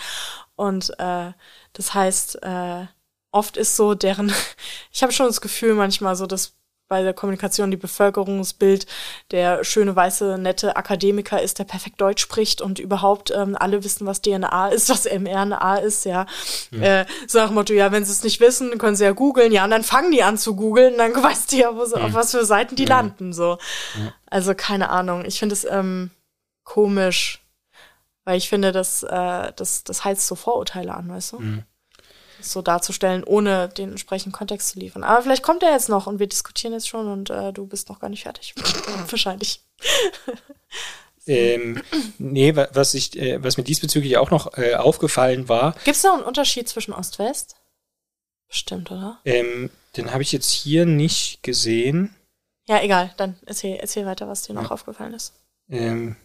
Und 0.56 0.90
äh, 0.98 1.32
das 1.72 1.94
heißt, 1.94 2.42
äh, 2.42 2.86
oft 3.30 3.56
ist 3.56 3.76
so 3.76 3.94
deren, 3.94 4.32
ich 4.92 5.02
habe 5.02 5.12
schon 5.12 5.26
das 5.26 5.40
Gefühl 5.40 5.74
manchmal 5.74 6.16
so, 6.16 6.26
dass 6.26 6.57
bei 6.88 7.02
der 7.02 7.12
Kommunikation 7.12 7.70
die 7.70 7.76
Bevölkerungsbild 7.76 8.86
der 9.30 9.62
schöne, 9.62 9.94
weiße, 9.94 10.38
nette 10.38 10.76
Akademiker 10.76 11.40
ist, 11.40 11.58
der 11.58 11.64
perfekt 11.64 12.00
Deutsch 12.00 12.22
spricht 12.22 12.60
und 12.62 12.78
überhaupt 12.78 13.30
ähm, 13.30 13.56
alle 13.58 13.84
wissen, 13.84 14.06
was 14.06 14.22
DNA 14.22 14.68
ist, 14.68 14.88
was 14.88 15.04
mRNA 15.04 15.76
ist, 15.76 16.04
ja. 16.04 16.26
ja. 16.70 17.00
Äh, 17.00 17.06
so 17.26 17.38
nach 17.38 17.48
dem 17.48 17.54
Motto, 17.54 17.74
ja, 17.74 17.92
wenn 17.92 18.04
sie 18.04 18.12
es 18.12 18.24
nicht 18.24 18.40
wissen, 18.40 18.78
können 18.78 18.96
sie 18.96 19.04
ja 19.04 19.12
googeln, 19.12 19.52
ja, 19.52 19.64
und 19.64 19.70
dann 19.70 19.84
fangen 19.84 20.10
die 20.10 20.22
an 20.22 20.38
zu 20.38 20.56
googeln, 20.56 20.96
dann 20.96 21.14
weißt 21.22 21.52
du 21.52 21.56
ja, 21.56 21.76
wo 21.76 21.84
ja. 21.84 22.04
auf 22.04 22.14
was 22.14 22.30
für 22.30 22.44
Seiten 22.44 22.76
die 22.76 22.84
ja. 22.84 22.88
landen, 22.88 23.32
so. 23.32 23.58
Also, 24.30 24.54
keine 24.54 24.90
Ahnung. 24.90 25.24
Ich 25.24 25.38
finde 25.38 25.54
es 25.54 25.64
ähm, 25.64 26.10
komisch, 26.64 27.42
weil 28.24 28.38
ich 28.38 28.48
finde, 28.48 28.72
dass, 28.72 29.02
äh, 29.02 29.52
das, 29.56 29.84
das 29.84 30.04
heizt 30.04 30.26
so 30.26 30.34
Vorurteile 30.34 30.94
an, 30.94 31.08
weißt 31.08 31.32
du? 31.32 31.38
So 32.40 32.62
darzustellen, 32.62 33.24
ohne 33.24 33.68
den 33.68 33.90
entsprechenden 33.90 34.32
Kontext 34.32 34.70
zu 34.70 34.78
liefern. 34.78 35.04
Aber 35.04 35.22
vielleicht 35.22 35.42
kommt 35.42 35.62
er 35.62 35.72
jetzt 35.72 35.88
noch 35.88 36.06
und 36.06 36.18
wir 36.18 36.26
diskutieren 36.26 36.72
jetzt 36.72 36.88
schon 36.88 37.08
und 37.08 37.30
äh, 37.30 37.52
du 37.52 37.66
bist 37.66 37.88
noch 37.88 38.00
gar 38.00 38.08
nicht 38.08 38.22
fertig. 38.22 38.54
Wahrscheinlich. 39.08 39.62
ähm, 41.26 41.82
nee, 42.18 42.54
was, 42.54 42.94
ich, 42.94 43.18
äh, 43.18 43.42
was 43.42 43.56
mir 43.56 43.64
diesbezüglich 43.64 44.16
auch 44.18 44.30
noch 44.30 44.56
äh, 44.56 44.74
aufgefallen 44.74 45.48
war. 45.48 45.72
Gibt 45.84 45.96
es 45.96 46.04
noch 46.04 46.14
einen 46.14 46.22
Unterschied 46.22 46.68
zwischen 46.68 46.92
Ost-West? 46.92 47.56
Bestimmt, 48.48 48.90
oder? 48.90 49.20
Ähm, 49.24 49.70
den 49.96 50.12
habe 50.12 50.22
ich 50.22 50.32
jetzt 50.32 50.50
hier 50.50 50.86
nicht 50.86 51.42
gesehen. 51.42 52.14
Ja, 52.66 52.82
egal, 52.82 53.12
dann 53.16 53.38
erzähl, 53.46 53.76
erzähl 53.76 54.06
weiter, 54.06 54.28
was 54.28 54.42
dir 54.42 54.54
noch 54.54 54.70
aufgefallen 54.70 55.14
ist. 55.14 55.32
Ähm, 55.68 56.16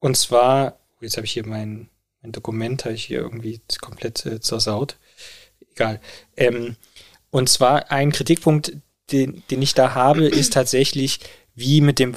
und 0.00 0.16
zwar, 0.16 0.78
jetzt 1.00 1.16
habe 1.16 1.26
ich 1.26 1.32
hier 1.32 1.46
meinen 1.46 1.90
mein 2.28 2.32
Dokument 2.32 2.84
habe 2.84 2.94
ich 2.94 3.06
hier 3.06 3.20
irgendwie 3.20 3.62
komplett 3.80 4.26
äh, 4.26 4.38
zersaut. 4.40 4.98
Egal. 5.72 5.98
Ähm, 6.36 6.76
und 7.30 7.48
zwar 7.48 7.90
ein 7.90 8.12
Kritikpunkt, 8.12 8.76
den, 9.12 9.42
den 9.50 9.62
ich 9.62 9.72
da 9.72 9.94
habe, 9.94 10.26
ist 10.26 10.52
tatsächlich, 10.52 11.20
wie 11.58 11.80
mit 11.80 11.98
dem, 11.98 12.14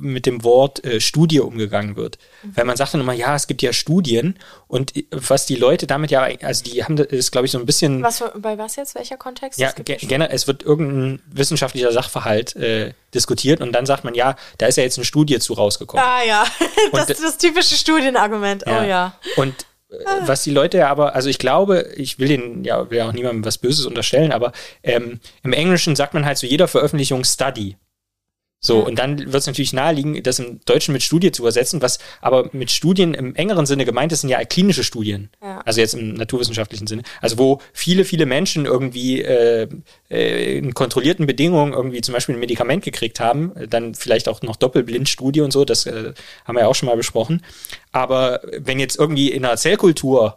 mit 0.00 0.26
dem 0.26 0.42
Wort 0.42 0.84
äh, 0.84 1.00
Studie 1.00 1.40
umgegangen 1.40 1.96
wird. 1.96 2.18
Mhm. 2.42 2.56
Weil 2.56 2.64
man 2.64 2.76
sagt 2.76 2.94
dann 2.94 3.00
immer, 3.00 3.12
ja, 3.12 3.34
es 3.34 3.46
gibt 3.46 3.62
ja 3.62 3.72
Studien 3.72 4.38
und 4.68 4.96
äh, 4.96 5.04
was 5.10 5.46
die 5.46 5.56
Leute 5.56 5.86
damit 5.86 6.10
ja, 6.10 6.28
also 6.42 6.64
die 6.64 6.82
haben 6.82 6.96
das, 6.96 7.30
glaube 7.30 7.46
ich, 7.46 7.52
so 7.52 7.58
ein 7.58 7.66
bisschen. 7.66 8.02
Was 8.02 8.18
für, 8.18 8.32
bei 8.38 8.56
was 8.58 8.76
jetzt? 8.76 8.94
Welcher 8.94 9.16
Kontext? 9.16 9.58
Ja, 9.58 9.72
gerne, 9.72 10.30
es 10.30 10.46
wird 10.46 10.62
irgendein 10.62 11.20
wissenschaftlicher 11.26 11.92
Sachverhalt 11.92 12.56
äh, 12.56 12.94
diskutiert 13.14 13.60
und 13.60 13.72
dann 13.72 13.86
sagt 13.86 14.04
man, 14.04 14.14
ja, 14.14 14.36
da 14.58 14.66
ist 14.66 14.76
ja 14.76 14.82
jetzt 14.82 14.98
eine 14.98 15.04
Studie 15.04 15.38
zu 15.38 15.52
rausgekommen. 15.52 16.04
Ah 16.04 16.22
ja, 16.22 16.44
das 16.92 17.10
ist 17.10 17.22
das 17.22 17.38
typische 17.38 17.74
Studienargument. 17.74 18.64
Ja. 18.66 18.80
Oh 18.80 18.84
ja. 18.84 19.14
Und 19.36 19.54
äh, 19.90 19.96
was 20.22 20.42
die 20.42 20.52
Leute 20.52 20.78
ja 20.78 20.88
aber, 20.88 21.14
also 21.14 21.28
ich 21.28 21.38
glaube, 21.38 21.92
ich 21.96 22.18
will 22.18 22.28
den 22.28 22.64
ja 22.64 22.90
will 22.90 23.00
auch 23.02 23.12
niemandem 23.12 23.44
was 23.44 23.58
Böses 23.58 23.86
unterstellen, 23.86 24.32
aber 24.32 24.52
ähm, 24.82 25.20
im 25.42 25.52
Englischen 25.52 25.96
sagt 25.96 26.14
man 26.14 26.24
halt 26.24 26.38
zu 26.38 26.46
jeder 26.46 26.68
Veröffentlichung 26.68 27.24
Study. 27.24 27.76
So, 28.62 28.84
und 28.84 28.98
dann 28.98 29.18
wird 29.18 29.34
es 29.34 29.46
natürlich 29.46 29.72
naheliegen, 29.72 30.22
das 30.22 30.38
im 30.38 30.60
Deutschen 30.66 30.92
mit 30.92 31.02
Studie 31.02 31.32
zu 31.32 31.42
übersetzen, 31.42 31.80
was 31.80 31.98
aber 32.20 32.50
mit 32.52 32.70
Studien 32.70 33.14
im 33.14 33.34
engeren 33.34 33.64
Sinne 33.64 33.86
gemeint 33.86 34.12
ist, 34.12 34.20
sind 34.20 34.28
ja 34.28 34.44
klinische 34.44 34.84
Studien. 34.84 35.30
Ja. 35.42 35.62
Also 35.64 35.80
jetzt 35.80 35.94
im 35.94 36.12
naturwissenschaftlichen 36.12 36.86
Sinne. 36.86 37.02
Also 37.22 37.38
wo 37.38 37.62
viele, 37.72 38.04
viele 38.04 38.26
Menschen 38.26 38.66
irgendwie 38.66 39.22
äh, 39.22 39.66
äh, 40.10 40.58
in 40.58 40.74
kontrollierten 40.74 41.26
Bedingungen 41.26 41.72
irgendwie 41.72 42.02
zum 42.02 42.12
Beispiel 42.12 42.34
ein 42.34 42.40
Medikament 42.40 42.84
gekriegt 42.84 43.18
haben, 43.18 43.52
dann 43.70 43.94
vielleicht 43.94 44.28
auch 44.28 44.42
noch 44.42 44.56
Doppelblindstudie 44.56 45.40
und 45.40 45.52
so, 45.52 45.64
das 45.64 45.86
äh, 45.86 46.12
haben 46.44 46.54
wir 46.54 46.60
ja 46.60 46.66
auch 46.66 46.74
schon 46.74 46.88
mal 46.88 46.96
besprochen. 46.96 47.42
Aber 47.92 48.42
wenn 48.58 48.78
jetzt 48.78 48.98
irgendwie 48.98 49.30
in 49.32 49.46
einer 49.46 49.56
Zellkultur 49.56 50.36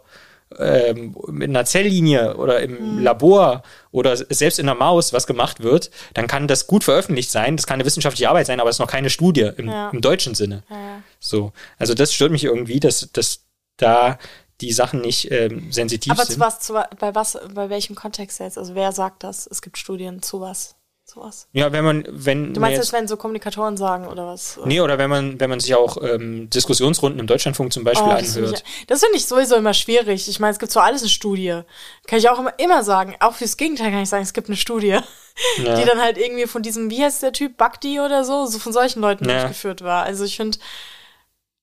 ähm, 0.58 1.16
mit 1.28 1.48
einer 1.48 1.64
Zelllinie 1.64 2.36
oder 2.36 2.60
im 2.60 2.96
mhm. 2.96 3.02
Labor 3.02 3.62
oder 3.90 4.16
selbst 4.16 4.58
in 4.58 4.66
der 4.66 4.74
Maus 4.74 5.12
was 5.12 5.26
gemacht 5.26 5.62
wird, 5.62 5.90
dann 6.14 6.26
kann 6.26 6.48
das 6.48 6.66
gut 6.66 6.84
veröffentlicht 6.84 7.30
sein. 7.30 7.56
Das 7.56 7.66
kann 7.66 7.74
eine 7.74 7.84
wissenschaftliche 7.84 8.28
Arbeit 8.28 8.46
sein, 8.46 8.60
aber 8.60 8.70
es 8.70 8.76
ist 8.76 8.80
noch 8.80 8.90
keine 8.90 9.10
Studie 9.10 9.50
im, 9.56 9.68
ja. 9.68 9.90
im 9.90 10.00
deutschen 10.00 10.34
Sinne. 10.34 10.62
Ja. 10.70 11.02
So, 11.20 11.52
also 11.78 11.94
das 11.94 12.12
stört 12.12 12.32
mich 12.32 12.44
irgendwie, 12.44 12.80
dass, 12.80 13.08
dass 13.12 13.40
da 13.76 14.18
die 14.60 14.72
Sachen 14.72 15.00
nicht 15.00 15.30
ähm, 15.30 15.72
sensitiv 15.72 16.12
aber 16.12 16.24
sind. 16.24 16.40
Aber 16.40 16.50
zu 16.50 16.74
was, 16.74 16.88
zu, 16.90 16.96
bei 16.98 17.14
was, 17.14 17.38
bei 17.54 17.70
welchem 17.70 17.96
Kontext 17.96 18.40
jetzt? 18.40 18.58
Also 18.58 18.74
wer 18.74 18.92
sagt 18.92 19.24
das? 19.24 19.46
Es 19.46 19.62
gibt 19.62 19.78
Studien 19.78 20.22
zu 20.22 20.40
was? 20.40 20.73
Sowas. 21.14 21.48
Ja, 21.52 21.72
wenn 21.72 21.84
man, 21.84 22.04
wenn. 22.10 22.54
Du 22.54 22.60
meinst 22.60 22.78
jetzt, 22.78 22.92
wenn 22.92 23.08
so 23.08 23.16
Kommunikatoren 23.16 23.76
sagen 23.76 24.06
oder 24.06 24.26
was? 24.26 24.58
Nee, 24.64 24.80
oder 24.80 24.98
wenn 24.98 25.10
man, 25.10 25.40
wenn 25.40 25.50
man 25.50 25.60
sich 25.60 25.74
auch 25.74 25.96
ähm, 26.02 26.50
Diskussionsrunden 26.50 27.20
im 27.20 27.26
Deutschlandfunk 27.26 27.72
zum 27.72 27.84
Beispiel 27.84 28.08
oh, 28.08 28.12
anhört. 28.12 28.64
Das 28.88 29.00
finde 29.00 29.16
ich 29.16 29.26
sowieso 29.26 29.56
immer 29.56 29.74
schwierig. 29.74 30.28
Ich 30.28 30.40
meine, 30.40 30.52
es 30.52 30.58
gibt 30.58 30.72
so 30.72 30.80
alles 30.80 31.02
eine 31.02 31.10
Studie. 31.10 31.60
Kann 32.06 32.18
ich 32.18 32.28
auch 32.28 32.38
immer, 32.38 32.52
immer 32.58 32.82
sagen. 32.82 33.16
Auch 33.20 33.34
fürs 33.34 33.56
Gegenteil 33.56 33.90
kann 33.90 34.02
ich 34.02 34.08
sagen, 34.08 34.22
es 34.22 34.32
gibt 34.32 34.48
eine 34.48 34.56
Studie. 34.56 34.98
Ja. 35.58 35.74
Die 35.74 35.84
dann 35.84 36.00
halt 36.00 36.16
irgendwie 36.16 36.46
von 36.46 36.62
diesem, 36.62 36.90
wie 36.90 37.02
heißt 37.02 37.20
der 37.20 37.32
Typ, 37.32 37.56
Bhakti 37.56 37.98
oder 37.98 38.24
so, 38.24 38.46
so 38.46 38.60
von 38.60 38.72
solchen 38.72 39.00
Leuten 39.00 39.28
ja. 39.28 39.40
durchgeführt 39.40 39.82
war. 39.82 40.04
Also 40.04 40.24
ich 40.24 40.36
finde, 40.36 40.58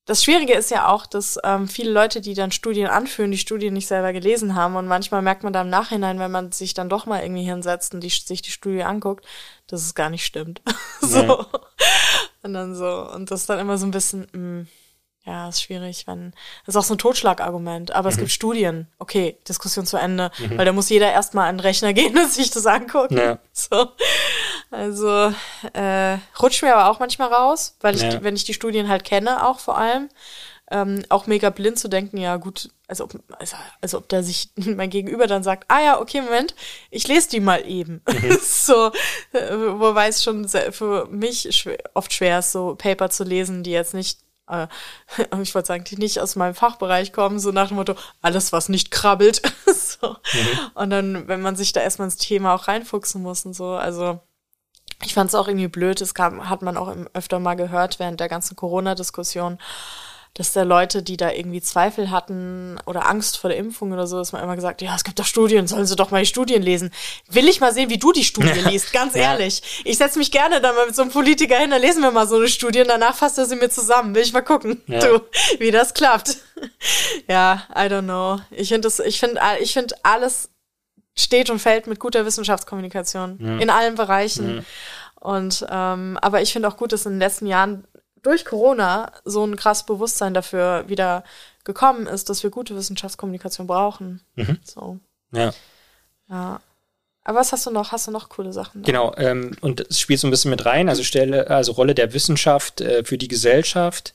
das 0.04 0.24
Schwierige 0.24 0.54
ist 0.54 0.70
ja 0.70 0.88
auch, 0.88 1.06
dass 1.06 1.38
ähm, 1.44 1.68
viele 1.68 1.92
Leute, 1.92 2.20
die 2.20 2.34
dann 2.34 2.50
Studien 2.50 2.88
anführen, 2.88 3.30
die 3.30 3.38
Studien 3.38 3.72
nicht 3.72 3.86
selber 3.86 4.12
gelesen 4.12 4.56
haben. 4.56 4.74
Und 4.74 4.88
manchmal 4.88 5.22
merkt 5.22 5.44
man 5.44 5.52
da 5.52 5.62
im 5.62 5.70
Nachhinein, 5.70 6.18
wenn 6.18 6.30
man 6.30 6.50
sich 6.50 6.74
dann 6.74 6.88
doch 6.88 7.06
mal 7.06 7.22
irgendwie 7.22 7.44
hinsetzt 7.44 7.94
und 7.94 8.00
die, 8.00 8.08
sich 8.08 8.42
die 8.42 8.50
Studie 8.50 8.82
anguckt, 8.82 9.24
dass 9.68 9.82
es 9.82 9.94
gar 9.94 10.10
nicht 10.10 10.24
stimmt. 10.24 10.60
so. 11.00 11.22
Ja. 11.22 11.46
Und 12.42 12.54
dann 12.54 12.74
so. 12.74 13.08
Und 13.12 13.30
das 13.30 13.42
ist 13.42 13.50
dann 13.50 13.60
immer 13.60 13.78
so 13.78 13.86
ein 13.86 13.92
bisschen, 13.92 14.26
mh, 14.32 14.38
mm, 14.38 14.68
Ja, 15.24 15.48
ist 15.48 15.62
schwierig, 15.62 16.08
wenn. 16.08 16.32
Das 16.66 16.74
ist 16.74 16.80
auch 16.80 16.84
so 16.84 16.94
ein 16.94 16.98
Totschlagargument, 16.98 17.92
aber 17.92 18.08
es 18.08 18.16
gibt 18.16 18.32
Studien. 18.32 18.88
Okay, 18.98 19.38
Diskussion 19.48 19.86
zu 19.86 19.98
Ende, 19.98 20.32
weil 20.56 20.66
da 20.66 20.72
muss 20.72 20.88
jeder 20.88 21.12
erstmal 21.12 21.48
an 21.48 21.58
den 21.58 21.60
Rechner 21.60 21.92
gehen 21.92 22.18
und 22.18 22.32
sich 22.32 22.50
das 22.50 22.66
angucken. 22.66 23.18
Ja. 23.18 23.38
So. 23.52 23.92
Also 24.72 25.32
äh, 25.74 26.16
rutscht 26.40 26.62
mir 26.62 26.74
aber 26.74 26.90
auch 26.90 26.98
manchmal 26.98 27.32
raus, 27.32 27.76
weil 27.80 27.94
ich, 27.94 28.02
Ja. 28.02 28.22
wenn 28.22 28.34
ich 28.36 28.44
die 28.44 28.54
Studien 28.54 28.88
halt 28.88 29.04
kenne, 29.04 29.46
auch 29.46 29.60
vor 29.60 29.76
allem, 29.76 30.08
ähm, 30.70 31.04
auch 31.10 31.26
mega 31.26 31.50
blind 31.50 31.78
zu 31.78 31.88
denken, 31.88 32.16
ja 32.16 32.36
gut, 32.36 32.70
also 32.88 33.04
ob, 33.04 33.12
also, 33.38 33.56
also 33.82 33.98
ob 33.98 34.08
da 34.08 34.22
sich 34.22 34.48
mein 34.56 34.88
Gegenüber 34.90 35.26
dann 35.26 35.42
sagt, 35.42 35.64
ah 35.68 35.80
ja, 35.80 36.00
okay, 36.00 36.22
Moment, 36.22 36.54
ich 36.90 37.06
lese 37.06 37.28
die 37.28 37.40
mal 37.40 37.66
eben. 37.68 38.00
so, 38.42 38.90
äh, 39.32 39.54
wobei 39.54 40.08
es 40.08 40.24
schon 40.24 40.48
sehr, 40.48 40.72
für 40.72 41.06
mich 41.10 41.48
schw 41.54 41.76
oft 41.94 42.12
schwer 42.12 42.38
ist, 42.38 42.52
so 42.52 42.74
Paper 42.74 43.10
zu 43.10 43.24
lesen, 43.24 43.62
die 43.62 43.72
jetzt 43.72 43.92
nicht 43.92 44.20
äh, 44.48 44.66
ich 45.42 45.54
wollte 45.54 45.68
sagen, 45.68 45.84
die 45.84 45.96
nicht 45.96 46.18
aus 46.20 46.34
meinem 46.36 46.54
Fachbereich 46.54 47.12
kommen, 47.12 47.38
so 47.38 47.52
nach 47.52 47.68
dem 47.68 47.76
Motto, 47.76 47.94
alles, 48.22 48.52
was 48.52 48.70
nicht 48.70 48.90
krabbelt. 48.90 49.42
so. 49.66 50.16
Und 50.74 50.90
dann, 50.90 51.28
wenn 51.28 51.42
man 51.42 51.56
sich 51.56 51.72
da 51.72 51.80
erstmal 51.80 52.06
ins 52.06 52.16
Thema 52.16 52.54
auch 52.54 52.68
reinfuchsen 52.68 53.22
muss 53.22 53.44
und 53.44 53.52
so, 53.54 53.72
also 53.72 54.20
ich 55.04 55.14
fand 55.14 55.28
es 55.28 55.34
auch 55.34 55.48
irgendwie 55.48 55.68
blöd, 55.68 56.00
das 56.00 56.14
kam, 56.14 56.48
hat 56.48 56.62
man 56.62 56.76
auch 56.76 56.94
öfter 57.14 57.38
mal 57.38 57.54
gehört 57.54 57.98
während 57.98 58.20
der 58.20 58.28
ganzen 58.28 58.56
Corona-Diskussion, 58.56 59.58
dass 60.34 60.54
da 60.54 60.62
Leute, 60.62 61.02
die 61.02 61.18
da 61.18 61.30
irgendwie 61.30 61.60
Zweifel 61.60 62.10
hatten 62.10 62.78
oder 62.86 63.06
Angst 63.06 63.36
vor 63.36 63.50
der 63.50 63.58
Impfung 63.58 63.92
oder 63.92 64.06
so, 64.06 64.16
dass 64.16 64.32
man 64.32 64.42
immer 64.42 64.56
gesagt, 64.56 64.80
ja, 64.80 64.94
es 64.96 65.04
gibt 65.04 65.18
doch 65.18 65.26
Studien, 65.26 65.66
sollen 65.66 65.84
sie 65.84 65.94
doch 65.94 66.10
mal 66.10 66.20
die 66.22 66.26
Studien 66.26 66.62
lesen. 66.62 66.90
Will 67.28 67.48
ich 67.50 67.60
mal 67.60 67.74
sehen, 67.74 67.90
wie 67.90 67.98
du 67.98 68.12
die 68.12 68.24
Studie 68.24 68.60
liest, 68.66 68.94
ganz 68.94 69.14
Ja. 69.14 69.32
ehrlich. 69.32 69.82
Ich 69.84 69.98
setze 69.98 70.18
mich 70.18 70.30
gerne 70.30 70.62
dann 70.62 70.74
mal 70.74 70.86
mit 70.86 70.96
so 70.96 71.02
einem 71.02 71.10
Politiker 71.10 71.58
hin, 71.58 71.70
dann 71.70 71.82
lesen 71.82 72.02
wir 72.02 72.12
mal 72.12 72.26
so 72.26 72.36
eine 72.36 72.48
Studie 72.48 72.80
und 72.80 72.88
danach 72.88 73.14
fasst 73.14 73.36
er 73.36 73.44
sie 73.44 73.56
mir 73.56 73.68
zusammen. 73.68 74.14
Will 74.14 74.22
ich 74.22 74.32
mal 74.32 74.40
gucken, 74.40 74.80
Ja. 74.86 75.00
du, 75.00 75.20
wie 75.58 75.70
das 75.70 75.92
klappt. 75.92 76.38
ja, 77.28 77.64
I 77.74 77.80
don't 77.90 78.04
know. 78.04 78.38
Ich 78.50 78.68
finde 78.70 78.88
ich 79.04 79.20
finde, 79.20 79.38
ich 79.60 79.74
finde 79.74 79.94
alles 80.02 80.48
steht 81.16 81.50
und 81.50 81.58
fällt 81.58 81.86
mit 81.86 81.98
guter 82.00 82.24
Wissenschaftskommunikation 82.26 83.38
in 83.60 83.70
allen 83.70 83.94
Bereichen. 83.96 84.64
Und 85.20 85.64
ähm, 85.70 86.18
aber 86.20 86.42
ich 86.42 86.52
finde 86.52 86.68
auch 86.68 86.76
gut, 86.76 86.92
dass 86.92 87.06
in 87.06 87.12
den 87.12 87.18
letzten 87.20 87.46
Jahren 87.46 87.84
durch 88.22 88.44
Corona 88.44 89.12
so 89.24 89.44
ein 89.44 89.56
krasses 89.56 89.84
Bewusstsein 89.86 90.34
dafür 90.34 90.84
wieder 90.88 91.24
gekommen 91.64 92.06
ist, 92.06 92.28
dass 92.28 92.42
wir 92.42 92.50
gute 92.50 92.74
Wissenschaftskommunikation 92.76 93.66
brauchen. 93.66 94.20
So, 94.64 94.98
Ja. 95.32 95.52
ja. 96.28 96.60
Aber 97.24 97.38
was 97.38 97.52
hast 97.52 97.66
du 97.66 97.70
noch? 97.70 97.92
Hast 97.92 98.08
du 98.08 98.10
noch 98.10 98.28
coole 98.30 98.52
Sachen? 98.52 98.82
Genau, 98.82 99.14
ähm, 99.16 99.56
und 99.60 99.80
es 99.88 100.00
spielt 100.00 100.18
so 100.18 100.26
ein 100.26 100.32
bisschen 100.32 100.50
mit 100.50 100.64
rein, 100.66 100.88
also 100.88 101.04
Stelle, 101.04 101.48
also 101.48 101.70
Rolle 101.70 101.94
der 101.94 102.14
Wissenschaft 102.14 102.80
äh, 102.80 103.04
für 103.04 103.16
die 103.16 103.28
Gesellschaft, 103.28 104.12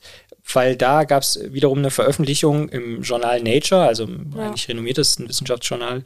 weil 0.52 0.76
da 0.76 1.04
gab 1.04 1.22
es 1.22 1.38
wiederum 1.42 1.78
eine 1.78 1.90
Veröffentlichung 1.90 2.68
im 2.68 3.00
Journal 3.00 3.40
Nature, 3.42 3.86
also 3.86 4.04
im 4.04 4.34
Ja. 4.36 4.42
eigentlich 4.48 4.68
renommiertesten 4.68 5.26
Wissenschaftsjournal. 5.26 6.02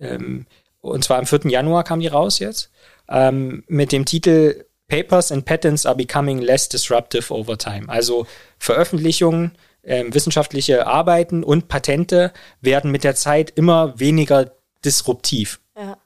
Ähm, 0.00 0.46
und 0.80 1.04
zwar 1.04 1.18
am 1.18 1.26
4. 1.26 1.40
Januar 1.46 1.84
kam 1.84 2.00
die 2.00 2.06
raus 2.06 2.38
jetzt, 2.38 2.70
ähm, 3.08 3.64
mit 3.66 3.92
dem 3.92 4.04
Titel 4.04 4.64
Papers 4.88 5.30
and 5.32 5.44
Patents 5.44 5.84
are 5.84 5.96
becoming 5.96 6.38
less 6.38 6.68
disruptive 6.68 7.32
over 7.32 7.58
time. 7.58 7.88
Also 7.88 8.26
Veröffentlichungen, 8.58 9.56
ähm, 9.84 10.14
wissenschaftliche 10.14 10.86
Arbeiten 10.86 11.44
und 11.44 11.68
Patente 11.68 12.32
werden 12.60 12.90
mit 12.90 13.04
der 13.04 13.14
Zeit 13.14 13.50
immer 13.50 13.98
weniger 14.00 14.52
disruptiv. 14.84 15.60
Ja. 15.76 15.98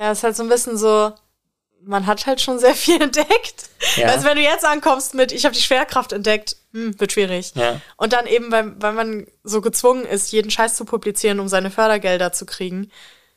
Ja, 0.00 0.12
ist 0.12 0.24
halt 0.24 0.34
so 0.34 0.42
ein 0.42 0.48
bisschen 0.48 0.76
so, 0.78 1.12
man 1.82 2.06
hat 2.06 2.26
halt 2.26 2.40
schon 2.40 2.58
sehr 2.58 2.74
viel 2.74 3.00
entdeckt. 3.02 3.70
Ja. 3.96 4.08
Also 4.08 4.24
wenn 4.24 4.36
du 4.36 4.42
jetzt 4.42 4.64
ankommst 4.64 5.14
mit, 5.14 5.32
ich 5.32 5.44
habe 5.44 5.54
die 5.54 5.62
Schwerkraft 5.62 6.12
entdeckt, 6.12 6.56
hm, 6.72 6.98
wird 7.00 7.12
schwierig. 7.12 7.52
Ja. 7.54 7.80
Und 7.96 8.12
dann 8.12 8.26
eben, 8.26 8.52
weil, 8.52 8.72
weil 8.80 8.92
man 8.92 9.26
so 9.44 9.60
gezwungen 9.60 10.04
ist, 10.04 10.32
jeden 10.32 10.50
Scheiß 10.50 10.76
zu 10.76 10.84
publizieren, 10.84 11.40
um 11.40 11.48
seine 11.48 11.70
Fördergelder 11.70 12.32
zu 12.32 12.46
kriegen. 12.46 12.90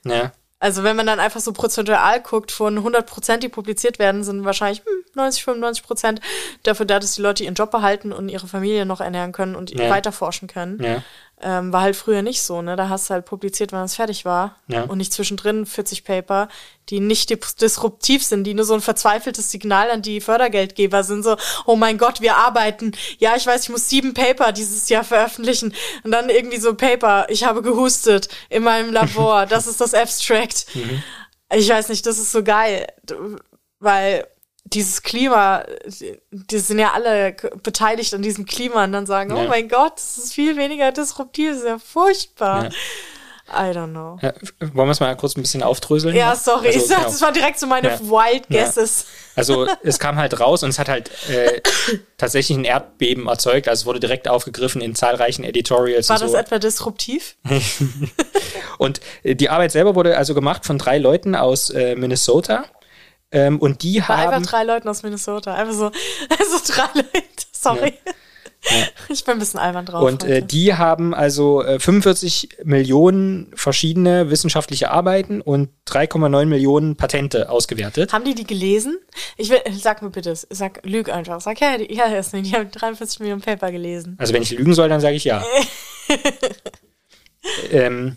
Ja. 0.06 0.32
Also 0.60 0.84
wenn 0.84 0.96
man 0.96 1.06
dann 1.06 1.20
einfach 1.20 1.42
so 1.42 1.52
prozentual 1.52 2.22
guckt, 2.22 2.50
von 2.50 2.78
100 2.78 3.06
Prozent, 3.06 3.44
die 3.44 3.50
publiziert 3.50 4.00
werden, 4.00 4.24
sind 4.24 4.46
wahrscheinlich 4.46 4.80
hm, 4.80 5.04
90, 5.16 5.44
95 5.44 5.84
Prozent 5.86 6.22
dafür 6.64 6.86
da, 6.86 7.00
dass 7.00 7.16
die 7.16 7.22
Leute 7.22 7.44
ihren 7.44 7.56
Job 7.56 7.70
behalten 7.72 8.14
und 8.14 8.30
ihre 8.30 8.48
Familie 8.48 8.86
noch 8.86 9.02
ernähren 9.02 9.34
können 9.34 9.56
und 9.56 9.78
Ja. 9.78 9.90
weiter 9.90 10.12
forschen 10.14 10.48
können. 10.48 10.82
Ja. 10.82 11.04
Ähm, 11.46 11.74
war 11.74 11.82
halt 11.82 11.98
früher 11.98 12.22
nicht 12.22 12.42
so, 12.42 12.62
ne? 12.62 12.78
Da 12.78 12.88
hast 12.88 13.10
du 13.10 13.14
halt 13.16 13.26
publiziert, 13.26 13.74
wenn 13.74 13.82
es 13.82 13.96
fertig 13.96 14.24
war. 14.24 14.56
Ja. 14.68 14.84
Und 14.84 14.98
nicht 14.98 15.12
zwischendrin 15.12 15.66
40 15.66 16.06
Paper, 16.06 16.48
die 16.90 17.02
nicht 17.02 17.30
dis- 17.30 17.56
disruptiv 17.56 18.24
sind, 18.24 18.46
die 18.46 18.54
nur 18.54 18.64
so 18.64 18.74
ein 18.76 18.80
verzweifeltes 18.82 19.52
Signal 19.52 19.92
an 19.92 20.02
die 20.02 20.22
Fördergeldgeber 20.22 21.04
sind, 21.04 21.24
so, 21.24 21.36
oh 21.66 21.76
mein 21.76 21.98
Gott, 21.98 22.22
wir 22.22 22.38
arbeiten. 22.38 22.94
Ja, 23.18 23.36
ich 23.36 23.46
weiß, 23.46 23.64
ich 23.64 23.70
muss 23.70 23.90
sieben 23.90 24.14
Paper 24.14 24.54
dieses 24.54 24.88
Jahr 24.88 25.04
veröffentlichen. 25.04 25.74
Und 26.04 26.12
dann 26.12 26.30
irgendwie 26.30 26.60
so 26.60 26.76
Paper, 26.76 27.26
ich 27.30 27.44
habe 27.44 27.62
gehustet 27.62 28.30
in 28.50 28.64
meinem 28.64 28.94
Labor, 28.94 29.46
das 29.50 29.68
ist 29.68 29.82
das 29.82 29.94
Abstract. 29.94 30.66
Ich 31.54 31.68
weiß 31.70 31.90
nicht, 31.90 32.06
das 32.06 32.20
ist 32.20 32.32
so 32.32 32.42
geil, 32.42 32.88
weil 33.80 34.26
dieses 34.66 35.04
Klima, 35.04 35.66
die- 36.32 36.58
sind 36.60 36.80
ja 36.80 36.92
alle 36.94 37.36
beteiligt 37.62 38.14
an 38.14 38.22
diesem 38.22 38.46
Klima 38.46 38.84
und 38.86 38.92
dann 38.94 39.06
sagen, 39.06 39.36
Ja. 39.36 39.44
oh 39.44 39.48
mein 39.48 39.68
Gott, 39.70 39.94
das 39.98 40.18
ist 40.18 40.34
viel 40.34 40.56
weniger 40.58 40.92
disruptiv, 40.92 41.50
das 41.52 41.58
ist 41.60 41.66
ja 41.66 41.78
furchtbar. 41.80 42.70
I 43.50 43.76
don't 43.76 43.90
know. 43.92 44.18
Ja, 44.22 44.34
wollen 44.74 44.88
wir 44.88 44.92
es 44.94 45.02
mal 45.02 45.14
kurz 45.18 45.36
ein 45.36 45.42
bisschen 45.42 45.64
aufdröseln? 45.64 46.16
Ja, 46.16 46.34
sorry, 46.34 46.68
Also, 46.68 46.80
ich 46.80 46.86
sag, 46.86 46.98
genau. 47.00 47.10
das 47.12 47.22
war 47.22 47.32
direkt 47.34 47.60
so 47.60 47.68
meine 47.68 47.90
Ja. 47.90 48.00
Wild 48.00 48.46
Ja. 48.48 48.64
Guesses. 48.64 49.06
Also 49.36 49.68
es 49.84 50.00
kam 50.00 50.16
halt 50.16 50.40
raus 50.40 50.64
und 50.64 50.70
es 50.70 50.80
hat 50.80 50.88
halt 50.88 51.12
äh, 51.30 51.60
tatsächlich 52.18 52.58
ein 52.58 52.64
Erdbeben 52.64 53.28
erzeugt. 53.28 53.68
Also 53.68 53.82
es 53.82 53.86
wurde 53.86 54.00
direkt 54.00 54.30
aufgegriffen 54.30 54.82
in 54.82 54.96
zahlreichen 54.96 55.44
Editorials 55.44 56.08
War 56.08 56.20
das 56.20 56.32
so. 56.32 56.38
etwa 56.38 56.58
disruptiv? 56.58 57.36
Und 58.78 59.02
äh, 59.24 59.36
die 59.36 59.50
Arbeit 59.50 59.72
selber 59.74 59.96
wurde 59.96 60.18
also 60.18 60.34
gemacht 60.34 60.66
von 60.66 60.78
drei 60.78 60.98
Leuten 60.98 61.36
aus 61.36 61.70
äh, 61.70 61.96
Minnesota. 61.96 62.66
Ähm, 63.34 63.60
und 63.60 63.82
die 63.82 64.00
War 64.00 64.20
haben 64.20 64.34
einfach 64.34 64.52
drei 64.52 64.64
Leuten 64.64 64.88
aus 64.88 65.04
Minnesota. 65.04 65.56
Einfach 65.56 65.74
so, 65.74 65.86
also 66.30 66.74
drei 66.74 67.02
Leute, 67.02 67.46
sorry. 67.52 67.94
Ich 69.10 69.26
bin 69.26 69.34
ein 69.34 69.40
bisschen 69.40 69.60
albern 69.60 69.86
drauf. 69.86 70.04
und 70.04 70.24
äh, 70.24 70.42
die 70.42 70.74
haben 70.74 71.14
also 71.14 71.64
äh, 71.64 71.80
45 71.80 72.60
Millionen 72.64 73.52
verschiedene 73.56 74.30
wissenschaftliche 74.30 74.90
Arbeiten 74.90 75.42
und 75.42 75.70
3,9 75.88 76.46
Millionen 76.46 76.96
Patente 76.96 77.50
ausgewertet. 77.50 78.14
haben 78.14 78.24
die 78.24 78.36
die 78.36 78.48
gelesen? 78.48 79.00
Ich 79.36 79.50
will, 79.50 79.60
sag 79.74 80.02
mir 80.02 80.12
bitte, 80.12 80.34
sag, 80.36 80.80
lüg 80.84 81.10
einfach. 81.10 81.42
Sag, 81.42 81.60
ja, 81.60 81.78
die, 81.78 81.94
ja, 81.94 82.08
nicht. 82.08 82.34
Die 82.34 82.54
haben 82.54 82.72
43 82.72 83.20
Millionen 83.20 83.42
Paper 83.42 83.70
gelesen. 83.72 84.16
Also 84.18 84.34
wenn 84.34 84.42
ich 84.42 84.52
lügen 84.52 84.74
soll, 84.74 84.88
dann 84.88 85.02
sage 85.02 85.18
ich 85.18 85.26
ja. 85.26 85.44
ähm, 87.72 88.16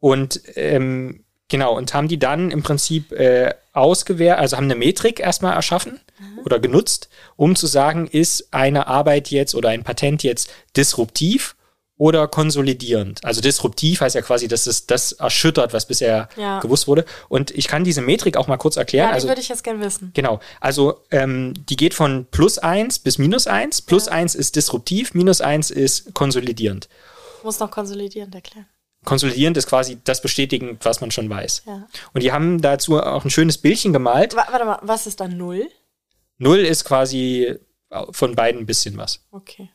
und 0.00 0.40
ähm, 0.54 1.24
genau, 1.48 1.76
und 1.76 1.92
haben 1.92 2.08
die 2.08 2.18
dann 2.18 2.50
im 2.50 2.62
Prinzip 2.62 3.12
äh, 3.12 3.52
ausgewertet, 3.74 4.40
also 4.40 4.56
haben 4.56 4.64
eine 4.64 4.74
Metrik 4.76 5.20
erstmal 5.20 5.52
erschaffen 5.54 6.00
oder 6.44 6.58
genutzt, 6.60 7.08
um 7.36 7.56
zu 7.56 7.66
sagen, 7.66 8.06
ist 8.06 8.48
eine 8.52 8.86
Arbeit 8.86 9.30
jetzt 9.30 9.54
oder 9.54 9.68
ein 9.70 9.82
Patent 9.84 10.22
jetzt 10.22 10.50
disruptiv 10.76 11.56
oder 11.96 12.26
konsolidierend. 12.26 13.24
Also 13.24 13.40
disruptiv 13.40 14.00
heißt 14.00 14.14
ja 14.16 14.22
quasi, 14.22 14.48
dass 14.48 14.66
es 14.66 14.86
das 14.86 15.12
erschüttert, 15.12 15.72
was 15.72 15.86
bisher 15.86 16.28
Ja. 16.36 16.58
gewusst 16.60 16.88
wurde. 16.88 17.04
Und 17.28 17.52
ich 17.52 17.68
kann 17.68 17.84
diese 17.84 18.00
Metrik 18.00 18.36
auch 18.36 18.48
mal 18.48 18.56
kurz 18.56 18.76
erklären. 18.76 19.06
Ja, 19.06 19.10
die 19.10 19.14
also 19.14 19.28
würde 19.28 19.40
ich 19.40 19.48
jetzt 19.48 19.62
gern 19.62 19.80
wissen. 19.80 20.10
Genau. 20.14 20.40
Also 20.60 21.00
ähm, 21.12 21.54
die 21.68 21.76
geht 21.76 21.94
von 21.94 22.26
plus 22.30 22.58
eins 22.58 22.98
bis 22.98 23.18
minus 23.18 23.46
eins. 23.46 23.80
Plus 23.80 24.08
eins 24.08 24.34
ist 24.34 24.56
disruptiv, 24.56 25.14
minus 25.14 25.40
eins 25.40 25.70
ist 25.70 26.14
konsolidierend. 26.14 26.88
Muss 27.44 27.60
noch 27.60 27.70
konsolidierend 27.70 28.34
erklären. 28.34 28.66
Konsolidierend 29.04 29.56
ist 29.56 29.68
quasi 29.68 29.98
das 30.04 30.20
bestätigen, 30.22 30.78
was 30.82 31.00
man 31.00 31.10
schon 31.10 31.28
weiß. 31.30 31.62
Ja. 31.66 31.86
Und 32.12 32.22
die 32.22 32.32
haben 32.32 32.60
dazu 32.60 33.00
auch 33.00 33.24
ein 33.24 33.30
schönes 33.30 33.58
Bildchen 33.58 33.92
gemalt. 33.92 34.34
Wa- 34.36 34.46
Warte 34.50 34.64
mal, 34.64 34.78
was 34.82 35.06
ist 35.06 35.20
dann 35.20 35.36
Null? 35.36 35.68
Null 36.38 36.58
ist 36.58 36.84
quasi 36.84 37.54
von 38.10 38.34
beiden 38.34 38.62
ein 38.62 38.66
bisschen 38.66 38.96
was. 38.96 39.24
Okay. 39.30 39.68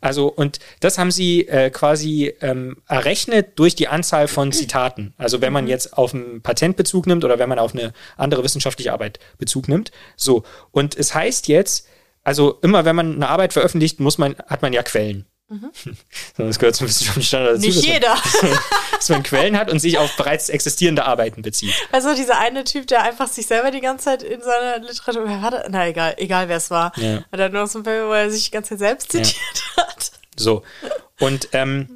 Also, 0.00 0.28
und 0.28 0.58
das 0.80 0.98
haben 0.98 1.10
sie 1.10 1.48
äh, 1.48 1.70
quasi 1.70 2.32
ähm, 2.40 2.76
errechnet 2.88 3.58
durch 3.58 3.74
die 3.74 3.88
Anzahl 3.88 4.28
von 4.28 4.52
Zitaten. 4.52 5.14
Also, 5.16 5.40
wenn 5.40 5.52
man 5.52 5.66
jetzt 5.66 5.96
auf 5.96 6.14
einen 6.14 6.42
Patentbezug 6.42 7.06
nimmt 7.06 7.24
oder 7.24 7.38
wenn 7.38 7.48
man 7.48 7.58
auf 7.58 7.74
eine 7.74 7.92
andere 8.16 8.44
wissenschaftliche 8.44 8.92
Arbeit 8.92 9.18
Bezug 9.38 9.66
nimmt. 9.68 9.90
So. 10.16 10.44
Und 10.72 10.96
es 10.96 11.14
heißt 11.14 11.48
jetzt, 11.48 11.88
also 12.22 12.58
immer 12.62 12.84
wenn 12.84 12.94
man 12.96 13.14
eine 13.14 13.28
Arbeit 13.28 13.52
veröffentlicht, 13.52 13.98
muss 13.98 14.18
man, 14.18 14.36
hat 14.46 14.62
man 14.62 14.72
ja 14.72 14.82
Quellen. 14.82 15.26
Das 16.36 16.58
gehört 16.58 16.76
zum 16.76 16.86
wissenschaftlichen 16.88 17.26
Standard 17.26 17.56
dazu. 17.56 17.66
Nicht 17.66 17.78
dass 17.78 17.84
man- 17.84 17.94
jeder. 17.94 18.58
Dass 18.92 19.08
man 19.08 19.22
Quellen 19.22 19.56
hat 19.56 19.70
und 19.70 19.78
sich 19.78 19.96
auf 19.98 20.16
bereits 20.16 20.48
existierende 20.48 21.04
Arbeiten 21.04 21.42
bezieht. 21.42 21.72
Also 21.92 22.14
dieser 22.14 22.38
eine 22.38 22.64
Typ, 22.64 22.86
der 22.88 23.02
einfach 23.02 23.28
sich 23.28 23.46
selber 23.46 23.70
die 23.70 23.80
ganze 23.80 24.06
Zeit 24.06 24.22
in 24.22 24.42
seiner 24.42 24.78
Literatur? 24.80 25.26
Na 25.68 25.88
egal, 25.88 26.14
egal 26.18 26.48
wer 26.48 26.56
es 26.56 26.70
war. 26.70 26.92
Ja. 26.96 27.24
Hat 27.30 27.40
er 27.40 27.48
nur 27.48 27.66
so 27.66 27.78
ein 27.78 27.82
Paper, 27.84 28.08
wo 28.08 28.12
er 28.12 28.30
sich 28.30 28.46
die 28.46 28.50
ganze 28.50 28.70
Zeit 28.70 28.78
selbst 28.80 29.12
zitiert 29.12 29.62
hat. 29.76 30.10
So. 30.36 30.62
Und 31.20 31.48
ähm, 31.52 31.88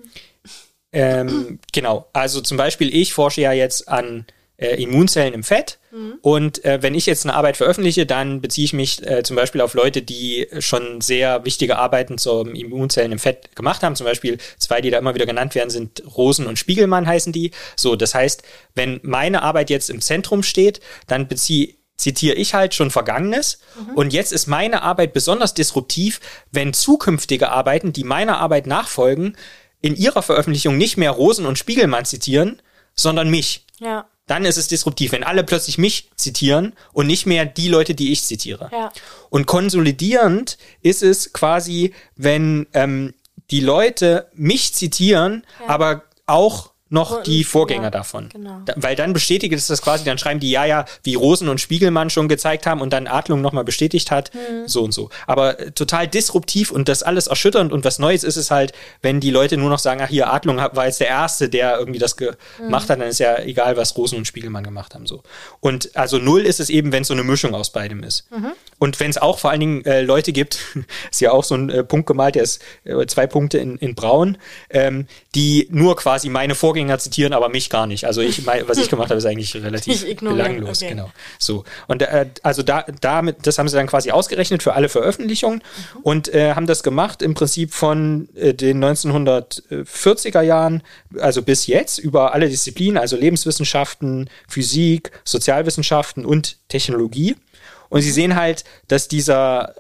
ähm, 0.93 1.59
genau, 1.73 2.07
also 2.13 2.41
zum 2.41 2.57
Beispiel, 2.57 2.95
ich 2.95 3.15
forsche 3.15 3.41
ja 3.41 3.53
jetzt 3.53 3.89
an 3.89 4.27
äh, 4.63 4.83
Immunzellen 4.83 5.35
im 5.35 5.43
Fett. 5.43 5.79
Mhm. 5.91 6.15
Und 6.23 6.65
äh, 6.65 6.83
wenn 6.83 6.95
ich 6.95 7.07
jetzt 7.07 7.27
eine 7.27 7.35
Arbeit 7.35 7.57
veröffentliche, 7.57 8.07
dann 8.07 8.41
beziehe 8.41 8.65
ich 8.65 8.73
mich 8.73 9.07
äh, 9.07 9.23
zum 9.23 9.37
Beispiel 9.37 9.61
auf 9.61 9.75
Leute, 9.75 10.03
die 10.03 10.47
schon 10.61 11.01
sehr 11.01 11.45
wichtige 11.45 11.79
Arbeiten 11.79 12.19
zum 12.19 12.55
Immunzellen 12.55 13.13
im 13.13 13.19
Fett 13.19 13.55
gemacht 13.57 13.83
haben. 13.83 13.97
Zum 13.97 14.07
Beispiel 14.07 14.39
zwei, 14.59 14.81
die 14.81 14.91
da 14.91 14.99
immer 14.99 15.15
wieder 15.15 15.27
genannt 15.27 15.55
werden, 15.55 15.71
sind 15.71 16.03
Rosen 16.17 16.47
und 16.47 16.59
Spiegelmann 16.59 17.07
heißen 17.07 17.33
die. 17.33 17.51
So, 17.77 17.97
das 17.97 18.15
heißt, 18.15 18.43
wenn 18.75 19.01
meine 19.03 19.43
Arbeit 19.43 19.71
jetzt 19.71 19.91
im 19.91 20.01
Zentrum 20.01 20.43
steht, 20.43 20.81
dann 21.07 21.29
beziehe 21.29 21.75
zitiere 21.97 22.35
ich 22.35 22.53
halt 22.53 22.75
schon 22.75 22.91
Vergangenes. 22.91 23.61
Mhm. 23.79 23.95
Und 23.95 24.13
jetzt 24.13 24.33
ist 24.33 24.49
meine 24.49 24.83
Arbeit 24.83 25.13
besonders 25.13 25.55
disruptiv, 25.55 26.21
wenn 26.51 26.73
zukünftige 26.73 27.51
Arbeiten, 27.51 27.93
die 27.93 28.03
meiner 28.03 28.39
Arbeit 28.39 28.67
nachfolgen, 28.67 29.37
in 29.81 29.97
ihrer 29.97 30.23
Veröffentlichung 30.23 30.77
nicht 30.77 30.97
mehr 30.97 31.11
Rosen 31.11 31.47
und 31.47 31.59
Spiegelmann 31.59 32.05
zitieren, 32.05 32.63
sondern 32.95 33.31
mich. 33.31 33.67
Ja. 33.81 34.07
Dann 34.33 34.47
ist 34.47 34.57
es 34.57 34.67
disruptiv, 34.67 35.13
wenn 35.13 35.25
alle 35.25 35.45
plötzlich 35.45 35.77
mich 35.77 36.09
zitieren 36.17 36.73
und 36.95 37.07
nicht 37.07 37.27
mehr 37.27 37.45
die 37.45 37.69
Leute, 37.69 37.95
die 37.95 38.13
ich 38.13 38.23
zitiere. 38.23 38.71
Ja. 38.73 38.91
Und 39.29 39.45
konsolidierend 39.45 40.57
ist 40.81 41.03
es 41.03 41.35
quasi, 41.35 41.93
wenn 42.17 42.67
ähm, 42.73 43.13
die 43.51 43.61
Leute 43.61 44.31
mich 44.33 44.73
zitieren, 44.73 45.47
ja. 45.61 45.69
aber 45.69 46.05
auch 46.25 46.72
noch 46.93 47.23
die 47.23 47.43
Vorgänger 47.43 47.85
ja, 47.85 47.91
davon. 47.91 48.29
Genau. 48.29 48.61
Da, 48.67 48.75
weil 48.77 48.95
dann 48.95 49.13
bestätigt 49.13 49.55
es 49.55 49.67
das 49.67 49.81
quasi, 49.83 50.05
dann 50.05 50.19
schreiben 50.19 50.41
die 50.41 50.51
ja, 50.51 50.65
ja, 50.65 50.85
wie 51.03 51.15
Rosen 51.15 51.49
und 51.49 51.61
Spiegelmann 51.61 52.11
schon 52.11 52.29
gezeigt 52.29 52.67
haben 52.67 52.81
und 52.81 52.93
dann 52.93 53.07
Adlung 53.07 53.41
nochmal 53.41 53.65
bestätigt 53.65 54.11
hat, 54.11 54.33
mhm. 54.35 54.69
so 54.69 54.85
und 54.85 54.93
so. 54.93 55.09
Aber 55.27 55.59
äh, 55.59 55.71
total 55.73 56.07
disruptiv 56.07 56.71
und 56.71 56.89
das 56.89 57.03
alles 57.03 57.27
erschütternd 57.27 57.73
und 57.73 57.85
was 57.85 57.99
Neues 57.99 58.25
ist 58.25 58.37
es 58.37 58.51
halt, 58.51 58.73
wenn 59.01 59.21
die 59.21 59.31
Leute 59.31 59.57
nur 59.57 59.71
noch 59.71 59.79
sagen, 59.79 60.01
ach 60.03 60.09
hier, 60.09 60.33
Adlung 60.33 60.59
war 60.59 60.87
jetzt 60.87 61.01
der 61.01 61.09
Erste, 61.09 61.49
der 61.49 61.79
irgendwie 61.79 61.99
das 61.99 62.17
gemacht 62.17 62.43
mhm. 62.61 62.75
hat, 62.75 63.01
dann 63.01 63.03
ist 63.03 63.19
ja 63.19 63.39
egal, 63.39 63.77
was 63.77 63.97
Rosen 63.97 64.19
und 64.19 64.27
Spiegelmann 64.27 64.63
gemacht 64.63 64.95
haben, 64.95 65.07
so. 65.07 65.23
Und 65.61 65.97
also 65.97 66.19
null 66.19 66.43
ist 66.43 66.61
es 66.61 66.69
eben, 66.69 66.93
wenn 66.93 67.03
es 67.03 67.09
so 67.09 67.15
eine 67.15 67.25
Mischung 67.25 67.55
aus 67.55 67.71
beidem 67.71 68.03
ist. 68.03 68.31
Mhm. 68.31 68.53
Und 68.79 69.01
wenn 69.01 69.11
es 69.11 69.17
auch 69.17 69.39
vor 69.39 69.51
allen 69.51 69.61
Dingen 69.61 69.85
äh, 69.85 70.03
Leute 70.03 70.33
gibt, 70.33 70.59
ist 71.11 71.21
ja 71.21 71.33
auch 71.33 71.45
so 71.45 71.55
ein 71.55 71.71
äh, 71.71 71.85
Punkt 71.85 72.07
gemalt, 72.07 72.35
der 72.35 72.43
ist 72.43 72.61
äh, 72.85 73.07
zwei 73.07 73.27
Punkte 73.27 73.59
in, 73.59 73.79
in 73.79 73.95
braun, 73.95 74.37
ähm, 74.69 75.07
die 75.35 75.69
nur 75.71 75.97
quasi 75.97 76.29
meine 76.29 76.55
Vorgänger 76.55 76.82
Vorgänger 76.83 76.99
zitieren, 76.99 77.33
aber 77.33 77.49
mich 77.49 77.71
gar 77.71 77.87
nicht. 77.87 78.07
Also 78.07 78.21
ich, 78.21 78.47
was 78.47 78.79
ich 78.79 78.89
gemacht 78.89 79.11
habe, 79.11 79.19
ist 79.19 79.25
eigentlich 79.25 79.55
relativ 79.55 80.05
belanglos. 80.19 80.83
Okay. 80.83 80.91
Genau. 80.91 81.11
So. 81.39 81.65
Und 81.87 82.03
äh, 82.03 82.27
also 82.43 82.63
da, 82.63 82.85
damit, 83.01 83.47
das 83.47 83.59
haben 83.59 83.69
sie 83.69 83.77
dann 83.77 83.87
quasi 83.87 84.11
ausgerechnet 84.11 84.63
für 84.63 84.75
alle 84.75 84.89
Veröffentlichungen 84.89 85.59
mhm. 85.59 86.01
und 86.03 86.35
äh, 86.35 86.55
haben 86.55 86.67
das 86.67 86.83
gemacht 86.83 87.23
im 87.23 87.35
Prinzip 87.35 87.73
von 87.73 88.29
äh, 88.35 88.55
den 88.55 88.83
1940er 88.85 90.43
Jahren, 90.43 90.83
also 91.19 91.43
bis 91.43 91.67
jetzt, 91.67 91.99
über 91.99 92.35
alle 92.35 92.49
Disziplinen, 92.49 92.99
also 92.99 93.17
Lebenswissenschaften, 93.17 94.29
Physik, 94.49 95.13
Sozialwissenschaften 95.25 96.25
und 96.25 96.57
Technologie. 96.69 97.37
Und 97.89 98.03
sie 98.03 98.13
sehen 98.13 98.37
halt, 98.37 98.65
dass 98.89 99.09
dieser, 99.09 99.75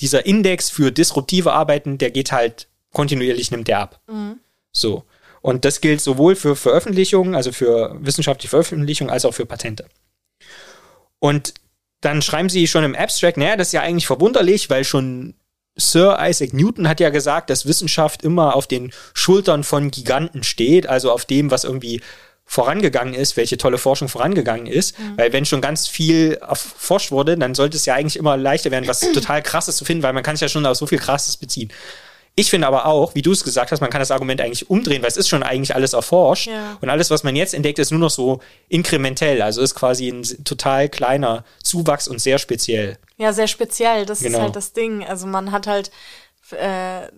dieser 0.00 0.24
Index 0.26 0.70
für 0.70 0.90
disruptive 0.90 1.52
Arbeiten, 1.52 1.98
der 1.98 2.10
geht 2.10 2.32
halt 2.32 2.68
kontinuierlich, 2.92 3.50
nimmt 3.50 3.68
der 3.68 3.80
ab. 3.80 4.00
Mhm. 4.08 4.40
So. 4.72 5.04
Und 5.42 5.64
das 5.64 5.80
gilt 5.80 6.00
sowohl 6.00 6.36
für 6.36 6.56
Veröffentlichungen, 6.56 7.34
also 7.34 7.52
für 7.52 7.96
wissenschaftliche 8.00 8.50
Veröffentlichungen, 8.50 9.12
als 9.12 9.24
auch 9.24 9.34
für 9.34 9.46
Patente. 9.46 9.86
Und 11.18 11.54
dann 12.00 12.22
schreiben 12.22 12.48
sie 12.48 12.66
schon 12.66 12.84
im 12.84 12.94
Abstract, 12.94 13.36
naja, 13.36 13.56
das 13.56 13.68
ist 13.68 13.72
ja 13.72 13.82
eigentlich 13.82 14.06
verwunderlich, 14.06 14.70
weil 14.70 14.84
schon 14.84 15.34
Sir 15.76 16.18
Isaac 16.20 16.52
Newton 16.52 16.88
hat 16.88 17.00
ja 17.00 17.10
gesagt, 17.10 17.50
dass 17.50 17.66
Wissenschaft 17.66 18.22
immer 18.22 18.54
auf 18.54 18.66
den 18.66 18.92
Schultern 19.14 19.64
von 19.64 19.90
Giganten 19.90 20.42
steht, 20.42 20.86
also 20.86 21.10
auf 21.12 21.24
dem, 21.24 21.50
was 21.50 21.64
irgendwie 21.64 22.00
vorangegangen 22.44 23.14
ist, 23.14 23.36
welche 23.36 23.58
tolle 23.58 23.78
Forschung 23.78 24.08
vorangegangen 24.08 24.66
ist. 24.66 24.98
Mhm. 24.98 25.16
Weil 25.16 25.32
wenn 25.32 25.44
schon 25.44 25.60
ganz 25.60 25.86
viel 25.86 26.32
erforscht 26.40 27.12
wurde, 27.12 27.38
dann 27.38 27.54
sollte 27.54 27.76
es 27.76 27.86
ja 27.86 27.94
eigentlich 27.94 28.16
immer 28.16 28.36
leichter 28.36 28.72
werden, 28.72 28.88
was 28.88 29.00
total 29.12 29.42
krasses 29.42 29.76
zu 29.76 29.84
finden, 29.84 30.02
weil 30.02 30.12
man 30.12 30.24
kann 30.24 30.36
sich 30.36 30.42
ja 30.42 30.48
schon 30.48 30.66
auf 30.66 30.76
so 30.76 30.86
viel 30.86 30.98
krasses 30.98 31.36
beziehen. 31.36 31.70
Ich 32.40 32.48
finde 32.48 32.66
aber 32.66 32.86
auch, 32.86 33.14
wie 33.14 33.20
du 33.20 33.32
es 33.32 33.44
gesagt 33.44 33.70
hast, 33.70 33.82
man 33.82 33.90
kann 33.90 34.00
das 34.00 34.10
Argument 34.10 34.40
eigentlich 34.40 34.70
umdrehen, 34.70 35.02
weil 35.02 35.10
es 35.10 35.18
ist 35.18 35.28
schon 35.28 35.42
eigentlich 35.42 35.74
alles 35.74 35.92
erforscht. 35.92 36.46
Ja. 36.46 36.78
Und 36.80 36.88
alles, 36.88 37.10
was 37.10 37.22
man 37.22 37.36
jetzt 37.36 37.52
entdeckt, 37.52 37.78
ist 37.78 37.90
nur 37.90 38.00
noch 38.00 38.08
so 38.08 38.40
inkrementell. 38.70 39.42
Also 39.42 39.60
ist 39.60 39.74
quasi 39.74 40.08
ein 40.08 40.22
total 40.42 40.88
kleiner 40.88 41.44
Zuwachs 41.62 42.08
und 42.08 42.18
sehr 42.18 42.38
speziell. 42.38 42.96
Ja, 43.18 43.34
sehr 43.34 43.46
speziell. 43.46 44.06
Das 44.06 44.20
genau. 44.20 44.38
ist 44.38 44.42
halt 44.42 44.56
das 44.56 44.72
Ding. 44.72 45.04
Also 45.04 45.26
man 45.26 45.52
hat 45.52 45.66
halt, 45.66 45.90
äh, 46.52 47.08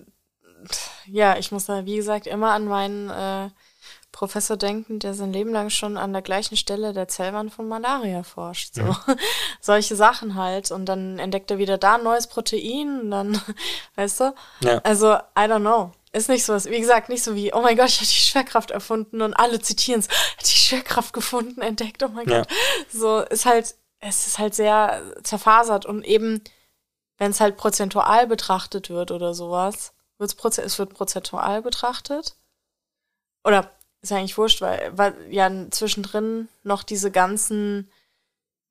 ja, 1.06 1.38
ich 1.38 1.52
muss 1.52 1.66
da, 1.66 1.86
wie 1.86 1.94
gesagt, 1.94 2.26
immer 2.26 2.50
an 2.50 2.64
meinen 2.64 3.08
äh, 3.08 3.50
Professor 4.12 4.58
denken, 4.58 4.98
der 4.98 5.14
sein 5.14 5.32
Leben 5.32 5.52
lang 5.52 5.70
schon 5.70 5.96
an 5.96 6.12
der 6.12 6.22
gleichen 6.22 6.56
Stelle 6.56 6.92
der 6.92 7.08
Zellwand 7.08 7.52
von 7.52 7.66
Malaria 7.66 8.22
forscht. 8.22 8.74
So. 8.74 8.82
Ja. 8.82 9.04
Solche 9.60 9.96
Sachen 9.96 10.34
halt. 10.34 10.70
Und 10.70 10.86
dann 10.86 11.18
entdeckt 11.18 11.50
er 11.50 11.58
wieder 11.58 11.78
da 11.78 11.96
ein 11.96 12.04
neues 12.04 12.26
Protein 12.26 13.00
und 13.00 13.10
dann, 13.10 13.40
weißt 13.96 14.20
du? 14.20 14.34
Ja. 14.60 14.78
Also, 14.84 15.14
I 15.14 15.48
don't 15.48 15.60
know. 15.60 15.92
Ist 16.12 16.28
nicht 16.28 16.44
so, 16.44 16.52
wie 16.66 16.80
gesagt, 16.80 17.08
nicht 17.08 17.24
so 17.24 17.34
wie, 17.34 17.54
oh 17.54 17.62
mein 17.62 17.74
Gott, 17.74 17.88
ich 17.88 17.96
habe 17.96 18.06
die 18.06 18.12
Schwerkraft 18.12 18.70
erfunden 18.70 19.22
und 19.22 19.32
alle 19.32 19.60
zitieren 19.60 20.00
es, 20.00 20.08
die 20.44 20.58
Schwerkraft 20.58 21.14
gefunden, 21.14 21.62
entdeckt, 21.62 22.02
oh 22.02 22.08
mein 22.08 22.28
ja. 22.28 22.40
Gott. 22.40 22.48
So, 22.92 23.20
ist 23.20 23.46
halt, 23.46 23.74
es 23.98 24.26
ist 24.26 24.38
halt 24.38 24.54
sehr 24.54 25.00
zerfasert 25.22 25.86
und 25.86 26.04
eben, 26.04 26.44
wenn 27.16 27.30
es 27.30 27.40
halt 27.40 27.56
prozentual 27.56 28.26
betrachtet 28.26 28.90
wird 28.90 29.10
oder 29.10 29.32
sowas, 29.32 29.94
wird's 30.18 30.36
es 30.58 30.78
wird 30.78 30.92
prozentual 30.92 31.62
betrachtet. 31.62 32.36
Oder 33.44 33.70
ist 34.02 34.10
ja 34.10 34.18
eigentlich 34.18 34.36
wurscht, 34.36 34.60
weil, 34.60 34.90
weil 34.94 35.14
ja 35.30 35.50
zwischendrin 35.70 36.48
noch 36.64 36.82
diese 36.82 37.10
ganzen, 37.10 37.88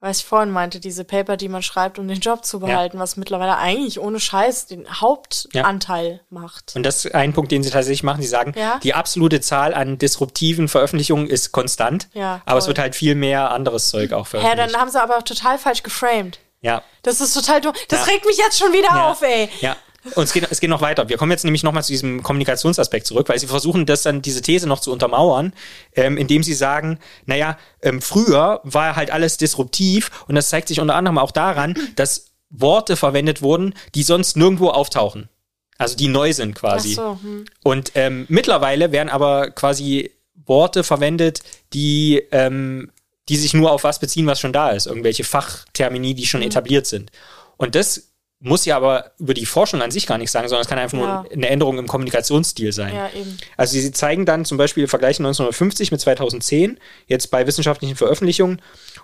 was 0.02 0.20
ich 0.20 0.26
vorhin 0.26 0.52
meinte, 0.52 0.80
diese 0.80 1.06
Paper, 1.06 1.38
die 1.38 1.48
man 1.48 1.64
schreibt, 1.64 2.00
um 2.00 2.08
den 2.08 2.20
Job 2.20 2.44
zu 2.44 2.60
behalten, 2.60 2.98
ja. 2.98 3.04
was 3.04 3.16
mittlerweile 3.16 3.58
eigentlich 3.58 4.00
ohne 4.00 4.20
Scheiß 4.20 4.66
den 4.66 4.88
Hauptanteil 5.00 6.12
ja. 6.12 6.20
macht. 6.30 6.74
Und 6.76 6.84
das 6.84 7.06
ist 7.06 7.16
ein 7.16 7.32
Punkt, 7.32 7.52
den 7.52 7.64
sie 7.64 7.70
tatsächlich 7.70 8.04
machen. 8.04 8.22
Sie 8.22 8.28
sagen, 8.28 8.54
ja? 8.58 8.80
die 8.84 8.94
absolute 8.94 9.40
Zahl 9.40 9.74
an 9.74 9.98
disruptiven 9.98 10.68
Veröffentlichungen 10.68 11.28
ist 11.28 11.54
konstant, 11.54 12.10
ja, 12.14 12.42
aber 12.46 12.60
es 12.60 12.68
wird 12.68 12.80
halt 12.80 12.96
viel 12.96 13.16
mehr 13.16 13.52
anderes 13.52 13.88
Zeug 13.88 14.12
auch 14.12 14.28
veröffentlicht. 14.28 14.60
Ja, 14.60 14.68
dann 14.68 14.82
haben 14.82 14.92
sie 14.92 15.02
aber 15.02 15.18
auch 15.18 15.24
total 15.24 15.58
falsch 15.58 15.84
geframed. 15.84 16.40
Ja. 16.60 16.84
Das 17.04 17.22
ist 17.22 17.34
total 17.34 17.62
dumm. 17.62 17.74
Das 17.88 18.08
regt 18.08 18.26
mich 18.26 18.38
jetzt 18.38 18.60
schon 18.60 18.72
wieder 18.72 19.06
auf, 19.06 19.22
ey. 19.24 19.50
Ja. 19.62 19.76
Und 20.16 20.24
es 20.24 20.34
geht, 20.34 20.48
es 20.50 20.60
geht 20.60 20.70
noch 20.70 20.82
weiter. 20.82 21.10
Wir 21.10 21.18
kommen 21.18 21.32
jetzt 21.32 21.44
nämlich 21.44 21.64
nochmal 21.64 21.84
zu 21.84 21.92
diesem 21.92 22.24
Kommunikationsaspekt 22.24 23.06
zurück, 23.06 23.30
weil 23.30 23.40
sie 23.40 23.48
versuchen, 23.48 23.86
das 23.86 24.02
dann, 24.04 24.22
diese 24.22 24.42
These 24.42 24.68
noch 24.68 24.80
zu 24.80 24.92
untermauern, 24.92 25.54
ähm, 25.96 26.18
indem 26.18 26.44
sie 26.44 26.54
sagen, 26.54 27.00
naja, 27.26 27.58
ähm, 27.82 28.02
früher 28.02 28.62
war 28.64 28.96
halt 28.96 29.12
alles 29.12 29.38
disruptiv 29.38 30.10
und 30.28 30.36
das 30.36 30.50
zeigt 30.50 30.68
sich 30.68 30.80
unter 30.80 30.96
anderem 30.96 31.18
auch 31.18 31.32
daran, 31.32 31.76
dass 31.96 32.32
Worte 32.50 32.96
verwendet 32.96 33.42
wurden, 33.42 33.74
die 33.96 34.04
sonst 34.04 34.36
nirgendwo 34.38 34.70
auftauchen. 34.70 35.30
Also 35.78 35.96
die 35.96 36.08
neu 36.08 36.34
sind 36.34 36.54
quasi. 36.56 36.92
Ach 37.00 37.18
so, 37.18 37.20
hm. 37.22 37.46
Und 37.64 37.92
ähm, 37.96 38.26
mittlerweile 38.28 38.92
werden 38.92 39.10
aber 39.10 39.52
quasi 39.52 40.12
Worte 40.46 40.84
verwendet, 40.84 41.42
die, 41.74 42.22
ähm, 42.32 42.92
die 43.30 43.38
sich 43.38 43.54
nur 43.54 43.72
auf 43.72 43.84
was 43.84 44.00
beziehen, 44.00 44.28
was 44.28 44.40
schon 44.40 44.54
da 44.54 44.72
ist. 44.72 44.86
Irgendwelche 44.86 45.24
Fachtermini, 45.24 46.14
die 46.14 46.26
schon 46.26 46.42
hm. 46.42 46.48
etabliert 46.48 46.88
sind. 46.88 47.12
Und 47.58 47.76
das 47.76 48.11
muss 48.42 48.66
ja 48.66 48.76
aber 48.76 49.12
über 49.20 49.36
die 49.36 49.46
Forschung 49.46 49.82
an 49.84 49.92
sich 49.92 50.08
gar 50.08 50.18
nichts 50.18 50.32
sagen, 50.32 50.50
sondern 50.50 50.64
es 50.64 50.68
kann 50.68 50.80
einfach 50.80 50.98
ja. 50.98 51.22
nur 51.24 51.32
eine 51.32 51.48
Änderung 51.48 51.78
im 51.78 51.88
Kommunikationsstil 51.88 52.74
sein. 52.74 52.94
Ja, 52.94 53.10
eben. 53.10 53.38
Also 53.56 53.80
sie 53.80 53.92
zeigen 53.92 54.26
dann 54.26 54.46
zum 54.46 54.58
Beispiel 54.58 54.88
vergleichen 54.88 55.26
1950 55.26 55.92
mit 55.92 56.02
2010 56.02 56.80
jetzt 57.06 57.30
bei 57.30 57.46
wissenschaftlichen 57.46 57.96
Veröffentlichungen 57.96 58.60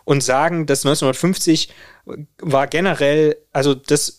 und 0.05 0.23
sagen, 0.23 0.65
dass 0.65 0.85
1950 0.85 1.69
war 2.41 2.65
generell, 2.65 3.37
also 3.53 3.75
das 3.75 4.17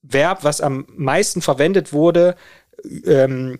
Verb, 0.00 0.44
was 0.44 0.62
am 0.62 0.86
meisten 0.88 1.42
verwendet 1.42 1.92
wurde, 1.92 2.34
ähm, 3.04 3.58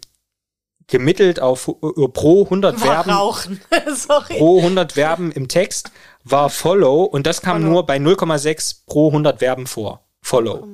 gemittelt 0.86 1.38
auf 1.38 1.68
uh, 1.68 2.08
pro 2.08 2.44
100 2.44 2.78
Verben 2.78 3.10
pro 4.28 4.58
100 4.58 4.92
Verben 4.92 5.32
im 5.32 5.48
Text 5.48 5.90
war 6.24 6.48
follow 6.48 7.04
und 7.04 7.26
das 7.26 7.42
kam 7.42 7.60
follow. 7.60 7.72
nur 7.72 7.86
bei 7.86 7.96
0,6 7.96 8.84
pro 8.86 9.08
100 9.08 9.38
Verben 9.40 9.66
vor. 9.66 10.04
Follow. 10.24 10.66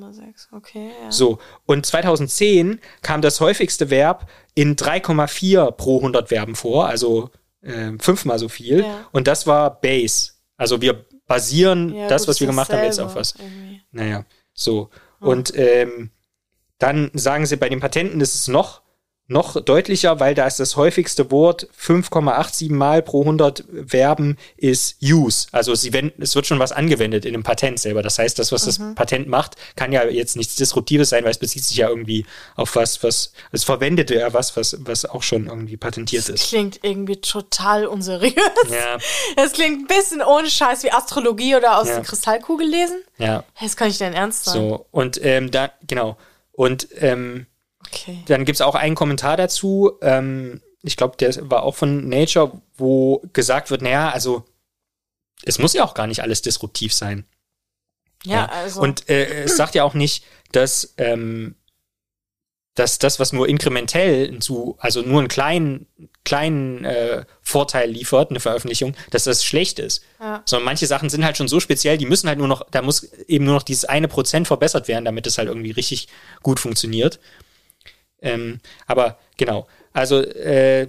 Okay, 0.53 0.93
ja. 1.03 1.11
So, 1.11 1.41
und 1.67 1.85
2010 1.85 2.79
kam 3.03 3.21
das 3.21 3.41
häufigste 3.41 3.91
Verb 3.91 4.31
in 4.55 4.77
3,4 4.77 5.73
pro 5.73 5.97
100 5.97 6.29
Verben 6.29 6.55
vor, 6.55 6.87
also 6.87 7.31
äh, 7.61 7.91
fünfmal 7.99 8.39
so 8.39 8.49
viel. 8.49 8.83
Ja. 8.83 9.09
Und 9.11 9.27
das 9.27 9.49
war 9.49 9.81
Base. 9.81 10.35
Also 10.57 10.81
wir 10.81 11.05
basieren 11.27 11.93
ja, 11.93 12.07
das, 12.07 12.23
gut, 12.23 12.29
was 12.29 12.41
wir 12.41 12.47
gemacht 12.47 12.73
haben, 12.73 12.85
jetzt 12.85 13.01
auf 13.01 13.17
was. 13.17 13.35
Irgendwie. 13.41 13.83
Naja, 13.91 14.25
so. 14.55 14.89
Hm. 15.19 15.29
Und 15.29 15.53
ähm, 15.57 16.11
dann 16.79 17.11
sagen 17.15 17.45
sie, 17.45 17.57
bei 17.57 17.69
den 17.69 17.81
Patenten 17.81 18.21
ist 18.21 18.37
es 18.37 18.47
noch 18.47 18.80
noch 19.31 19.61
deutlicher, 19.61 20.19
weil 20.19 20.35
da 20.35 20.47
ist 20.47 20.59
das 20.59 20.77
häufigste 20.77 21.31
Wort 21.31 21.69
5,87 21.81 22.73
Mal 22.73 23.01
pro 23.01 23.21
100 23.21 23.65
Verben 23.87 24.37
ist 24.57 24.97
use. 25.01 25.47
Also 25.53 25.75
sie 25.77 25.93
wenden, 25.93 26.21
es 26.21 26.35
wird 26.35 26.47
schon 26.47 26.59
was 26.59 26.73
angewendet 26.73 27.25
in 27.25 27.33
dem 27.33 27.45
Patent 27.45 27.79
selber. 27.79 28.03
Das 28.03 28.19
heißt, 28.19 28.39
das, 28.41 28.51
was 28.51 28.63
mhm. 28.63 28.67
das 28.67 28.95
Patent 28.97 29.29
macht, 29.29 29.55
kann 29.77 29.93
ja 29.93 30.05
jetzt 30.05 30.37
nichts 30.37 30.57
Disruptives 30.57 31.11
sein, 31.11 31.23
weil 31.23 31.31
es 31.31 31.39
bezieht 31.39 31.65
sich 31.65 31.77
ja 31.77 31.89
irgendwie 31.89 32.27
auf 32.57 32.75
was, 32.75 33.05
was, 33.05 33.33
es 33.53 33.63
verwendete 33.63 34.17
ja 34.17 34.33
was, 34.35 34.57
was, 34.57 34.77
was 34.81 35.05
auch 35.05 35.23
schon 35.23 35.47
irgendwie 35.47 35.77
patentiert 35.77 36.25
das 36.25 36.31
ist. 36.31 36.49
Klingt 36.49 36.81
irgendwie 36.83 37.21
total 37.21 37.87
unseriös. 37.87 38.35
Ja. 38.71 38.99
Es 39.37 39.53
klingt 39.53 39.83
ein 39.83 39.87
bisschen 39.87 40.23
ohne 40.23 40.51
Scheiß 40.51 40.83
wie 40.83 40.91
Astrologie 40.91 41.55
oder 41.55 41.79
aus 41.79 41.89
ja. 41.89 41.95
der 41.95 42.05
Kristallkugel 42.05 42.67
lesen. 42.67 43.03
Ja. 43.19 43.45
Das 43.61 43.77
kann 43.77 43.91
ich 43.91 43.99
denn 43.99 44.13
ernst 44.13 44.47
sein. 44.47 44.55
So, 44.55 44.87
und 44.91 45.25
ähm, 45.25 45.51
da, 45.51 45.71
genau. 45.87 46.17
Und 46.53 46.89
ähm, 46.99 47.47
Okay. 47.93 48.23
Dann 48.27 48.45
gibt 48.45 48.57
es 48.57 48.61
auch 48.61 48.75
einen 48.75 48.95
Kommentar 48.95 49.37
dazu, 49.37 49.93
ähm, 50.01 50.61
ich 50.83 50.97
glaube, 50.97 51.17
der 51.17 51.51
war 51.51 51.63
auch 51.63 51.77
von 51.77 52.09
Nature, 52.09 52.53
wo 52.77 53.23
gesagt 53.33 53.71
wird, 53.71 53.83
naja, 53.83 54.11
also 54.11 54.45
es 55.43 55.59
muss 55.59 55.73
ja 55.73 55.85
auch 55.85 55.95
gar 55.95 56.07
nicht 56.07 56.23
alles 56.23 56.43
disruptiv 56.43 56.93
sein. 56.93 57.27
Ja, 58.25 58.33
ja. 58.33 58.47
also. 58.47 58.81
Und 58.81 59.09
äh, 59.09 59.45
es 59.45 59.57
sagt 59.57 59.75
ja 59.75 59.85
auch 59.85 59.95
nicht, 59.95 60.25
dass, 60.53 60.95
ähm, 60.99 61.55
dass 62.75 62.99
das, 62.99 63.19
was 63.19 63.33
nur 63.33 63.49
inkrementell 63.49 64.39
zu, 64.39 64.77
also 64.79 65.03
nur 65.03 65.19
einen 65.19 65.29
kleinen, 65.29 65.87
kleinen 66.25 66.85
äh, 66.85 67.25
Vorteil 67.43 67.91
liefert, 67.91 68.31
eine 68.31 68.41
Veröffentlichung, 68.41 68.95
dass 69.11 69.25
das 69.25 69.45
schlecht 69.45 69.79
ist. 69.79 70.03
Ja. 70.19 70.43
Sondern 70.45 70.67
manche 70.67 70.87
Sachen 70.87 71.11
sind 71.11 71.25
halt 71.25 71.37
schon 71.37 71.49
so 71.49 71.61
speziell, 71.61 71.99
die 71.99 72.07
müssen 72.07 72.29
halt 72.29 72.39
nur 72.39 72.49
noch, 72.49 72.67
da 72.71 72.83
muss 72.83 73.05
eben 73.27 73.45
nur 73.45 73.55
noch 73.55 73.63
dieses 73.63 73.85
eine 73.87 74.09
Prozent 74.09 74.47
verbessert 74.47 74.89
werden, 74.89 75.05
damit 75.05 75.27
es 75.27 75.39
halt 75.39 75.49
irgendwie 75.49 75.73
richtig 75.73 76.09
gut 76.43 76.61
funktioniert. 76.61 77.19
Ähm, 78.23 78.61
aber 78.87 79.19
genau, 79.37 79.67
also 79.93 80.21
äh, 80.21 80.87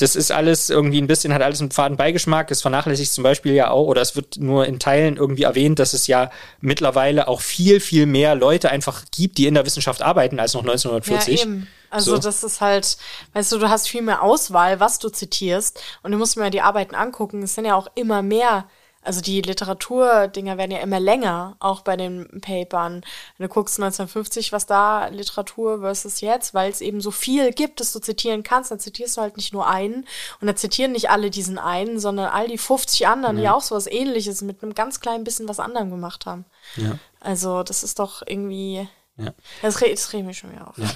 das 0.00 0.16
ist 0.16 0.32
alles 0.32 0.70
irgendwie 0.70 1.00
ein 1.00 1.06
bisschen, 1.06 1.34
hat 1.34 1.42
alles 1.42 1.60
einen 1.60 1.70
faden 1.70 1.98
Beigeschmack. 1.98 2.50
Es 2.50 2.62
vernachlässigt 2.62 3.12
zum 3.12 3.22
Beispiel 3.22 3.52
ja 3.52 3.70
auch, 3.70 3.86
oder 3.86 4.00
es 4.00 4.16
wird 4.16 4.38
nur 4.38 4.64
in 4.64 4.78
Teilen 4.78 5.18
irgendwie 5.18 5.42
erwähnt, 5.42 5.78
dass 5.78 5.92
es 5.92 6.06
ja 6.06 6.30
mittlerweile 6.60 7.28
auch 7.28 7.42
viel, 7.42 7.80
viel 7.80 8.06
mehr 8.06 8.34
Leute 8.34 8.70
einfach 8.70 9.04
gibt, 9.10 9.36
die 9.36 9.46
in 9.46 9.54
der 9.54 9.66
Wissenschaft 9.66 10.00
arbeiten 10.00 10.40
als 10.40 10.54
noch 10.54 10.62
1940. 10.62 11.40
Ja, 11.40 11.46
eben. 11.46 11.68
Also 11.90 12.12
so. 12.12 12.22
das 12.22 12.42
ist 12.44 12.60
halt, 12.60 12.96
weißt 13.34 13.52
du, 13.52 13.58
du 13.58 13.68
hast 13.68 13.88
viel 13.88 14.02
mehr 14.02 14.22
Auswahl, 14.22 14.80
was 14.80 15.00
du 15.00 15.10
zitierst 15.10 15.82
und 16.02 16.12
du 16.12 16.18
musst 16.18 16.36
mir 16.36 16.50
die 16.50 16.62
Arbeiten 16.62 16.94
angucken. 16.94 17.42
Es 17.42 17.54
sind 17.54 17.66
ja 17.66 17.74
auch 17.74 17.88
immer 17.94 18.22
mehr 18.22 18.68
also 19.02 19.20
die 19.22 19.40
Literaturdinger 19.40 20.58
werden 20.58 20.72
ja 20.72 20.80
immer 20.80 21.00
länger, 21.00 21.56
auch 21.58 21.80
bei 21.80 21.96
den 21.96 22.40
Papern. 22.40 23.02
Wenn 23.38 23.48
du 23.48 23.52
guckst 23.52 23.78
1950, 23.78 24.52
was 24.52 24.66
da 24.66 25.08
Literatur 25.08 25.80
versus 25.80 26.20
jetzt, 26.20 26.52
weil 26.52 26.70
es 26.70 26.82
eben 26.82 27.00
so 27.00 27.10
viel 27.10 27.52
gibt, 27.52 27.80
dass 27.80 27.92
du 27.92 28.00
zitieren 28.00 28.42
kannst, 28.42 28.70
dann 28.70 28.78
zitierst 28.78 29.16
du 29.16 29.22
halt 29.22 29.36
nicht 29.36 29.54
nur 29.54 29.66
einen 29.66 30.06
und 30.40 30.46
dann 30.46 30.56
zitieren 30.56 30.92
nicht 30.92 31.08
alle 31.08 31.30
diesen 31.30 31.58
einen, 31.58 31.98
sondern 31.98 32.26
all 32.26 32.46
die 32.46 32.58
50 32.58 33.06
anderen, 33.06 33.38
ja. 33.38 33.42
die 33.42 33.48
auch 33.48 33.62
sowas 33.62 33.86
ähnliches 33.86 34.42
mit 34.42 34.62
einem 34.62 34.74
ganz 34.74 35.00
kleinen 35.00 35.24
bisschen 35.24 35.48
was 35.48 35.60
anderem 35.60 35.90
gemacht 35.90 36.26
haben. 36.26 36.44
Ja. 36.76 36.98
Also 37.20 37.62
das 37.62 37.82
ist 37.82 37.98
doch 37.98 38.22
irgendwie 38.26 38.86
ja. 39.16 39.34
Das, 39.62 39.80
re 39.80 39.90
das 39.90 40.12
regt 40.12 40.26
mich 40.26 40.38
schon 40.38 40.52
wieder 40.52 40.68
auf. 40.68 40.78
Ja. 40.78 40.90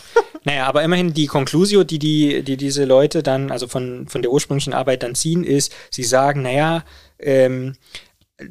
Naja, 0.47 0.67
aber 0.67 0.83
immerhin 0.83 1.15
die 1.15 1.27
Conclusio, 1.27 1.85
die, 1.85 1.99
die, 1.99 2.43
die 2.43 2.57
diese 2.57 2.85
Leute 2.85 3.23
dann, 3.23 3.51
also 3.51 3.67
von, 3.67 4.07
von 4.09 4.21
der 4.21 4.31
ursprünglichen 4.31 4.75
Arbeit 4.75 5.03
dann 5.03 5.15
ziehen, 5.15 5.43
ist, 5.43 5.73
sie 5.91 6.05
sagen, 6.05 6.43
naja, 6.43 6.85
ähm, 7.25 7.75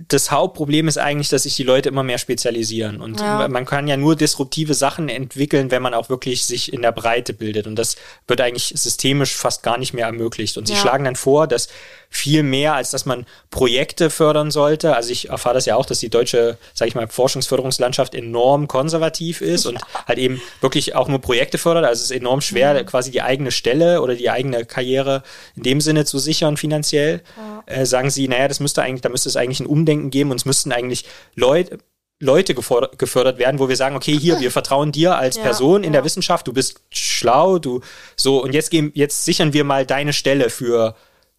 das 0.07 0.31
Hauptproblem 0.31 0.87
ist 0.87 0.97
eigentlich, 0.97 1.27
dass 1.27 1.43
sich 1.43 1.57
die 1.57 1.63
Leute 1.63 1.89
immer 1.89 2.03
mehr 2.03 2.17
spezialisieren. 2.17 3.01
Und 3.01 3.19
ja. 3.19 3.47
man 3.49 3.65
kann 3.65 3.87
ja 3.87 3.97
nur 3.97 4.15
disruptive 4.15 4.73
Sachen 4.73 5.09
entwickeln, 5.09 5.71
wenn 5.71 5.81
man 5.81 5.93
auch 5.93 6.09
wirklich 6.09 6.45
sich 6.45 6.71
in 6.71 6.81
der 6.81 6.93
Breite 6.93 7.33
bildet. 7.33 7.67
Und 7.67 7.75
das 7.75 7.97
wird 8.25 8.39
eigentlich 8.39 8.73
systemisch 8.75 9.35
fast 9.35 9.61
gar 9.61 9.77
nicht 9.77 9.93
mehr 9.93 10.05
ermöglicht. 10.05 10.57
Und 10.57 10.67
sie 10.67 10.73
ja. 10.73 10.79
schlagen 10.79 11.03
dann 11.03 11.17
vor, 11.17 11.47
dass 11.47 11.67
viel 12.15 12.43
mehr, 12.43 12.75
als 12.75 12.91
dass 12.91 13.05
man 13.05 13.25
Projekte 13.49 14.11
fördern 14.11 14.51
sollte. 14.51 14.95
Also 14.95 15.11
ich 15.11 15.29
erfahre 15.29 15.55
das 15.55 15.65
ja 15.65 15.75
auch, 15.75 15.85
dass 15.85 15.97
die 15.99 16.09
deutsche, 16.09 16.57
sage 16.75 16.89
ich 16.89 16.95
mal, 16.95 17.07
Forschungsförderungslandschaft 17.07 18.13
enorm 18.13 18.67
konservativ 18.67 19.41
ist 19.41 19.65
und 19.65 19.79
halt 20.07 20.19
eben 20.19 20.39
wirklich 20.61 20.95
auch 20.95 21.07
nur 21.07 21.19
Projekte 21.19 21.57
fördert. 21.57 21.85
Also 21.85 22.01
es 22.01 22.11
ist 22.11 22.17
enorm 22.17 22.41
schwer, 22.41 22.75
mhm. 22.75 22.85
quasi 22.85 23.09
die 23.09 23.23
eigene 23.23 23.49
Stelle 23.49 24.01
oder 24.01 24.13
die 24.13 24.29
eigene 24.29 24.63
Karriere 24.63 25.23
in 25.55 25.63
dem 25.63 25.81
Sinne 25.81 26.05
zu 26.05 26.19
sichern 26.19 26.55
finanziell. 26.55 27.21
Ja. 27.35 27.63
Äh, 27.65 27.85
sagen 27.87 28.11
sie, 28.11 28.27
naja, 28.27 28.47
das 28.47 28.59
müsste 28.59 28.83
eigentlich, 28.83 29.01
da 29.01 29.09
müsste 29.09 29.29
es 29.29 29.35
eigentlich 29.35 29.59
ein 29.59 29.65
Umdenken 29.65 30.11
geben 30.11 30.29
und 30.29 30.37
es 30.37 30.45
müssten 30.45 30.71
eigentlich 30.71 31.05
Leute, 31.33 31.79
Leute 32.19 32.53
gefördert 32.53 33.39
werden, 33.39 33.59
wo 33.59 33.69
wir 33.69 33.75
sagen, 33.75 33.95
okay, 33.95 34.17
hier, 34.17 34.39
wir 34.39 34.51
vertrauen 34.51 34.91
dir 34.91 35.17
als 35.17 35.37
ja, 35.37 35.43
Person 35.43 35.83
in 35.83 35.93
ja. 35.93 35.99
der 35.99 36.05
Wissenschaft, 36.05 36.47
du 36.47 36.53
bist 36.53 36.79
schlau, 36.91 37.57
du 37.57 37.81
so 38.15 38.41
und 38.41 38.53
jetzt 38.53 38.69
gehen, 38.69 38.91
jetzt 38.93 39.25
sichern 39.25 39.51
wir 39.53 39.63
mal 39.63 39.85
deine 39.85 40.13
Stelle 40.13 40.51
für 40.51 40.95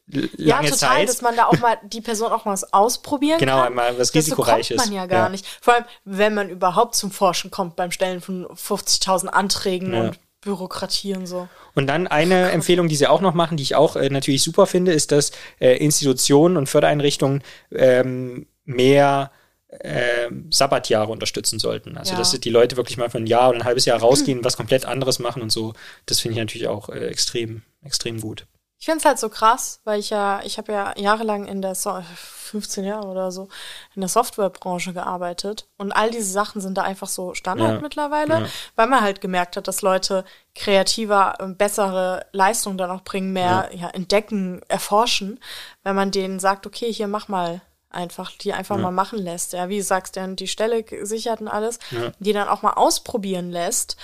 lange 0.06 0.28
ja, 0.36 0.60
total, 0.60 0.76
Zeit. 0.76 1.08
dass 1.08 1.22
man 1.22 1.36
da 1.36 1.46
auch 1.46 1.58
mal 1.60 1.78
die 1.84 2.00
Person 2.00 2.30
auch 2.32 2.44
mal 2.44 2.52
was 2.52 2.72
ausprobieren 2.72 3.38
genau, 3.38 3.62
kann. 3.62 3.72
Genau, 3.72 3.82
mal 3.82 3.98
was 3.98 4.14
risikoreich 4.14 4.70
ist. 4.70 4.78
Das 4.78 4.86
man 4.86 4.94
ja 4.94 5.06
gar 5.06 5.24
ja. 5.24 5.28
nicht. 5.30 5.46
Vor 5.60 5.74
allem, 5.74 5.84
wenn 6.04 6.34
man 6.34 6.50
überhaupt 6.50 6.94
zum 6.94 7.10
Forschen 7.10 7.50
kommt 7.50 7.76
beim 7.76 7.90
Stellen 7.90 8.20
von 8.20 8.46
50.000 8.46 9.28
Anträgen 9.28 9.92
ja. 9.92 10.00
und 10.02 10.18
Bürokratie 10.42 11.14
und 11.14 11.26
so. 11.26 11.48
Und 11.74 11.86
dann 11.86 12.06
eine 12.06 12.50
Empfehlung, 12.50 12.88
die 12.88 12.96
sie 12.96 13.06
auch 13.06 13.22
noch 13.22 13.34
machen, 13.34 13.56
die 13.56 13.62
ich 13.62 13.74
auch 13.74 13.96
äh, 13.96 14.10
natürlich 14.10 14.42
super 14.42 14.66
finde, 14.66 14.92
ist, 14.92 15.10
dass 15.10 15.32
äh, 15.58 15.76
Institutionen 15.78 16.56
und 16.56 16.68
Fördereinrichtungen 16.68 17.42
ähm, 17.72 18.46
mehr 18.64 19.32
äh, 19.68 20.30
Sabbatjahre 20.50 21.10
unterstützen 21.10 21.58
sollten. 21.58 21.96
Also, 21.96 22.12
ja. 22.12 22.18
dass 22.18 22.38
die 22.38 22.50
Leute 22.50 22.76
wirklich 22.76 22.98
mal 22.98 23.10
für 23.10 23.18
ein 23.18 23.26
Jahr 23.26 23.48
oder 23.48 23.58
ein 23.58 23.64
halbes 23.64 23.86
Jahr 23.86 23.98
rausgehen, 23.98 24.44
was 24.44 24.56
komplett 24.56 24.84
anderes 24.84 25.18
machen 25.18 25.42
und 25.42 25.50
so. 25.50 25.72
Das 26.06 26.20
finde 26.20 26.34
ich 26.34 26.40
natürlich 26.40 26.68
auch 26.68 26.90
äh, 26.90 27.06
extrem, 27.06 27.62
extrem 27.82 28.20
gut. 28.20 28.46
Ich 28.84 28.86
finde 28.86 28.98
es 28.98 29.06
halt 29.06 29.18
so 29.18 29.30
krass, 29.30 29.80
weil 29.84 29.98
ich 29.98 30.10
ja, 30.10 30.42
ich 30.44 30.58
habe 30.58 30.70
ja 30.70 30.92
jahrelang 30.98 31.46
in 31.46 31.62
der 31.62 31.74
so 31.74 32.02
15 32.02 32.84
Jahre 32.84 33.06
oder 33.06 33.32
so 33.32 33.48
in 33.94 34.02
der 34.02 34.10
Softwarebranche 34.10 34.92
gearbeitet 34.92 35.66
und 35.78 35.92
all 35.92 36.10
diese 36.10 36.30
Sachen 36.30 36.60
sind 36.60 36.76
da 36.76 36.82
einfach 36.82 37.08
so 37.08 37.32
Standard 37.32 37.76
ja. 37.76 37.80
mittlerweile, 37.80 38.40
ja. 38.40 38.46
weil 38.76 38.88
man 38.88 39.00
halt 39.00 39.22
gemerkt 39.22 39.56
hat, 39.56 39.68
dass 39.68 39.80
Leute 39.80 40.26
kreativer, 40.54 41.34
bessere 41.56 42.26
Leistungen 42.32 42.76
dann 42.76 42.90
auch 42.90 43.00
bringen, 43.04 43.32
mehr 43.32 43.70
ja. 43.72 43.88
entdecken, 43.88 44.60
erforschen, 44.68 45.40
wenn 45.82 45.96
man 45.96 46.10
denen 46.10 46.38
sagt, 46.38 46.66
okay, 46.66 46.92
hier 46.92 47.08
mach 47.08 47.26
mal 47.26 47.62
einfach, 47.88 48.32
die 48.32 48.52
einfach 48.52 48.76
mal 48.76 48.90
machen 48.90 49.18
lässt. 49.18 49.52
Ja, 49.54 49.68
wie 49.68 49.78
du 49.78 49.84
sagst, 49.84 50.16
der 50.16 50.26
die 50.28 50.48
Stelle 50.48 50.84
sichert 51.02 51.40
und 51.40 51.48
alles, 51.48 51.78
die 52.18 52.32
dann 52.32 52.48
auch 52.48 52.62
mal 52.62 52.72
ausprobieren 52.72 53.50
lässt. 53.50 53.96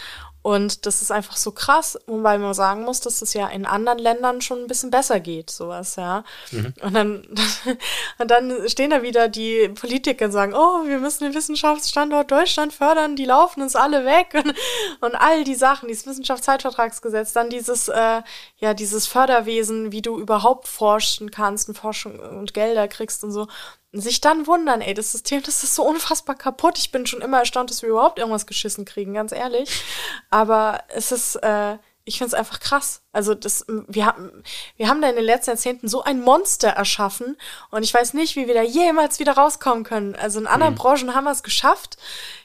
Und 0.43 0.87
das 0.87 1.03
ist 1.03 1.13
einfach 1.13 1.37
so 1.37 1.53
krass, 1.53 1.99
wobei 2.07 2.39
man 2.39 2.55
sagen 2.55 2.85
muss, 2.85 3.01
dass 3.01 3.21
es 3.21 3.35
ja 3.35 3.49
in 3.49 3.67
anderen 3.67 3.99
Ländern 3.99 4.41
schon 4.41 4.61
ein 4.61 4.69
bisschen 4.69 4.91
besser 4.91 5.21
geht, 5.21 5.51
sowas, 5.51 5.97
ja. 5.97 6.25
Mhm. 6.51 6.73
Und 6.81 6.95
dann, 6.95 7.27
und 8.19 8.31
dann 8.31 8.69
stehen 8.69 8.89
da 8.89 9.03
wieder 9.03 9.29
die 9.29 9.69
Politiker 9.69 10.25
und 10.25 10.33
sagen, 10.33 10.55
oh, 10.55 10.87
wir 10.87 10.99
müssen 10.99 11.25
den 11.25 11.35
Wissenschaftsstandort 11.35 12.31
Deutschland 12.31 12.73
fördern, 12.73 13.17
die 13.17 13.27
laufen 13.27 13.61
uns 13.61 13.77
alle 13.77 14.07
weg 14.07 14.33
und, 14.35 14.55
und 15.03 15.15
all 15.15 15.45
die 15.45 15.55
Sachen, 15.55 15.89
dieses 15.89 16.07
Wissenschaftszeitvertragsgesetz, 16.07 17.35
dann 17.35 17.51
dieses, 17.51 17.89
äh, 17.89 18.23
ja, 18.57 18.73
dieses 18.73 19.07
Förderwesen, 19.07 19.93
wie 19.93 20.01
du 20.01 20.19
überhaupt 20.19 20.69
forschen 20.69 21.31
kannst 21.31 21.69
und 21.69 21.75
Forschung 21.77 22.19
und 22.19 22.55
Gelder 22.55 22.89
kriegst 22.89 23.25
und 23.25 23.33
so 23.33 23.47
sich 23.93 24.21
dann 24.21 24.47
wundern, 24.47 24.81
ey, 24.81 24.95
das 24.95 25.13
System, 25.13 25.43
das 25.43 25.65
ist 25.65 25.75
so 25.75 25.85
unfassbar 25.85 26.37
kaputt. 26.37 26.79
Ich 26.79 26.93
bin 26.93 27.07
schon 27.07 27.23
immer 27.23 27.41
erstaunt, 27.41 27.71
dass 27.71 27.83
wir 27.83 27.89
überhaupt 27.89 28.19
irgendwas 28.19 28.47
geschissen 28.47 28.85
kriegen, 28.85 29.15
ganz 29.15 29.33
ehrlich. 29.33 29.83
Aber 30.31 30.85
es 30.89 31.11
ist, 31.11 31.37
äh, 31.37 31.77
ich 32.05 32.19
finde 32.19 32.29
es 32.29 32.35
einfach 32.35 32.61
krass. 32.61 33.03
Also 33.13 33.35
das, 33.35 33.65
wir 33.69 34.07
haben, 34.07 34.45
wir 34.77 34.89
haben 34.89 35.03
da 35.03 35.09
in 35.09 35.17
den 35.17 35.25
letzten 35.25 35.51
Jahrzehnten 35.51 35.89
so 35.89 36.03
ein 36.03 36.21
Monster 36.21 36.69
erschaffen 36.69 37.37
und 37.71 37.83
ich 37.83 37.93
weiß 37.93 38.15
nicht, 38.15 38.37
wie 38.37 38.47
wir 38.47 38.55
da 38.55 38.63
jemals 38.63 39.19
wieder 39.19 39.33
rauskommen 39.33 39.85
können. 39.85 40.15
Also 40.15 40.39
in 40.39 40.47
anderen 40.47 40.75
mhm. 40.75 40.79
Branchen 40.79 41.15
haben 41.15 41.25
wir 41.25 41.33
es 41.33 41.43
geschafft. 41.43 41.97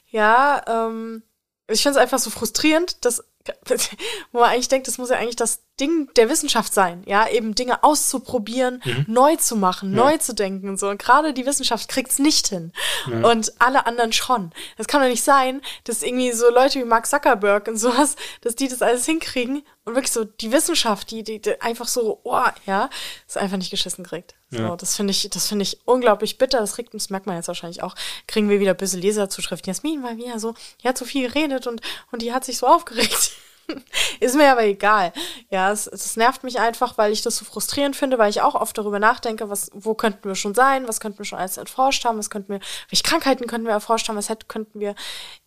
Ja, 0.08 0.62
ähm, 0.66 1.22
ich 1.68 1.82
finde 1.82 1.98
es 1.98 2.02
einfach 2.02 2.18
so 2.18 2.30
frustrierend, 2.30 3.04
dass 3.04 3.24
wo 4.32 4.40
man 4.40 4.50
eigentlich 4.50 4.68
denkt, 4.68 4.88
das 4.88 4.98
muss 4.98 5.10
ja 5.10 5.16
eigentlich 5.16 5.36
das 5.36 5.62
Ding 5.78 6.08
der 6.16 6.30
Wissenschaft 6.30 6.72
sein, 6.72 7.02
ja, 7.06 7.28
eben 7.28 7.54
Dinge 7.54 7.84
auszuprobieren, 7.84 8.80
mhm. 8.84 9.04
neu 9.08 9.36
zu 9.36 9.56
machen, 9.56 9.94
ja. 9.94 10.04
neu 10.04 10.16
zu 10.16 10.34
denken 10.34 10.70
und 10.70 10.78
so. 10.78 10.88
Und 10.88 10.98
gerade 10.98 11.34
die 11.34 11.44
Wissenschaft 11.44 11.88
kriegt's 11.88 12.18
nicht 12.18 12.48
hin. 12.48 12.72
Ja. 13.10 13.28
Und 13.30 13.52
alle 13.58 13.86
anderen 13.86 14.12
schon. 14.12 14.52
Das 14.78 14.86
kann 14.86 15.02
doch 15.02 15.08
nicht 15.08 15.22
sein, 15.22 15.60
dass 15.84 16.02
irgendwie 16.02 16.32
so 16.32 16.50
Leute 16.50 16.78
wie 16.78 16.84
Mark 16.84 17.06
Zuckerberg 17.06 17.68
und 17.68 17.76
sowas, 17.76 18.16
dass 18.40 18.56
die 18.56 18.68
das 18.68 18.80
alles 18.80 19.04
hinkriegen 19.04 19.62
und 19.84 19.94
wirklich 19.94 20.12
so 20.12 20.24
die 20.24 20.50
Wissenschaft, 20.50 21.10
die, 21.10 21.22
die, 21.22 21.40
die 21.40 21.60
einfach 21.60 21.88
so, 21.88 22.20
oh, 22.24 22.42
ja, 22.64 22.88
das 23.26 23.36
einfach 23.36 23.58
nicht 23.58 23.70
geschissen 23.70 24.04
kriegt. 24.04 24.34
So, 24.50 24.58
ja. 24.58 24.76
das 24.76 24.96
finde 24.96 25.10
ich, 25.10 25.28
das 25.28 25.46
finde 25.46 25.64
ich 25.64 25.80
unglaublich 25.84 26.38
bitter. 26.38 26.60
Das 26.60 26.78
regt 26.78 26.94
das 26.94 27.10
merkt 27.10 27.26
man 27.26 27.36
jetzt 27.36 27.48
wahrscheinlich 27.48 27.82
auch. 27.82 27.94
Kriegen 28.26 28.48
wir 28.48 28.60
wieder 28.60 28.74
böse 28.74 28.98
Leserzuschriften. 28.98 29.70
Jasmin 29.70 30.00
mal 30.00 30.16
wieder 30.16 30.38
so, 30.38 30.54
die 30.82 30.88
hat 30.88 30.96
so 30.96 31.04
viel 31.04 31.28
geredet 31.28 31.66
und, 31.66 31.82
und 32.12 32.22
die 32.22 32.32
hat 32.32 32.44
sich 32.44 32.58
so 32.58 32.66
aufgeregt. 32.66 33.32
Ist 34.20 34.36
mir 34.36 34.50
aber 34.50 34.64
egal. 34.64 35.12
Ja, 35.50 35.72
es, 35.72 35.86
es 35.86 36.16
nervt 36.16 36.44
mich 36.44 36.58
einfach, 36.60 36.98
weil 36.98 37.12
ich 37.12 37.22
das 37.22 37.36
so 37.36 37.44
frustrierend 37.44 37.96
finde, 37.96 38.18
weil 38.18 38.30
ich 38.30 38.40
auch 38.40 38.54
oft 38.54 38.76
darüber 38.78 38.98
nachdenke, 38.98 39.50
was, 39.50 39.70
wo 39.74 39.94
könnten 39.94 40.28
wir 40.28 40.34
schon 40.34 40.54
sein, 40.54 40.88
was 40.88 41.00
könnten 41.00 41.18
wir 41.18 41.24
schon 41.24 41.38
alles 41.38 41.56
erforscht 41.56 42.04
haben, 42.04 42.18
was 42.18 42.30
könnten 42.30 42.52
wir, 42.52 42.60
welche 42.90 43.02
Krankheiten 43.02 43.46
könnten 43.46 43.66
wir 43.66 43.72
erforscht 43.72 44.08
haben, 44.08 44.16
was 44.16 44.28
hätten, 44.28 44.48
könnten 44.48 44.80
wir 44.80 44.94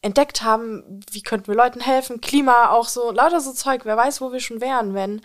entdeckt 0.01 0.43
haben, 0.43 1.01
wie 1.11 1.22
könnten 1.24 1.47
wir 1.47 1.55
Leuten 1.55 1.82
helfen, 1.82 2.22
Klima 2.22 2.70
auch 2.70 2.88
so, 2.88 3.11
lauter 3.11 3.41
so 3.41 3.53
Zeug, 3.53 3.86
wer 3.86 3.97
weiß, 3.97 4.22
wo 4.22 4.32
wir 4.32 4.39
schon 4.39 4.61
wären, 4.61 4.93
wenn, 4.93 5.22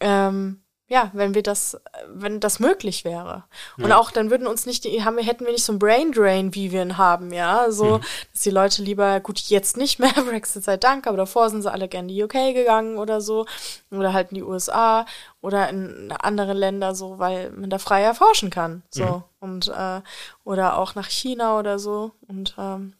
ähm, 0.00 0.62
ja, 0.88 1.10
wenn 1.14 1.34
wir 1.34 1.42
das, 1.42 1.80
wenn 2.06 2.38
das 2.38 2.60
möglich 2.60 3.04
wäre. 3.04 3.42
Und 3.76 3.90
auch 3.90 4.12
dann 4.12 4.30
würden 4.30 4.46
uns 4.46 4.66
nicht 4.66 4.84
die, 4.84 5.04
haben 5.04 5.16
wir, 5.16 5.24
hätten 5.24 5.44
wir 5.44 5.52
nicht 5.52 5.64
so 5.64 5.72
ein 5.72 5.80
Brain 5.80 6.12
Drain, 6.12 6.54
wie 6.54 6.70
wir 6.70 6.80
ihn 6.80 6.96
haben, 6.96 7.32
ja. 7.32 7.72
So, 7.72 7.98
mhm. 7.98 8.04
dass 8.32 8.42
die 8.42 8.50
Leute 8.50 8.82
lieber, 8.82 9.18
gut, 9.18 9.40
jetzt 9.40 9.76
nicht 9.76 9.98
mehr, 9.98 10.12
Brexit 10.28 10.62
sei 10.62 10.76
Dank, 10.76 11.08
aber 11.08 11.16
davor 11.16 11.50
sind 11.50 11.62
sie 11.62 11.72
alle 11.72 11.88
gerne 11.88 12.08
in 12.08 12.14
die 12.14 12.22
UK 12.22 12.54
gegangen 12.54 12.98
oder 12.98 13.20
so. 13.20 13.46
Oder 13.90 14.12
halt 14.12 14.30
in 14.30 14.36
die 14.36 14.44
USA 14.44 15.06
oder 15.40 15.68
in 15.70 16.12
andere 16.12 16.52
Länder 16.52 16.94
so, 16.94 17.18
weil 17.18 17.50
man 17.50 17.68
da 17.68 17.78
frei 17.78 18.02
erforschen 18.02 18.50
kann. 18.50 18.84
So. 18.90 19.04
Mhm. 19.04 19.22
Und 19.40 19.68
äh, 19.68 20.02
oder 20.44 20.78
auch 20.78 20.94
nach 20.94 21.08
China 21.08 21.58
oder 21.58 21.80
so. 21.80 22.12
Und 22.28 22.54
ähm, 22.58 22.94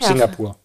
ja, 0.00 0.06
Singapur. 0.08 0.56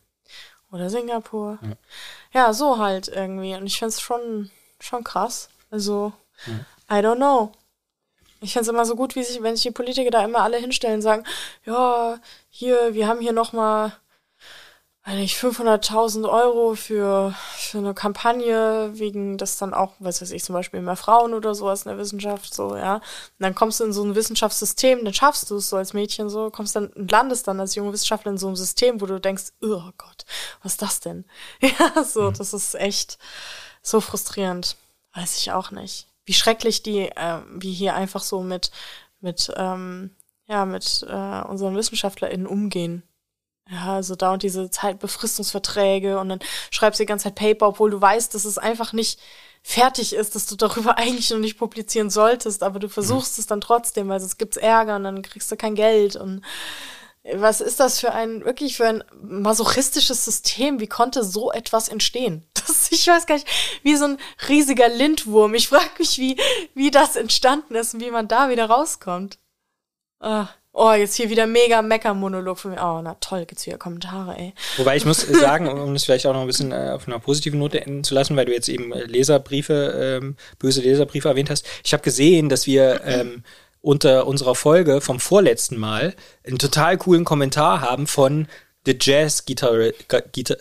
Oder 0.72 0.90
Singapur. 0.90 1.60
Ja. 1.62 2.42
ja, 2.42 2.54
so 2.54 2.78
halt 2.78 3.10
irgendwie. 3.10 3.56
Und 3.56 3.68
ich 3.68 3.80
finde 3.80 3.90
es 3.90 4.00
schon, 4.00 4.50
schon 4.80 5.04
krass. 5.04 5.50
Also. 5.70 6.14
I 6.90 6.96
don't 6.96 7.18
know. 7.18 7.52
Ich 8.40 8.54
finde 8.54 8.64
es 8.64 8.68
immer 8.68 8.86
so 8.86 8.96
gut, 8.96 9.16
wie 9.16 9.24
sich, 9.24 9.42
wenn 9.42 9.56
sich 9.56 9.64
die 9.64 9.72
Politiker 9.72 10.12
da 10.12 10.24
immer 10.24 10.42
alle 10.42 10.58
hinstellen 10.58 10.96
und 10.98 11.02
sagen, 11.02 11.24
ja, 11.66 12.20
hier, 12.50 12.94
wir 12.94 13.08
haben 13.08 13.20
hier 13.20 13.34
nochmal, 13.34 13.94
eigentlich 15.08 15.36
500.000 15.36 16.30
Euro 16.30 16.76
für, 16.76 17.34
für 17.56 17.78
eine 17.78 17.94
Kampagne, 17.94 18.90
wegen 18.92 19.38
das 19.38 19.58
dann 19.58 19.74
auch, 19.74 19.94
was 20.00 20.22
weiß 20.22 20.32
ich, 20.32 20.44
zum 20.44 20.52
Beispiel 20.52 20.82
mehr 20.82 20.98
Frauen 20.98 21.34
oder 21.34 21.56
sowas 21.56 21.84
in 21.84 21.90
der 21.90 21.98
Wissenschaft, 21.98 22.54
so, 22.54 22.76
ja. 22.76 22.96
Und 22.96 23.02
dann 23.40 23.56
kommst 23.56 23.80
du 23.80 23.86
in 23.86 23.94
so 23.94 24.04
ein 24.04 24.16
Wissenschaftssystem, 24.16 25.06
dann 25.06 25.14
schaffst 25.14 25.50
du 25.50 25.56
es 25.56 25.70
so 25.70 25.78
als 25.78 25.94
Mädchen 25.94 26.30
so, 26.30 26.50
kommst 26.50 26.76
dann 26.76 26.88
und 26.88 27.10
landest 27.10 27.48
dann 27.48 27.62
als 27.62 27.76
junge 27.76 27.94
Wissenschaftler 27.94 28.34
in 28.34 28.38
so 28.38 28.48
einem 28.48 28.58
System, 28.58 29.00
wo 29.00 29.06
du 29.06 29.22
denkst, 29.22 29.46
oh 29.62 29.92
Gott, 29.98 30.26
was 30.62 30.74
ist 30.74 30.82
das 30.82 31.00
denn? 31.00 31.24
Ja, 31.62 32.04
so, 32.04 32.24
mhm. 32.24 32.34
das 32.34 32.54
ist 32.54 32.76
echt 32.76 33.18
so 33.82 34.02
frustrierend. 34.02 34.76
Weiß 35.14 35.38
ich 35.38 35.54
auch 35.54 35.72
nicht 35.72 36.08
wie 36.28 36.34
schrecklich 36.34 36.84
die, 36.84 37.08
äh, 37.08 37.40
wie 37.50 37.74
hier 37.74 37.96
einfach 37.96 38.22
so 38.22 38.44
mit, 38.44 38.70
mit, 39.22 39.52
ähm, 39.56 40.12
ja, 40.48 40.66
mit 40.66 41.06
äh, 41.10 41.42
unseren 41.42 41.76
WissenschaftlerInnen 41.76 42.46
umgehen. 42.46 43.04
Ja, 43.70 43.96
also 43.96 44.16
da 44.16 44.34
und 44.34 44.44
diese 44.44 44.70
Zeitbefristungsverträge 44.70 46.20
und 46.20 46.30
dann 46.30 46.40
schreibst 46.70 47.00
du 47.00 47.04
die 47.04 47.08
ganze 47.08 47.24
Zeit 47.24 47.36
Paper, 47.36 47.70
obwohl 47.70 47.90
du 47.90 48.00
weißt, 48.00 48.34
dass 48.34 48.46
es 48.46 48.58
einfach 48.58 48.94
nicht 48.94 49.20
fertig 49.62 50.14
ist, 50.14 50.36
dass 50.36 50.46
du 50.46 50.56
darüber 50.56 50.98
eigentlich 50.98 51.30
noch 51.32 51.40
nicht 51.40 51.58
publizieren 51.58 52.10
solltest, 52.10 52.62
aber 52.62 52.80
du 52.80 52.90
versuchst 52.90 53.38
mhm. 53.38 53.42
es 53.42 53.48
dann 53.48 53.62
trotzdem, 53.62 54.10
weil 54.10 54.20
sonst 54.20 54.38
gibt's 54.38 54.58
Ärger 54.58 54.98
und 54.98 55.04
dann 55.04 55.22
kriegst 55.22 55.52
du 55.52 55.56
kein 55.56 55.76
Geld 55.76 56.18
und 56.18 56.42
was 57.34 57.60
ist 57.60 57.80
das 57.80 58.00
für 58.00 58.14
ein, 58.14 58.46
wirklich 58.46 58.78
für 58.78 58.88
ein 58.88 59.04
masochistisches 59.22 60.24
System? 60.24 60.80
Wie 60.80 60.88
konnte 60.88 61.24
so 61.24 61.52
etwas 61.52 61.90
entstehen? 61.90 62.46
Das, 62.68 62.92
ich 62.92 63.08
weiß 63.08 63.26
gar 63.26 63.36
nicht, 63.36 63.48
wie 63.84 63.96
so 63.96 64.06
ein 64.06 64.18
riesiger 64.50 64.90
Lindwurm. 64.90 65.54
Ich 65.56 65.70
frage 65.70 65.90
mich, 66.00 66.18
wie, 66.18 66.38
wie 66.76 66.92
das 66.92 67.16
entstanden 67.16 67.76
ist 67.76 67.94
und 67.94 68.02
wie 68.02 68.12
man 68.12 68.28
da 68.28 68.50
wieder 68.50 68.66
rauskommt. 68.66 69.40
Ah. 70.20 70.50
Oh, 70.80 70.92
jetzt 70.92 71.16
hier 71.16 71.32
wieder 71.32 71.48
mega 71.48 71.82
Mecker-Monolog 71.82 72.60
von 72.60 72.70
mir. 72.70 72.78
Oh, 72.78 73.02
na 73.02 73.16
toll, 73.16 73.48
gibt's 73.48 73.66
wieder 73.66 73.80
Kommentare, 73.80 74.38
ey. 74.38 74.54
Wobei 74.78 74.96
ich 74.96 75.06
muss 75.06 75.22
sagen, 75.22 75.68
um 75.68 75.96
es 75.96 76.06
vielleicht 76.06 76.28
auch 76.28 76.34
noch 76.34 76.42
ein 76.42 76.48
bisschen 76.48 76.72
äh, 76.72 76.92
auf 76.94 77.08
einer 77.08 77.18
positiven 77.18 77.58
Note 77.58 77.82
enden 77.82 78.04
zu 78.04 78.14
lassen, 78.14 78.36
weil 78.36 78.46
du 78.46 78.54
jetzt 78.54 78.70
eben 78.70 78.92
äh, 78.92 79.06
Leserbriefe, 79.06 80.20
ähm, 80.22 80.36
böse 80.60 80.82
Leserbriefe 80.82 81.30
erwähnt 81.30 81.50
hast. 81.50 81.66
Ich 81.84 81.94
habe 81.94 82.04
gesehen, 82.04 82.48
dass 82.48 82.68
wir 82.68 83.02
ähm, 83.06 83.44
unter 83.82 84.28
unserer 84.28 84.54
Folge 84.54 85.02
vom 85.02 85.20
vorletzten 85.20 85.78
Mal 85.78 86.16
einen 86.46 86.60
total 86.60 86.98
coolen 86.98 87.26
Kommentar 87.26 87.82
haben 87.82 88.06
von 88.06 88.48
The 88.88 88.96
Jazz 89.00 89.46
Gitarre, 89.46 89.94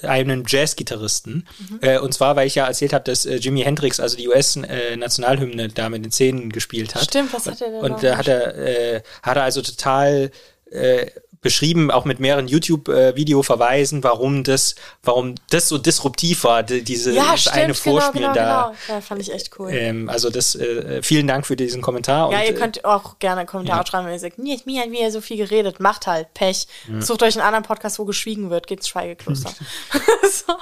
einem 0.02 0.42
Jazz-Gitarristen. 0.44 1.46
Mhm. 1.58 1.78
Äh, 1.80 1.98
und 2.00 2.12
zwar, 2.12 2.34
weil 2.34 2.48
ich 2.48 2.56
ja 2.56 2.66
erzählt 2.66 2.92
habe, 2.92 3.04
dass 3.04 3.24
äh, 3.24 3.36
Jimi 3.36 3.62
Hendrix, 3.62 4.00
also 4.00 4.16
die 4.16 4.26
US-Nationalhymne, 4.26 5.64
äh, 5.64 5.68
da 5.68 5.88
mit 5.88 6.04
den 6.04 6.10
Zähnen 6.10 6.50
gespielt 6.50 6.96
hat. 6.96 7.04
Stimmt, 7.04 7.32
was 7.32 7.46
hat 7.46 7.60
er 7.60 7.70
denn? 7.70 7.80
Und 7.80 8.02
da 8.02 8.16
hat 8.16 8.26
er, 8.26 8.56
äh, 8.56 9.02
hat 9.22 9.36
er 9.36 9.44
also 9.44 9.62
total 9.62 10.32
äh, 10.72 11.06
beschrieben, 11.40 11.90
auch 11.90 12.04
mit 12.04 12.20
mehreren 12.20 12.48
YouTube-Video-Verweisen, 12.48 14.02
warum 14.02 14.44
das, 14.44 14.74
warum 15.02 15.34
das 15.50 15.68
so 15.68 15.78
disruptiv 15.78 16.44
war, 16.44 16.62
diese 16.62 17.12
ja, 17.12 17.36
stimmt, 17.36 17.56
eine 17.56 17.74
Vorspielen 17.74 18.32
genau, 18.32 18.34
genau, 18.34 18.44
da. 18.44 18.74
Genau. 18.86 18.96
Ja, 18.96 19.00
fand 19.00 19.20
ich 19.20 19.32
echt 19.32 19.58
cool. 19.58 19.70
Ähm, 19.72 20.08
also 20.08 20.30
das, 20.30 20.54
äh, 20.54 21.02
vielen 21.02 21.26
Dank 21.26 21.46
für 21.46 21.56
diesen 21.56 21.82
Kommentar. 21.82 22.30
Ja, 22.32 22.40
und, 22.40 22.46
ihr 22.46 22.54
könnt 22.54 22.84
auch 22.84 23.18
gerne 23.18 23.46
Kommentare 23.46 23.80
ja. 23.80 23.86
schreiben, 23.86 24.06
wenn 24.06 24.12
ihr 24.14 24.18
sagt, 24.18 24.38
mir 24.38 24.56
hat 24.56 24.90
wieder 24.90 25.10
so 25.10 25.20
viel 25.20 25.36
geredet, 25.36 25.80
macht 25.80 26.06
halt, 26.06 26.32
Pech. 26.34 26.66
Ja. 26.90 27.00
Sucht 27.00 27.22
euch 27.22 27.36
einen 27.36 27.46
anderen 27.46 27.64
Podcast, 27.64 27.98
wo 27.98 28.04
geschwiegen 28.04 28.50
wird, 28.50 28.66
geht's 28.66 28.88
Schweigekloster. 28.88 29.52
so. 30.30 30.54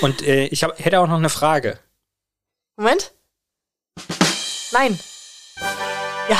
Und 0.00 0.22
äh, 0.22 0.46
ich 0.46 0.64
hab, 0.64 0.78
hätte 0.78 1.00
auch 1.00 1.06
noch 1.06 1.16
eine 1.16 1.28
Frage. 1.28 1.78
Moment. 2.76 3.12
Nein. 4.72 4.98
Ja, 6.28 6.38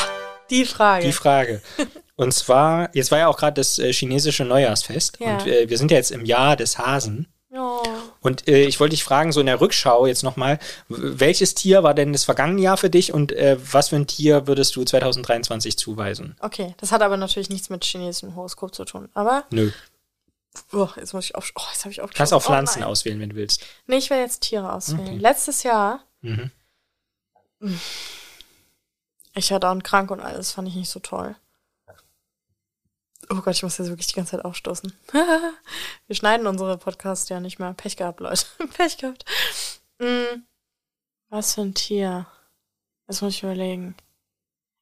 die 0.50 0.64
Frage. 0.64 1.06
Die 1.06 1.12
Frage. 1.12 1.62
Und 2.18 2.32
zwar, 2.32 2.90
jetzt 2.96 3.12
war 3.12 3.18
ja 3.18 3.28
auch 3.28 3.36
gerade 3.36 3.54
das 3.54 3.78
äh, 3.78 3.92
chinesische 3.92 4.44
Neujahrsfest 4.44 5.20
ja. 5.20 5.34
und 5.34 5.46
äh, 5.46 5.70
wir 5.70 5.78
sind 5.78 5.92
ja 5.92 5.98
jetzt 5.98 6.10
im 6.10 6.24
Jahr 6.24 6.56
des 6.56 6.76
Hasen. 6.76 7.28
Oh. 7.54 7.80
Und 8.20 8.48
äh, 8.48 8.64
ich 8.64 8.80
wollte 8.80 8.90
dich 8.90 9.04
fragen, 9.04 9.30
so 9.30 9.38
in 9.38 9.46
der 9.46 9.60
Rückschau 9.60 10.04
jetzt 10.04 10.24
nochmal, 10.24 10.58
welches 10.88 11.54
Tier 11.54 11.84
war 11.84 11.94
denn 11.94 12.12
das 12.12 12.24
vergangene 12.24 12.60
Jahr 12.60 12.76
für 12.76 12.90
dich 12.90 13.12
und 13.12 13.30
äh, 13.30 13.56
was 13.72 13.90
für 13.90 13.96
ein 13.96 14.08
Tier 14.08 14.48
würdest 14.48 14.74
du 14.74 14.82
2023 14.82 15.78
zuweisen? 15.78 16.34
Okay, 16.40 16.74
das 16.78 16.90
hat 16.90 17.02
aber 17.02 17.16
natürlich 17.16 17.50
nichts 17.50 17.70
mit 17.70 17.84
chinesischem 17.84 18.34
Horoskop 18.34 18.74
zu 18.74 18.84
tun, 18.84 19.08
aber. 19.14 19.44
Nö. 19.50 19.70
Oh, 20.72 20.88
jetzt 20.96 21.14
muss 21.14 21.26
ich 21.26 21.36
auf. 21.36 21.52
Oh, 21.54 21.62
jetzt 21.70 21.84
habe 21.84 21.92
ich 21.92 22.00
auch. 22.00 22.10
Kannst 22.10 22.34
auch 22.34 22.42
Pflanzen 22.42 22.82
oh, 22.82 22.86
auswählen, 22.86 23.20
wenn 23.20 23.30
du 23.30 23.36
willst. 23.36 23.64
Nee, 23.86 23.98
ich 23.98 24.10
will 24.10 24.18
jetzt 24.18 24.40
Tiere 24.40 24.72
auswählen. 24.72 25.06
Okay. 25.06 25.18
Letztes 25.18 25.62
Jahr. 25.62 26.00
Mhm. 26.22 26.50
Ich 29.36 29.52
war 29.52 29.60
dauernd 29.60 29.84
krank 29.84 30.10
und 30.10 30.18
alles, 30.18 30.50
fand 30.50 30.66
ich 30.66 30.74
nicht 30.74 30.90
so 30.90 30.98
toll. 30.98 31.36
Oh 33.30 33.36
Gott, 33.36 33.54
ich 33.54 33.62
muss 33.62 33.78
jetzt 33.78 33.88
wirklich 33.88 34.06
die 34.06 34.14
ganze 34.14 34.32
Zeit 34.32 34.44
aufstoßen. 34.44 34.92
Wir 36.06 36.16
schneiden 36.16 36.46
unsere 36.46 36.78
Podcasts 36.78 37.28
ja 37.28 37.40
nicht 37.40 37.58
mehr. 37.58 37.74
Pech 37.74 37.96
gehabt, 37.96 38.20
Leute. 38.20 38.44
Pech 38.76 38.96
gehabt. 38.96 39.24
Hm. 40.00 40.46
Was 41.28 41.54
für 41.54 41.62
ein 41.62 41.74
Tier? 41.74 42.26
Das 43.06 43.20
muss 43.20 43.34
ich 43.34 43.42
überlegen. 43.42 43.96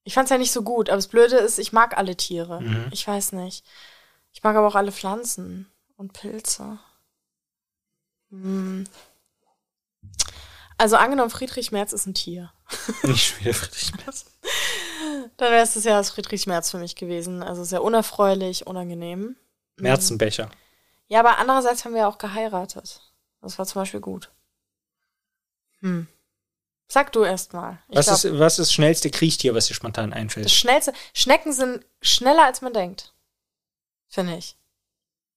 Ich 0.05 0.14
fand's 0.14 0.30
ja 0.30 0.38
nicht 0.38 0.53
so 0.53 0.62
gut, 0.62 0.88
aber 0.88 0.97
das 0.97 1.09
Blöde 1.09 1.36
ist, 1.36 1.59
ich 1.59 1.72
mag 1.72 1.99
alle 1.99 2.16
Tiere. 2.16 2.61
Mhm. 2.61 2.88
Ich 2.92 3.07
weiß 3.07 3.32
nicht. 3.32 3.64
Ich 4.32 4.42
mag 4.42 4.55
aber 4.55 4.68
auch 4.68 4.76
alle 4.76 4.92
Pflanzen 4.92 5.66
und 5.97 6.12
Pilze. 6.12 6.78
Hm. 8.30 8.84
Also 10.78 10.97
angenommen, 10.97 11.30
Friedrich 11.30 11.72
Merz 11.72 11.92
ist 11.92 12.07
ein 12.07 12.14
Tier. 12.14 12.53
Nicht 13.03 13.40
wieder 13.40 13.55
Friedrich 13.55 13.92
Merz. 14.05 14.26
Dann 15.36 15.50
wäre 15.52 15.62
es 15.62 15.74
das 15.74 15.84
Jahr 15.84 15.98
das 15.98 16.10
Friedrich 16.10 16.46
Merz 16.46 16.70
für 16.70 16.78
mich 16.78 16.96
gewesen. 16.96 17.42
Also 17.42 17.64
sehr 17.64 17.82
unerfreulich, 17.82 18.66
unangenehm. 18.66 19.36
Merzenbecher. 19.76 20.50
Ja, 21.08 21.20
aber 21.20 21.38
andererseits 21.38 21.84
haben 21.84 21.92
wir 21.92 22.02
ja 22.02 22.08
auch 22.08 22.18
geheiratet. 22.18 23.00
Das 23.40 23.58
war 23.58 23.66
zum 23.66 23.82
Beispiel 23.82 24.00
gut. 24.00 24.30
Hm. 25.80 26.08
Sag 26.88 27.12
du 27.12 27.24
erst 27.24 27.52
mal. 27.52 27.78
Was, 27.88 28.06
glaub, 28.06 28.16
ist, 28.16 28.38
was 28.38 28.58
ist 28.58 28.68
das 28.68 28.72
schnellste 28.72 29.10
Kriechtier, 29.10 29.54
was 29.54 29.66
dir 29.66 29.74
spontan 29.74 30.12
einfällt? 30.12 30.46
Das 30.46 30.52
schnellste. 30.52 30.92
Schnecken 31.12 31.52
sind 31.52 31.84
schneller, 32.00 32.44
als 32.44 32.60
man 32.60 32.72
denkt. 32.72 33.12
Finde 34.08 34.36
ich. 34.36 34.56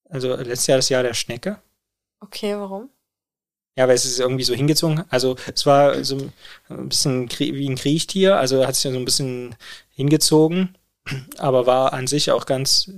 Also 0.10 0.36
letztes 0.36 0.68
Jahr 0.68 0.78
das 0.78 0.90
Jahr 0.90 1.04
der 1.04 1.14
Schnecke. 1.14 1.62
Okay, 2.20 2.56
warum? 2.58 2.90
Ja, 3.76 3.88
weil 3.88 3.96
es 3.96 4.06
ist 4.06 4.20
irgendwie 4.20 4.44
so 4.44 4.54
hingezogen. 4.54 5.04
Also 5.10 5.36
es 5.54 5.66
war 5.66 6.04
so 6.04 6.18
ein 6.70 6.90
bisschen 6.90 7.30
wie 7.30 7.70
ein 7.70 7.76
Kriechtier, 7.76 8.38
also 8.38 8.66
hat 8.66 8.76
sich 8.76 8.84
ja 8.84 8.92
so 8.92 8.98
ein 8.98 9.06
bisschen 9.06 9.56
hingezogen, 9.90 10.78
aber 11.38 11.66
war 11.66 11.94
an 11.94 12.08
sich 12.08 12.32
auch 12.32 12.46
ganz, 12.46 12.92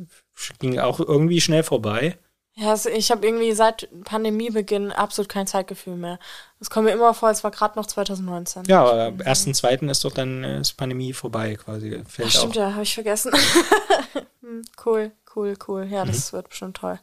ging 0.60 0.80
auch 0.80 1.00
irgendwie 1.00 1.42
schnell 1.42 1.64
vorbei. 1.64 2.18
Ja, 2.56 2.72
also 2.72 2.90
ich 2.90 3.12
habe 3.12 3.26
irgendwie 3.26 3.54
seit 3.54 3.88
Pandemiebeginn 4.04 4.92
absolut 4.92 5.30
kein 5.30 5.48
Zeitgefühl 5.48 5.96
mehr. 5.96 6.20
Es 6.60 6.70
kommt 6.70 6.86
mir 6.86 6.92
immer 6.92 7.14
vor, 7.14 7.30
es 7.30 7.44
war 7.44 7.52
gerade 7.52 7.80
noch 7.80 7.86
2019. 7.86 8.64
Ja, 8.68 8.82
aber 8.82 9.06
am 9.06 9.22
ersten, 9.22 9.54
zweiten 9.54 9.88
ist 9.88 10.04
doch 10.04 10.12
dann 10.12 10.44
äh, 10.44 10.60
ist 10.60 10.74
Pandemie 10.74 11.14
vorbei 11.14 11.56
quasi. 11.56 12.04
Fällt 12.06 12.28
Ach, 12.28 12.32
stimmt, 12.32 12.58
auch. 12.58 12.62
ja, 12.62 12.72
habe 12.74 12.84
ich 12.84 12.94
vergessen. 12.94 13.32
Hm, 14.42 14.64
cool, 14.86 15.12
cool, 15.36 15.54
cool. 15.68 15.86
Ja, 15.86 16.04
das 16.04 16.32
mhm. 16.32 16.38
wird 16.38 16.50
bestimmt 16.50 16.78
toll. 16.78 17.00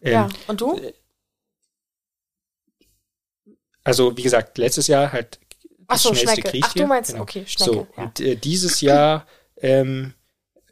Ähm, 0.00 0.12
ja, 0.12 0.28
und 0.46 0.62
du? 0.62 0.80
Also 3.86 4.16
wie 4.16 4.22
gesagt, 4.22 4.58
letztes 4.58 4.88
Jahr 4.88 5.12
halt 5.12 5.38
das 5.86 6.02
so, 6.02 6.08
schnellste 6.08 6.32
Schnecke. 6.32 6.50
Kriechtier. 6.50 6.68
Ach, 6.68 6.74
du 6.74 6.86
meinst, 6.88 7.10
genau. 7.12 7.22
okay, 7.22 7.44
Schnecke. 7.46 7.72
So, 7.72 7.86
ja. 7.96 8.02
und 8.02 8.18
äh, 8.18 8.34
dieses 8.34 8.80
Jahr 8.80 9.28
ähm, 9.58 10.12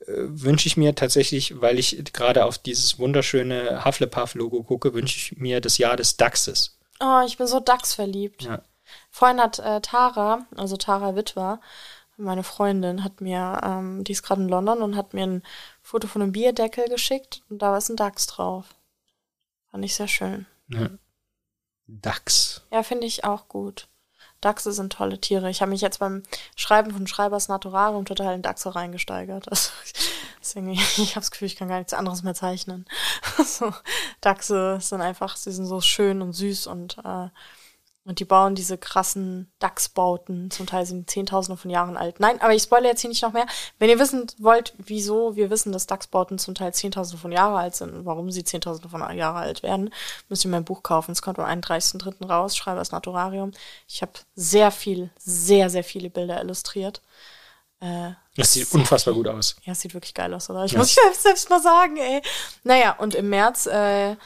äh, 0.00 0.06
wünsche 0.08 0.66
ich 0.66 0.76
mir 0.76 0.96
tatsächlich, 0.96 1.60
weil 1.60 1.78
ich 1.78 2.12
gerade 2.12 2.44
auf 2.44 2.58
dieses 2.58 2.98
wunderschöne 2.98 3.84
Hufflepuff-Logo 3.84 4.64
gucke, 4.64 4.94
wünsche 4.94 5.16
ich 5.16 5.38
mir 5.38 5.60
das 5.60 5.78
Jahr 5.78 5.94
des 5.94 6.16
Dachses. 6.16 6.76
Oh, 6.98 7.20
ich 7.24 7.38
bin 7.38 7.46
so 7.46 7.60
Dachs 7.60 7.94
verliebt. 7.94 8.42
Ja. 8.42 8.62
Vorhin 9.10 9.40
hat 9.40 9.60
äh, 9.60 9.80
Tara, 9.80 10.46
also 10.56 10.76
Tara 10.76 11.14
Witwer, 11.14 11.60
meine 12.16 12.42
Freundin, 12.42 13.04
hat 13.04 13.20
mir, 13.20 13.60
ähm, 13.62 14.02
die 14.02 14.10
ist 14.10 14.24
gerade 14.24 14.42
in 14.42 14.48
London 14.48 14.82
und 14.82 14.96
hat 14.96 15.14
mir 15.14 15.24
ein 15.24 15.42
Foto 15.82 16.08
von 16.08 16.20
einem 16.20 16.32
Bierdeckel 16.32 16.88
geschickt 16.88 17.42
und 17.48 17.62
da 17.62 17.76
ist 17.76 17.90
ein 17.90 17.96
Dachs 17.96 18.26
drauf. 18.26 18.74
Fand 19.70 19.84
ich 19.84 19.94
sehr 19.94 20.08
schön. 20.08 20.46
ja. 20.66 20.90
Dachs. 21.86 22.62
Ja, 22.72 22.82
finde 22.82 23.06
ich 23.06 23.24
auch 23.24 23.48
gut. 23.48 23.88
Dachse 24.44 24.72
sind 24.72 24.92
tolle 24.92 25.20
Tiere. 25.20 25.48
Ich 25.48 25.62
habe 25.62 25.70
mich 25.70 25.80
jetzt 25.80 25.98
beim 26.00 26.22
Schreiben 26.54 26.90
von 26.90 27.06
Schreibers 27.06 27.48
Naturarium 27.48 28.04
total 28.04 28.34
in 28.34 28.42
Dachse 28.42 28.74
reingesteigert. 28.74 29.48
Also, 29.48 29.70
deswegen, 30.40 30.70
ich 30.72 30.98
habe 30.98 31.20
das 31.20 31.30
Gefühl, 31.30 31.46
ich 31.46 31.56
kann 31.56 31.68
gar 31.68 31.78
nichts 31.78 31.94
anderes 31.94 32.22
mehr 32.22 32.34
zeichnen. 32.34 32.86
so, 33.44 33.72
Dachse 34.20 34.78
sind 34.80 35.00
einfach, 35.00 35.36
sie 35.36 35.52
sind 35.52 35.66
so 35.66 35.80
schön 35.80 36.20
und 36.20 36.32
süß 36.34 36.66
und, 36.66 36.98
äh, 36.98 37.28
und 38.06 38.20
die 38.20 38.24
bauen 38.26 38.54
diese 38.54 38.76
krassen 38.76 39.50
Dachsbauten. 39.60 40.50
Zum 40.50 40.66
Teil 40.66 40.84
sind 40.84 41.08
Zehntausende 41.10 41.56
von 41.56 41.70
Jahren 41.70 41.96
alt. 41.96 42.20
Nein, 42.20 42.40
aber 42.42 42.54
ich 42.54 42.62
spoilere 42.62 42.90
jetzt 42.90 43.00
hier 43.00 43.08
nicht 43.08 43.22
noch 43.22 43.32
mehr. 43.32 43.46
Wenn 43.78 43.88
ihr 43.88 43.98
wissen 43.98 44.26
wollt, 44.38 44.74
wieso 44.78 45.36
wir 45.36 45.48
wissen, 45.50 45.72
dass 45.72 45.86
Dachsbauten 45.86 46.38
zum 46.38 46.54
Teil 46.54 46.74
Zehntausende 46.74 47.20
von 47.20 47.32
Jahren 47.32 47.56
alt 47.56 47.74
sind 47.76 47.94
und 47.94 48.04
warum 48.04 48.30
sie 48.30 48.44
Zehntausende 48.44 48.88
von 48.90 49.00
Jahren 49.16 49.36
alt 49.36 49.62
werden, 49.62 49.90
müsst 50.28 50.44
ihr 50.44 50.50
mein 50.50 50.64
Buch 50.64 50.82
kaufen. 50.82 51.12
Es 51.12 51.22
kommt 51.22 51.38
am 51.38 51.46
31.03. 51.46 52.26
raus, 52.28 52.56
Schreibers 52.56 52.92
Naturarium. 52.92 53.52
Ich 53.88 54.02
habe 54.02 54.12
sehr 54.34 54.70
viel, 54.70 55.10
sehr, 55.18 55.70
sehr 55.70 55.84
viele 55.84 56.10
Bilder 56.10 56.40
illustriert. 56.42 57.00
Äh, 57.80 58.10
Das 58.36 58.52
sieht 58.52 58.70
unfassbar 58.72 59.14
gut 59.14 59.28
aus. 59.28 59.56
ja, 59.64 59.72
es 59.72 59.80
sieht 59.80 59.94
wirklich 59.94 60.14
geil 60.14 60.32
aus, 60.34 60.48
oder? 60.50 60.64
Ich 60.64 60.72
Ja. 60.72 60.78
muss 60.78 60.94
selbst, 60.94 61.22
selbst 61.22 61.48
mal 61.50 61.60
sagen, 61.62 61.96
ey. 61.96 62.20
Naja, 62.64 62.92
und 62.98 63.14
im 63.14 63.30
März 63.30 63.66
äh, 63.66 64.16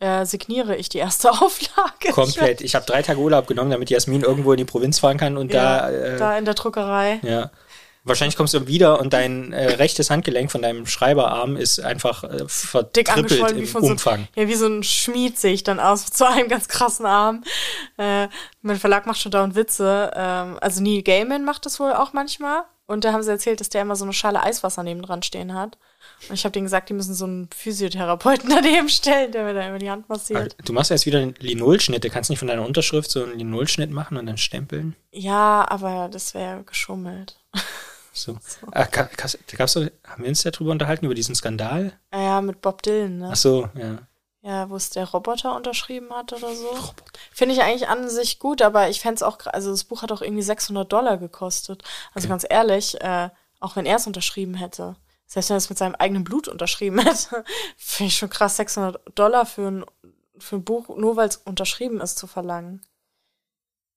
äh, 0.00 0.24
signiere 0.26 0.76
ich 0.76 0.88
die 0.88 0.98
erste 0.98 1.30
Auflage. 1.42 2.12
Komplett. 2.12 2.60
Ich 2.60 2.74
habe 2.74 2.86
drei 2.86 3.02
Tage 3.02 3.18
Urlaub 3.20 3.46
genommen, 3.46 3.70
damit 3.70 3.90
Jasmin 3.90 4.22
irgendwo 4.22 4.52
in 4.52 4.58
die 4.58 4.64
Provinz 4.64 4.98
fahren 4.98 5.16
kann 5.18 5.36
und 5.36 5.52
Ja, 5.52 5.80
da, 5.82 5.90
äh, 5.90 6.16
da 6.18 6.38
in 6.38 6.44
der 6.44 6.54
Druckerei. 6.54 7.20
ja. 7.22 7.50
Wahrscheinlich 8.08 8.36
kommst 8.36 8.54
du 8.54 8.68
wieder 8.68 9.00
und 9.00 9.12
dein 9.12 9.52
äh, 9.52 9.64
rechtes 9.74 10.10
Handgelenk 10.10 10.52
von 10.52 10.62
deinem 10.62 10.86
Schreiberarm 10.86 11.56
ist 11.56 11.80
einfach 11.80 12.22
äh, 12.22 12.36
Dick 12.94 13.08
vertrippelt 13.08 13.56
im 13.56 13.66
von 13.66 13.82
so, 13.82 13.90
Umfang. 13.90 14.28
ja, 14.36 14.46
wie 14.46 14.54
so 14.54 14.68
ein 14.68 14.84
Schmied 14.84 15.36
sehe 15.36 15.52
ich 15.52 15.64
dann 15.64 15.80
aus, 15.80 16.06
zu 16.06 16.24
einem 16.24 16.46
ganz 16.48 16.68
krassen 16.68 17.04
Arm. 17.04 17.42
Äh, 17.98 18.28
mein 18.62 18.76
Verlag 18.78 19.06
macht 19.06 19.20
schon 19.20 19.32
dauernd 19.32 19.56
Witze. 19.56 20.12
Ähm, 20.14 20.56
also 20.60 20.80
Neil 20.84 21.02
Gaiman 21.02 21.44
macht 21.44 21.66
das 21.66 21.80
wohl 21.80 21.92
auch 21.94 22.12
manchmal. 22.12 22.62
Und 22.86 23.04
da 23.04 23.12
haben 23.12 23.24
sie 23.24 23.30
erzählt, 23.32 23.58
dass 23.58 23.70
der 23.70 23.82
immer 23.82 23.96
so 23.96 24.04
eine 24.04 24.12
Schale 24.12 24.40
Eiswasser 24.40 24.84
neben 24.84 25.02
dran 25.02 25.24
stehen 25.24 25.54
hat. 25.54 25.76
Und 26.28 26.34
ich 26.34 26.44
habe 26.44 26.52
denen 26.52 26.64
gesagt, 26.66 26.88
die 26.88 26.94
müssen 26.94 27.14
so 27.14 27.24
einen 27.26 27.48
Physiotherapeuten 27.54 28.48
daneben 28.54 28.88
stellen, 28.88 29.32
der 29.32 29.44
mir 29.44 29.54
da 29.54 29.66
immer 29.66 29.78
die 29.78 29.90
Hand 29.90 30.08
massiert. 30.08 30.56
Du 30.64 30.72
machst 30.72 30.90
jetzt 30.90 31.06
wieder 31.06 31.20
Linolschnitte. 31.38 32.10
Kannst 32.10 32.28
du 32.30 32.32
nicht 32.32 32.38
von 32.40 32.48
deiner 32.48 32.64
Unterschrift 32.64 33.10
so 33.10 33.22
einen 33.24 33.38
Linolschnitt 33.38 33.90
machen 33.90 34.16
und 34.16 34.26
dann 34.26 34.38
stempeln? 34.38 34.96
Ja, 35.12 35.66
aber 35.68 36.08
das 36.10 36.34
wäre 36.34 36.62
geschummelt. 36.64 37.38
So. 38.18 38.38
Ah, 38.72 38.84
ga- 38.84 39.10
gab's, 39.14 39.36
gab's 39.58 39.74
so, 39.74 39.82
haben 40.06 40.22
wir 40.22 40.30
uns 40.30 40.42
darüber 40.42 40.70
unterhalten, 40.70 41.04
über 41.04 41.14
diesen 41.14 41.34
Skandal? 41.34 41.92
Ah 42.10 42.22
Ja, 42.22 42.40
mit 42.40 42.62
Bob 42.62 42.80
Dylan, 42.82 43.18
ne? 43.18 43.28
Ach 43.32 43.36
so, 43.36 43.68
ja. 43.74 43.98
Ja, 44.40 44.70
wo 44.70 44.76
es 44.76 44.88
der 44.88 45.04
Roboter 45.04 45.54
unterschrieben 45.54 46.10
hat 46.14 46.32
oder 46.32 46.54
so. 46.54 46.70
Finde 47.30 47.54
ich 47.54 47.60
eigentlich 47.60 47.88
an 47.88 48.08
sich 48.08 48.38
gut, 48.38 48.62
aber 48.62 48.88
ich 48.88 49.00
fände 49.00 49.16
es 49.16 49.22
auch, 49.22 49.36
also 49.48 49.70
das 49.70 49.84
Buch 49.84 50.00
hat 50.00 50.12
auch 50.12 50.22
irgendwie 50.22 50.40
600 50.40 50.90
Dollar 50.90 51.18
gekostet. 51.18 51.82
Also 52.14 52.24
Okay. 52.24 52.30
ganz 52.30 52.46
ehrlich, 52.48 52.98
äh, 53.02 53.28
auch 53.60 53.76
wenn 53.76 53.84
er 53.84 53.96
es 53.96 54.06
unterschrieben 54.06 54.54
hätte, 54.54 54.96
selbst 55.26 55.50
wenn 55.50 55.54
er 55.54 55.58
es 55.58 55.68
mit 55.68 55.78
seinem 55.78 55.94
eigenen 55.96 56.24
Blut 56.24 56.48
unterschrieben 56.48 56.98
hätte, 57.04 57.44
finde 57.76 58.08
ich 58.08 58.16
schon 58.16 58.30
krass, 58.30 58.56
600 58.56 59.00
Dollar 59.14 59.46
für 59.46 59.68
ein, 59.68 59.84
für 60.38 60.56
ein 60.56 60.64
Buch, 60.64 60.96
nur 60.96 61.16
weil 61.16 61.28
es 61.28 61.36
unterschrieben 61.36 62.00
ist, 62.00 62.18
zu 62.18 62.26
verlangen. 62.26 62.82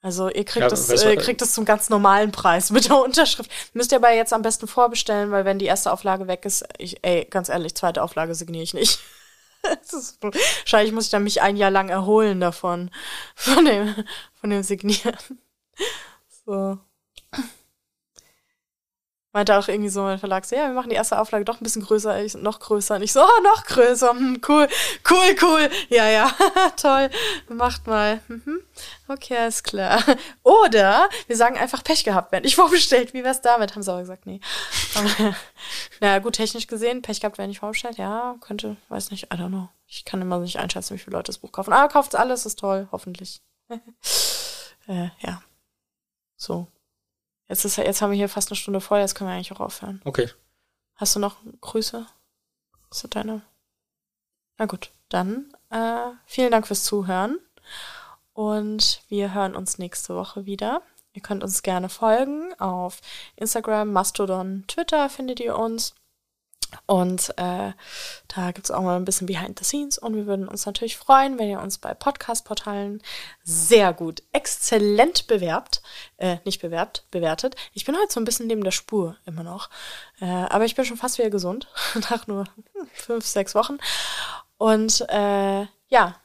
Also 0.01 0.29
ihr 0.29 0.45
kriegt 0.45 0.71
Ja, 0.71 0.75
du, 0.75 1.09
äh, 1.09 1.17
kriegt 1.17 1.41
es 1.41 1.53
zum 1.53 1.65
ganz 1.65 1.89
normalen 1.89 2.31
Preis 2.31 2.69
mit 2.71 2.87
der 2.87 3.01
Unterschrift. 3.01 3.51
Müsst 3.73 3.91
ihr 3.91 3.97
aber 3.97 4.11
jetzt 4.13 4.33
am 4.33 4.41
besten 4.41 4.67
vorbestellen, 4.67 5.31
weil 5.31 5.45
wenn 5.45 5.59
die 5.59 5.65
erste 5.65 5.91
Auflage 5.91 6.27
weg 6.27 6.45
ist, 6.45 6.65
ich, 6.77 7.03
ey, 7.03 7.25
ganz 7.29 7.49
ehrlich, 7.49 7.75
zweite 7.75 8.01
Auflage 8.01 8.35
signiere 8.35 8.63
ich 8.63 8.73
nicht. 8.73 8.99
Das 9.61 9.91
ist, 9.91 10.23
wahrscheinlich 10.23 10.93
muss 10.93 11.03
ich 11.03 11.11
dann 11.11 11.25
mich 11.25 11.41
ein 11.41 11.57
Jahr 11.57 11.69
lang 11.69 11.89
erholen 11.89 12.39
davon, 12.39 12.91
von 13.35 13.65
dem, 13.65 13.93
von 14.39 14.49
dem 14.49 14.63
Signieren. 14.63 15.17
So. 16.45 16.79
Meinte 19.31 19.55
auch 19.59 19.67
irgendwie 19.67 19.89
so 19.89 20.01
mein 20.01 20.17
Verlag 20.17 20.43
so, 20.43 20.55
ja, 20.55 20.63
wir 20.67 20.73
machen 20.73 20.89
die 20.89 20.95
erste 20.95 21.19
Auflage 21.19 21.45
doch 21.45 21.61
ein 21.61 21.63
bisschen 21.63 21.83
größer, 21.83 22.23
ich, 22.23 22.33
noch 22.33 22.59
größer. 22.59 22.95
Und 22.95 23.03
ich 23.03 23.13
so, 23.13 23.21
oh, 23.21 23.41
noch 23.43 23.63
größer, 23.65 24.09
hm, 24.09 24.41
cool, 24.47 24.67
cool, 25.07 25.35
cool. 25.43 25.69
Ja, 25.89 26.07
ja, 26.07 26.31
toll, 26.77 27.11
macht 27.47 27.85
mal. 27.85 28.21
Mhm. 28.27 28.61
Okay, 29.07 29.37
alles 29.37 29.61
klar. 29.61 30.03
Oder 30.41 31.09
wir 31.27 31.37
sagen 31.37 31.59
einfach 31.59 31.83
Pech 31.83 32.03
gehabt, 32.03 32.31
wenn 32.31 32.43
ich 32.43 32.55
vorbestellt. 32.55 33.13
Wie 33.13 33.23
wär's 33.23 33.41
damit? 33.41 33.75
Haben 33.75 33.83
sie 33.83 33.91
aber 33.91 34.01
gesagt, 34.01 34.25
nee. 34.25 34.39
Aber, 34.95 35.35
naja, 35.99 36.17
gut, 36.19 36.33
technisch 36.33 36.65
gesehen, 36.65 37.03
Pech 37.03 37.19
gehabt, 37.19 37.37
wenn 37.37 37.51
ich 37.51 37.59
vorbestellt. 37.59 37.97
Ja, 37.97 38.35
könnte, 38.41 38.77
weiß 38.89 39.11
nicht, 39.11 39.25
I 39.25 39.35
don't 39.35 39.49
know. 39.49 39.69
Ich 39.85 40.05
kann 40.05 40.21
immer 40.23 40.39
nicht 40.39 40.57
einschätzen, 40.57 40.95
wie 40.95 40.99
viele 40.99 41.17
Leute 41.17 41.27
das 41.27 41.37
Buch 41.37 41.51
kaufen. 41.51 41.71
Aber 41.71 41.87
kauft's 41.87 42.15
alles, 42.15 42.47
ist 42.47 42.57
toll, 42.57 42.87
hoffentlich. 42.91 43.43
äh, 44.87 45.09
ja. 45.19 45.43
So. 46.35 46.67
Jetzt, 47.49 47.65
ist, 47.65 47.77
jetzt 47.77 48.01
haben 48.01 48.11
wir 48.11 48.17
hier 48.17 48.29
fast 48.29 48.49
eine 48.49 48.55
Stunde 48.55 48.79
voll, 48.79 48.99
jetzt 48.99 49.15
können 49.15 49.29
wir 49.29 49.33
eigentlich 49.33 49.51
auch 49.51 49.59
aufhören. 49.59 50.01
Okay. 50.05 50.29
Hast 50.95 51.15
du 51.15 51.19
noch 51.19 51.37
Grüße? 51.61 52.05
Ist 52.91 53.03
das 53.03 53.09
deine? 53.09 53.41
Na 54.57 54.65
gut, 54.65 54.91
dann 55.09 55.51
äh, 55.69 56.11
vielen 56.25 56.51
Dank 56.51 56.67
fürs 56.67 56.83
Zuhören 56.83 57.39
und 58.33 59.01
wir 59.07 59.33
hören 59.33 59.55
uns 59.55 59.79
nächste 59.79 60.15
Woche 60.15 60.45
wieder. 60.45 60.83
Ihr 61.13 61.23
könnt 61.23 61.43
uns 61.43 61.63
gerne 61.63 61.89
folgen 61.89 62.53
auf 62.59 63.01
Instagram, 63.35 63.91
Mastodon, 63.91 64.65
Twitter 64.67 65.09
findet 65.09 65.39
ihr 65.39 65.57
uns. 65.57 65.95
Und 66.85 67.29
äh, 67.37 67.73
da 68.27 68.51
gibt's 68.51 68.71
auch 68.71 68.81
mal 68.81 68.95
ein 68.95 69.05
bisschen 69.05 69.27
Behind 69.27 69.57
the 69.57 69.65
Scenes 69.65 69.97
und 69.97 70.15
wir 70.15 70.25
würden 70.27 70.47
uns 70.47 70.65
natürlich 70.65 70.97
freuen, 70.97 71.39
wenn 71.39 71.49
ihr 71.49 71.61
uns 71.61 71.77
bei 71.77 71.93
Podcast-Portalen 71.93 73.01
sehr 73.43 73.93
gut, 73.93 74.21
exzellent 74.31 75.27
bewerbt, 75.27 75.81
äh, 76.17 76.37
nicht 76.45 76.61
bewerbt, 76.61 77.05
bewertet. 77.11 77.55
Ich 77.73 77.85
bin 77.85 77.95
heute 77.95 78.11
so 78.13 78.19
ein 78.19 78.25
bisschen 78.25 78.47
neben 78.47 78.63
der 78.63 78.71
Spur 78.71 79.15
immer 79.25 79.43
noch, 79.43 79.69
äh, 80.21 80.25
aber 80.25 80.65
ich 80.65 80.75
bin 80.75 80.85
schon 80.85 80.97
fast 80.97 81.17
wieder 81.17 81.29
gesund, 81.29 81.67
nach 82.09 82.27
nur 82.27 82.45
fünf, 82.93 83.25
sechs 83.25 83.55
Wochen. 83.55 83.77
Und 84.57 85.01
äh, 85.09 85.65
ja, 85.87 86.15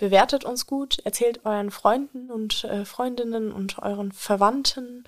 bewertet 0.00 0.44
uns 0.44 0.66
gut, 0.66 0.98
erzählt 1.04 1.44
euren 1.44 1.70
Freunden 1.70 2.30
und 2.30 2.64
äh, 2.64 2.86
Freundinnen 2.86 3.52
und 3.52 3.78
euren 3.80 4.12
Verwandten 4.12 5.04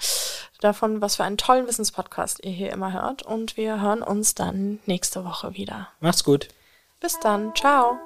davon, 0.60 1.00
was 1.00 1.16
für 1.16 1.24
einen 1.24 1.38
tollen 1.38 1.66
Wissenspodcast 1.66 2.44
ihr 2.44 2.52
hier 2.52 2.70
immer 2.70 2.92
hört. 2.92 3.22
Und 3.22 3.56
wir 3.56 3.80
hören 3.80 4.02
uns 4.02 4.34
dann 4.34 4.80
nächste 4.84 5.24
Woche 5.24 5.54
wieder. 5.54 5.88
Macht's 6.00 6.22
gut. 6.22 6.48
Bis 7.00 7.18
dann. 7.18 7.54
Ciao. 7.56 7.98